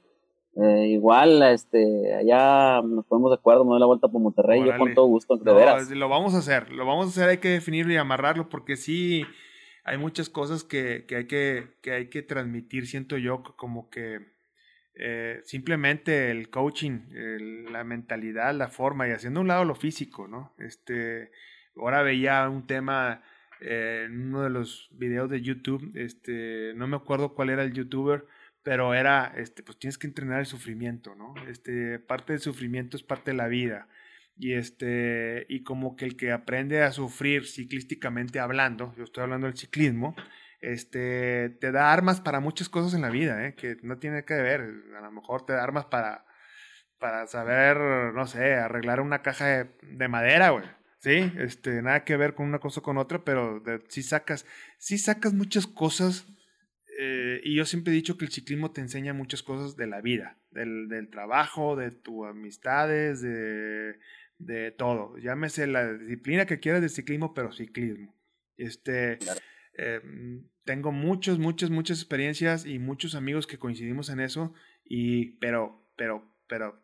[0.55, 4.77] eh, igual, este, allá nos ponemos de acuerdo, me doy la vuelta por Monterrey, yo
[4.77, 5.89] con todo gusto, de veras.
[5.89, 9.23] Lo vamos a hacer, lo vamos a hacer, hay que definirlo y amarrarlo, porque sí,
[9.83, 14.33] hay muchas cosas que, que, hay, que, que hay que transmitir, siento yo, como que
[14.95, 17.09] eh, simplemente el coaching,
[17.71, 20.53] la mentalidad, la forma y haciendo un lado lo físico, ¿no?
[20.57, 21.31] Este,
[21.75, 23.23] ahora veía un tema
[23.59, 27.73] eh, en uno de los videos de YouTube, este, no me acuerdo cuál era el
[27.73, 28.25] youtuber,
[28.61, 31.33] pero era, este, pues tienes que entrenar el sufrimiento, ¿no?
[31.49, 33.89] Este, parte del sufrimiento es parte de la vida
[34.35, 39.47] y este y como que el que aprende a sufrir ciclísticamente hablando yo estoy hablando
[39.47, 40.15] del ciclismo
[40.59, 43.53] este te da armas para muchas cosas en la vida ¿eh?
[43.55, 44.61] que no tiene que ver
[44.97, 46.25] a lo mejor te da armas para
[46.97, 47.77] para saber
[48.13, 50.65] no sé arreglar una caja de, madera güey
[50.99, 54.45] sí este nada que ver con una cosa con otra pero si sacas
[54.79, 56.25] si sacas muchas cosas
[56.97, 59.99] eh, y yo siempre he dicho que el ciclismo te enseña muchas cosas de la
[59.99, 63.95] vida, del, del trabajo, de tus amistades, de
[64.37, 65.17] de todo.
[65.17, 68.15] Llámese la disciplina que quieras de ciclismo, pero ciclismo.
[68.57, 69.19] Este,
[69.73, 74.53] em, tengo muchas, muchas, muchas experiencias y muchos amigos que coincidimos en eso,
[74.85, 76.81] y, pero, pero, pero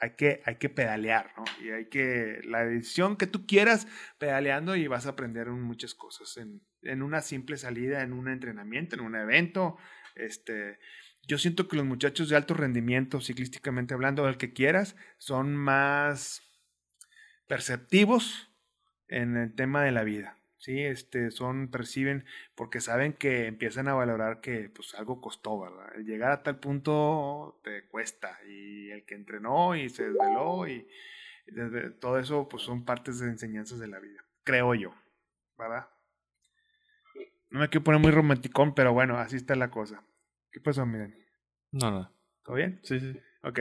[0.00, 1.44] hay, que, hay que pedalear, ¿no?
[1.64, 3.86] Y hay que, la decisión que tú quieras,
[4.18, 8.96] pedaleando y vas a aprender muchas cosas en, en una simple salida, en un entrenamiento,
[8.96, 9.76] en un evento,
[10.14, 10.78] este,
[11.26, 16.42] yo siento que los muchachos de alto rendimiento, ciclísticamente hablando, el que quieras, son más
[17.46, 18.50] perceptivos
[19.08, 20.38] en el tema de la vida.
[20.58, 25.94] Sí, este, son, perciben, porque saben que empiezan a valorar que pues algo costó, ¿verdad?
[25.94, 28.38] El llegar a tal punto te cuesta.
[28.48, 30.86] Y el que entrenó y se desveló y,
[32.00, 34.24] todo eso pues son partes de enseñanzas de la vida.
[34.42, 34.94] Creo yo,
[35.58, 35.86] ¿verdad?
[37.50, 40.02] No me quiero poner muy romanticón, pero bueno, así está la cosa.
[40.50, 41.14] ¿Qué pasó, miren?
[41.72, 42.10] No, no.
[42.42, 42.80] ¿Todo bien?
[42.84, 43.20] Sí, sí.
[43.44, 43.60] Ok.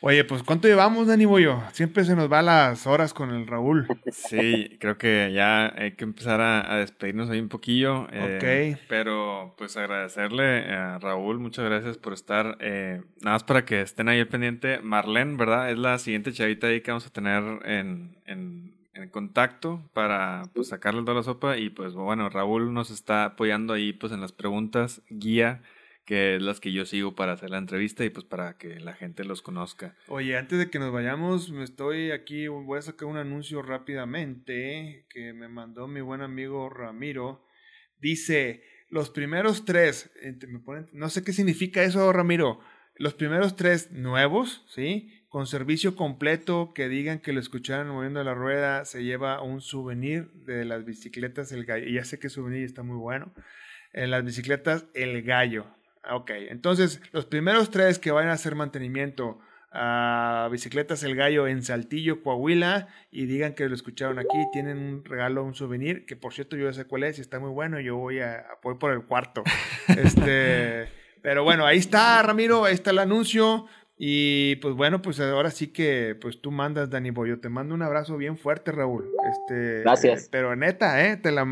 [0.00, 1.62] Oye, pues ¿cuánto llevamos, Dani Boyo?
[1.72, 3.86] Siempre se nos va las horas con el Raúl.
[4.10, 8.08] Sí, creo que ya hay que empezar a, despedirnos ahí un poquillo.
[8.10, 8.80] Eh, ok.
[8.88, 12.58] Pero pues agradecerle a Raúl, muchas gracias por estar.
[12.60, 14.80] Eh, nada más para que estén ahí al pendiente.
[14.82, 15.70] Marlene, ¿verdad?
[15.70, 20.66] Es la siguiente chavita ahí que vamos a tener en, en, en contacto para pues,
[20.66, 21.58] sacarle toda la sopa.
[21.58, 25.62] Y pues bueno, Raúl nos está apoyando ahí pues en las preguntas, guía
[26.04, 28.94] que es las que yo sigo para hacer la entrevista y pues para que la
[28.94, 29.96] gente los conozca.
[30.08, 35.06] Oye, antes de que nos vayamos, me estoy aquí, voy a sacar un anuncio rápidamente
[35.10, 37.44] que me mandó mi buen amigo Ramiro.
[38.00, 40.10] Dice, los primeros tres,
[40.92, 42.60] no sé qué significa eso, Ramiro,
[42.96, 45.24] los primeros tres nuevos, ¿sí?
[45.28, 50.30] Con servicio completo, que digan que lo escucharon moviendo la rueda, se lleva un souvenir
[50.32, 51.86] de las bicicletas El Gallo.
[51.86, 53.32] Y ya sé que souvenir está muy bueno.
[53.94, 55.66] En las bicicletas El Gallo
[56.10, 59.38] Ok, entonces los primeros tres que vayan a hacer mantenimiento
[59.70, 65.04] a Bicicletas El Gallo en Saltillo, Coahuila, y digan que lo escucharon aquí, tienen un
[65.04, 67.80] regalo, un souvenir, que por cierto yo ya sé cuál es y está muy bueno,
[67.80, 69.42] yo voy a, voy por el cuarto.
[69.88, 70.88] este,
[71.22, 73.66] pero bueno, ahí está, Ramiro, ahí está el anuncio.
[74.04, 77.38] Y pues bueno, pues ahora sí que pues tú mandas, Dani Boyo.
[77.38, 79.08] Te mando un abrazo bien fuerte, Raúl.
[79.30, 80.28] Este, Gracias.
[80.28, 81.16] pero neta, ¿eh?
[81.18, 81.46] Te la,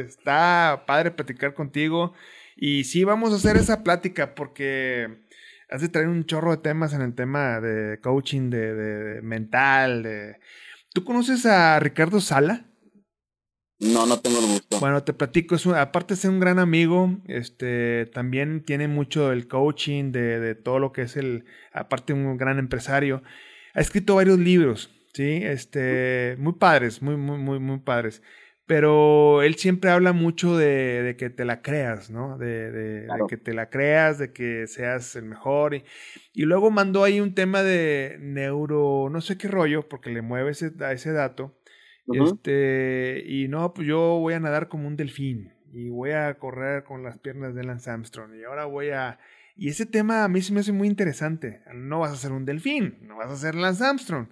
[0.00, 2.12] está padre platicar contigo.
[2.56, 5.26] Y sí, vamos a hacer esa plática porque
[5.68, 10.02] has de traer un chorro de temas en el tema de coaching, de, mental.
[10.02, 10.40] De...
[10.94, 12.64] ¿Tú conoces a Ricardo Sala?
[13.78, 14.80] No, no tengo el gusto.
[14.80, 19.48] Bueno, te platico, es aparte de ser un gran amigo, este, también tiene mucho el
[19.48, 23.22] coaching, de, de todo lo que es el, aparte de un gran empresario.
[23.74, 25.40] Ha escrito varios libros, ¿sí?
[25.42, 28.22] Este, muy padres, muy, muy, muy, muy padres
[28.66, 32.36] pero él siempre habla mucho de, que te la creas, ¿no?
[32.36, 35.74] De, que te la creas, de que seas el mejor.
[36.32, 40.50] Y, luego mandó ahí un tema de neuro, no sé qué rollo, porque le mueve
[40.50, 41.56] ese, a ese dato.
[42.12, 46.82] este, y no, pues yo voy a nadar como un delfín y voy a correr
[46.82, 49.18] con las piernas de Lance Armstrong y ahora voy a...
[49.58, 51.62] Y ese tema a mí se me hace muy interesante.
[51.72, 54.28] No vas a ser un delfín, no vas a ser Lance Armstrong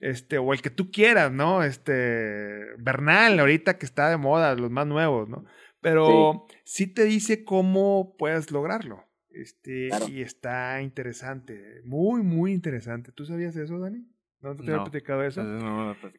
[0.00, 1.62] este, o el que tú quieras, ¿no?
[1.62, 5.44] Este, Bernal, ahorita que está de moda, los más nuevos, ¿no?
[5.80, 9.04] Pero sí, te dice cómo puedes lograrlo.
[9.30, 13.12] Este, y está interesante, muy, muy interesante.
[13.12, 14.06] ¿Tú sabías eso, Dani?
[14.40, 15.42] ¿No te había platicado eso?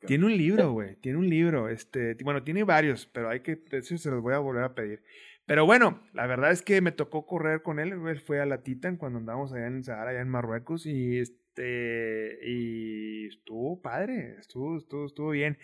[0.06, 3.98] tiene un libro, güey, tiene un libro, este, bueno, tiene varios, pero hay que, eso
[3.98, 5.04] se los voy a volver a pedir.
[5.46, 8.64] Pero bueno, la verdad es que me tocó correr con él, él fue a la
[8.64, 11.22] Titan cuando andábamos allá en Sahara, allá en Marruecos, y
[11.58, 15.58] este, y estuvo padre, estuvo, estuvo, estuvo bien.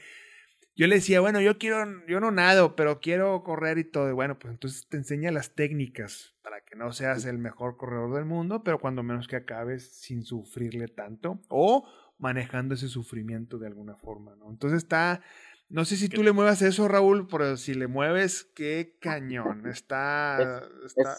[0.75, 4.09] Yo le decía, bueno, yo quiero, yo no nado, pero quiero correr y todo.
[4.09, 8.15] Y bueno, pues entonces te enseña las técnicas para que no seas el mejor corredor
[8.15, 11.87] del mundo, pero cuando menos que acabes sin sufrirle tanto o
[12.17, 14.49] manejando ese sufrimiento de alguna forma, ¿no?
[14.49, 15.21] Entonces está,
[15.69, 19.65] no sé si tú le muevas eso, Raúl, pero si le mueves, qué cañón.
[19.67, 20.63] Está.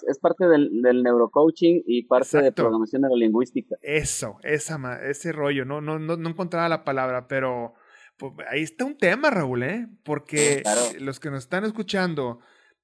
[0.06, 0.70] Es, parte del,
[1.02, 3.76] neurocoaching y parte de programación neurolingüística.
[3.82, 5.64] Eso, esa, ese rollo.
[5.64, 7.74] No, no, no, no encontraba la palabra, pero
[8.16, 9.88] pues, ahí está un tema, Raúl, ¿eh?
[10.04, 10.62] Porque
[11.00, 12.40] los que nos están escuchando,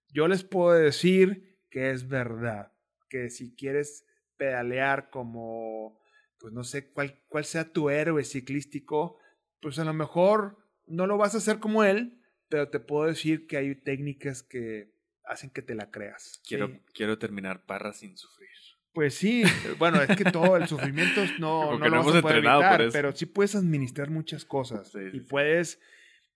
[0.09, 2.73] yo les puedo decir que es verdad.
[3.09, 4.07] Que si quieres
[4.37, 6.01] pedalear como,
[6.39, 9.19] pues no sé cuál, cuál sea tu héroe ciclístico,
[9.61, 10.59] pues a lo mejor
[10.91, 14.93] no lo vas a hacer como él, pero te puedo decir que hay técnicas que
[15.25, 16.43] hacen que te la creas.
[16.47, 18.51] Quiero, quiero terminar Parra sin sufrir.
[18.93, 19.45] Pues sí,
[19.79, 23.25] bueno, es que todo el sufrimiento no, no, lo vas a poder evitar, pero sí
[23.25, 25.81] puedes administrar muchas cosas y puedes,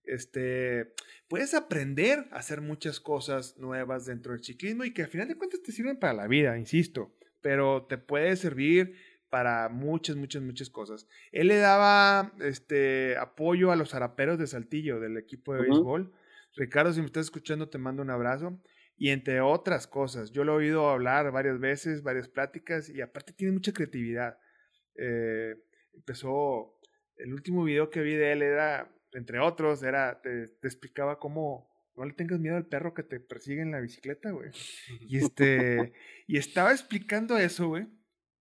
[0.05, 0.95] este,
[1.27, 5.35] puedes aprender a hacer muchas cosas nuevas dentro del ciclismo y que al final de
[5.35, 8.95] cuentas te sirven para la vida, insisto, pero te puede servir
[9.35, 11.09] para muchas, muchas, muchas cosas.
[11.33, 16.15] Él le daba este apoyo a los zaraperos de Saltillo, del equipo de béisbol.
[16.55, 18.63] Ricardo, si me estás escuchando, te mando un abrazo.
[18.97, 23.33] Y entre otras cosas, yo lo he oído hablar varias veces, varias pláticas, y aparte
[23.33, 24.39] tiene mucha creatividad.
[24.95, 25.57] Eh,
[25.95, 26.79] empezó,
[27.17, 31.69] el último video que vi de él era, entre otros, era, te, te explicaba cómo
[31.97, 34.53] no le tengas miedo al perro que te persigue en la bicicleta, güey.
[35.09, 35.93] Y este,
[36.29, 37.89] y estaba explicando eso, güey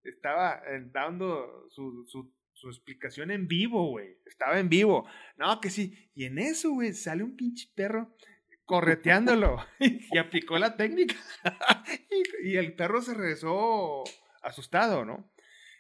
[0.03, 4.17] estaba eh, dando su, su, su explicación en vivo, güey.
[4.25, 5.05] Estaba en vivo.
[5.38, 6.09] No, que sí.
[6.15, 8.15] Y en eso, güey, sale un pinche perro
[8.65, 11.15] correteándolo y aplicó la técnica.
[12.43, 14.03] y, el perro se regresó
[14.41, 15.31] asustado, ¿no?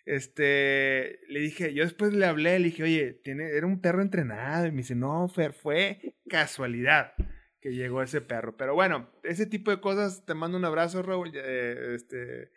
[0.05, 4.67] Este, le dije, yo después le hablé, le dije, oye, tiene, era un perro entrenado.
[4.67, 7.13] Y me dice, no, Fer, fue casualidad
[7.61, 8.57] que llegó ese perro.
[8.57, 12.51] Pero bueno, ese tipo de cosas, te mando un abrazo, Raúl, eh, este,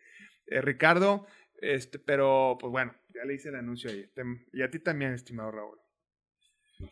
[0.48, 1.26] eh, Ricardo.
[1.59, 4.09] Este, pero, pues bueno, ya le hice el anuncio ahí.
[4.53, 5.78] Y a ti también, estimado Raúl.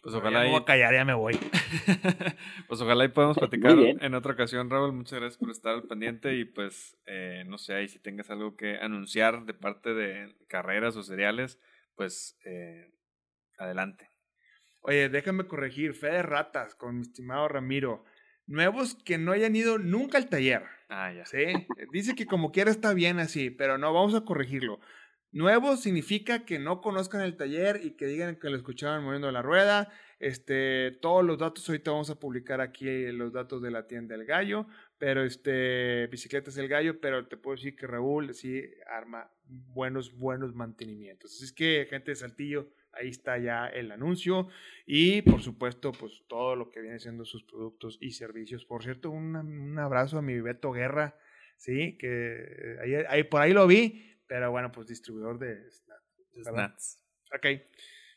[0.03, 1.35] Pues ojalá ya me voy a callar, ya me voy.
[2.69, 4.93] pues ojalá y podamos platicar en otra ocasión, Raúl.
[4.93, 8.57] Muchas gracias por estar al pendiente y pues, eh, no sé, ahí si tengas algo
[8.57, 11.59] que anunciar de parte de carreras o seriales,
[11.97, 12.91] pues eh,
[13.59, 14.09] adelante.
[14.81, 18.05] Oye, déjame corregir, fe de ratas con mi estimado Ramiro.
[18.47, 20.63] Nuevos que no hayan ido nunca al taller.
[20.89, 21.25] Ah, ya.
[21.27, 21.47] Sí,
[21.93, 24.81] dice que como quiera está bien así, pero no, vamos a corregirlo.
[25.35, 29.43] Nuevo significa que no conozcan el taller y que digan que lo escuchaban moviendo la
[29.43, 29.91] rueda.
[30.21, 34.27] Este, todos los datos, ahorita vamos a publicar aquí los datos de la tienda del
[34.27, 40.17] gallo, pero este, bicicletas del gallo, pero te puedo decir que Raúl sí arma buenos,
[40.17, 41.33] buenos mantenimientos.
[41.33, 44.49] Así es que, gente de Saltillo, ahí está ya el anuncio
[44.87, 48.65] y por supuesto pues todo lo que viene siendo sus productos y servicios.
[48.65, 51.17] Por cierto, un, abrazo a mi Beto Guerra,
[51.57, 55.71] Sí, que ahí, ahí, por ahí lo vi, pero bueno, pues distribuidor de
[56.43, 56.99] Snats.
[57.35, 57.47] Ok,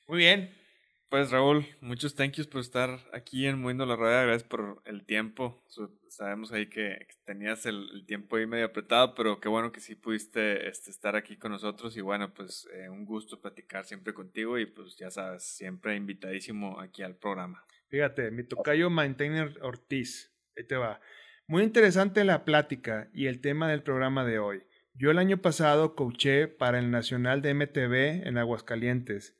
[0.07, 0.66] muy bien.
[1.09, 5.05] Pues Raúl, muchos thank yous por estar aquí en Moviendo la Rueda, gracias por el
[5.05, 5.63] tiempo.
[6.09, 10.67] Sabemos ahí que tenías el, tiempo ahí medio apretado, pero qué bueno que sí pudiste
[10.67, 14.65] este, estar aquí con nosotros y bueno, pues eh, un gusto platicar siempre contigo y
[14.65, 17.63] pues ya sabes, siempre invitadísimo aquí al programa.
[17.87, 20.99] Fíjate, mi tocayo Maintainer Ortiz, ahí te va.
[21.47, 24.63] Muy interesante la plática y el tema del programa de hoy.
[24.93, 29.37] Yo el año pasado coaché para el Nacional de MTV en Aguascalientes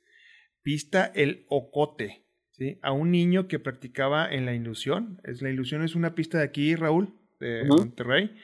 [0.68, 2.78] pista el Ocote, ¿sí?
[2.82, 5.18] A un niño que practicaba en la ilusión.
[5.24, 8.36] Es, la ilusión es una pista de aquí, Raúl, de Monterrey.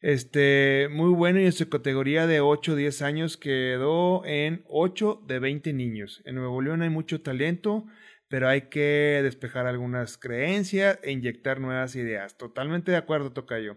[0.00, 5.24] Este, muy bueno y en su categoría de 8 o 10 años quedó en 8
[5.28, 6.22] de 20 niños.
[6.24, 7.84] En Nuevo León hay mucho talento,
[8.28, 12.38] pero hay que despejar algunas creencias e inyectar nuevas ideas.
[12.38, 13.76] Totalmente de acuerdo, Tocayo.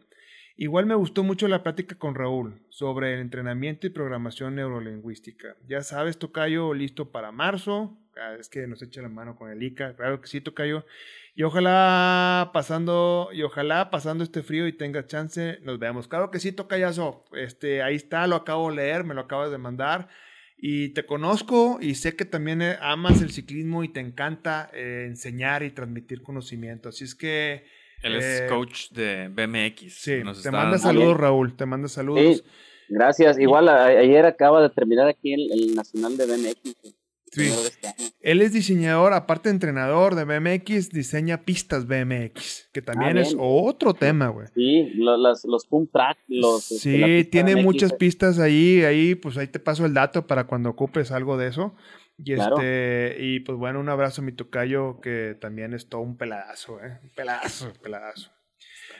[0.61, 5.55] Igual me gustó mucho la plática con Raúl sobre el entrenamiento y programación neurolingüística.
[5.69, 7.97] Ya sabes, Tocayo, listo para marzo.
[8.37, 9.95] Es que nos echa la mano con el ICA.
[9.95, 10.85] Claro que sí, Tocayo.
[11.33, 16.09] Y ojalá pasando, y ojalá pasando este frío y tenga chance, nos veamos.
[16.09, 17.23] Claro que sí, Tocayazo.
[17.31, 20.09] Este, ahí está, lo acabo de leer, me lo acabas de mandar.
[20.57, 25.05] Y te conozco y sé que también eh, amas el ciclismo y te encanta eh,
[25.07, 26.89] enseñar y transmitir conocimiento.
[26.89, 27.63] Así es que
[28.03, 29.93] él es eh, coach de BMX.
[29.93, 31.55] Sí, te manda saludos, Raúl.
[31.55, 32.37] Te manda saludos.
[32.37, 32.43] Sí,
[32.89, 33.39] gracias.
[33.39, 36.95] Igual ayer acaba de terminar aquí el, el Nacional de BMX.
[37.31, 37.43] Sí.
[37.43, 37.89] Este
[38.21, 43.35] Él es diseñador, aparte de entrenador de BMX, diseña pistas BMX, que también ah, es
[43.37, 44.47] otro tema, güey.
[44.55, 46.71] Sí, los, los pump track, los...
[46.71, 50.69] Este, sí, tiene muchas pistas ahí, ahí, pues ahí te paso el dato para cuando
[50.69, 51.75] ocupes algo de eso.
[52.23, 56.17] Y, este, y pues bueno, un abrazo a mi tocayo que también es todo un
[56.17, 56.99] peladazo, ¿eh?
[57.01, 58.31] Un peladazo, peladazo.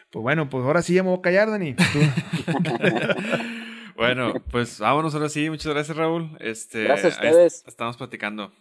[0.09, 1.75] Pues bueno, pues ahora sí ya me voy a callar, Dani.
[3.95, 5.49] bueno, pues vámonos ahora sí.
[5.49, 6.35] Muchas gracias, Raúl.
[6.39, 7.63] Este, gracias a ustedes.
[7.67, 8.51] Estamos platicando.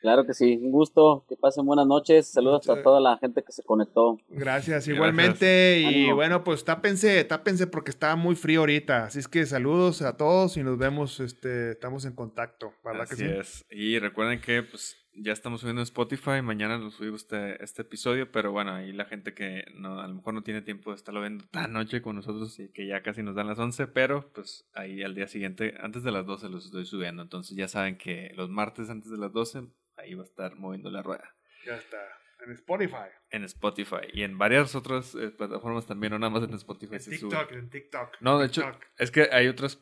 [0.00, 3.52] Claro que sí, un gusto, que pasen buenas noches, saludos a toda la gente que
[3.52, 4.18] se conectó.
[4.28, 9.44] Gracias, igualmente, y bueno, pues tápense, tápense porque está muy frío ahorita, así es que
[9.46, 13.38] saludos a todos y nos vemos, este, estamos en contacto, ¿verdad así que sí?
[13.38, 17.82] es, y recuerden que pues ya estamos subiendo en Spotify, mañana nos subimos este, este
[17.82, 20.96] episodio, pero bueno, ahí la gente que no, a lo mejor no tiene tiempo de
[20.96, 24.30] estarlo viendo tan noche con nosotros y que ya casi nos dan las 11, pero
[24.32, 27.98] pues ahí al día siguiente, antes de las 12 los estoy subiendo, entonces ya saben
[27.98, 29.68] que los martes antes de las 12
[29.98, 31.34] ahí va a estar moviendo la rueda.
[31.64, 31.98] Ya está.
[32.44, 33.10] En Spotify.
[33.30, 34.08] En Spotify.
[34.12, 36.96] Y en varias otras eh, plataformas también, no nada más en Spotify.
[36.96, 38.16] En TikTok, en TikTok.
[38.20, 39.78] No, de hecho, es que hay otras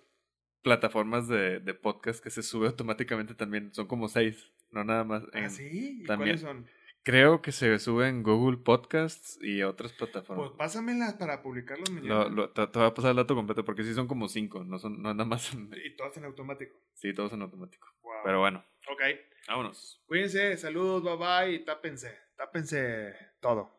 [0.62, 3.72] plataformas de, de, podcast que se sube automáticamente también.
[3.74, 5.22] Son como seis, no nada más.
[5.32, 6.00] ¿Ah, sí?
[6.02, 6.66] ¿Y cuáles son?
[7.06, 10.48] Creo que se sube en Google Podcasts y otras plataformas.
[10.48, 12.50] Pues pásamelas para publicarlos mañana.
[12.52, 15.14] te, voy a pasar el dato completo porque sí son como cinco, no son no
[15.14, 15.52] nada más.
[15.84, 16.76] Y todas en automático.
[16.94, 17.86] Sí, todos en automático.
[18.24, 18.64] Pero bueno.
[18.90, 19.02] Ok.
[19.46, 20.02] Vámonos.
[20.06, 22.12] Cuídense, saludos, bye bye y tápense.
[22.36, 23.70] Tápense todo.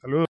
[0.00, 0.26] Saludos.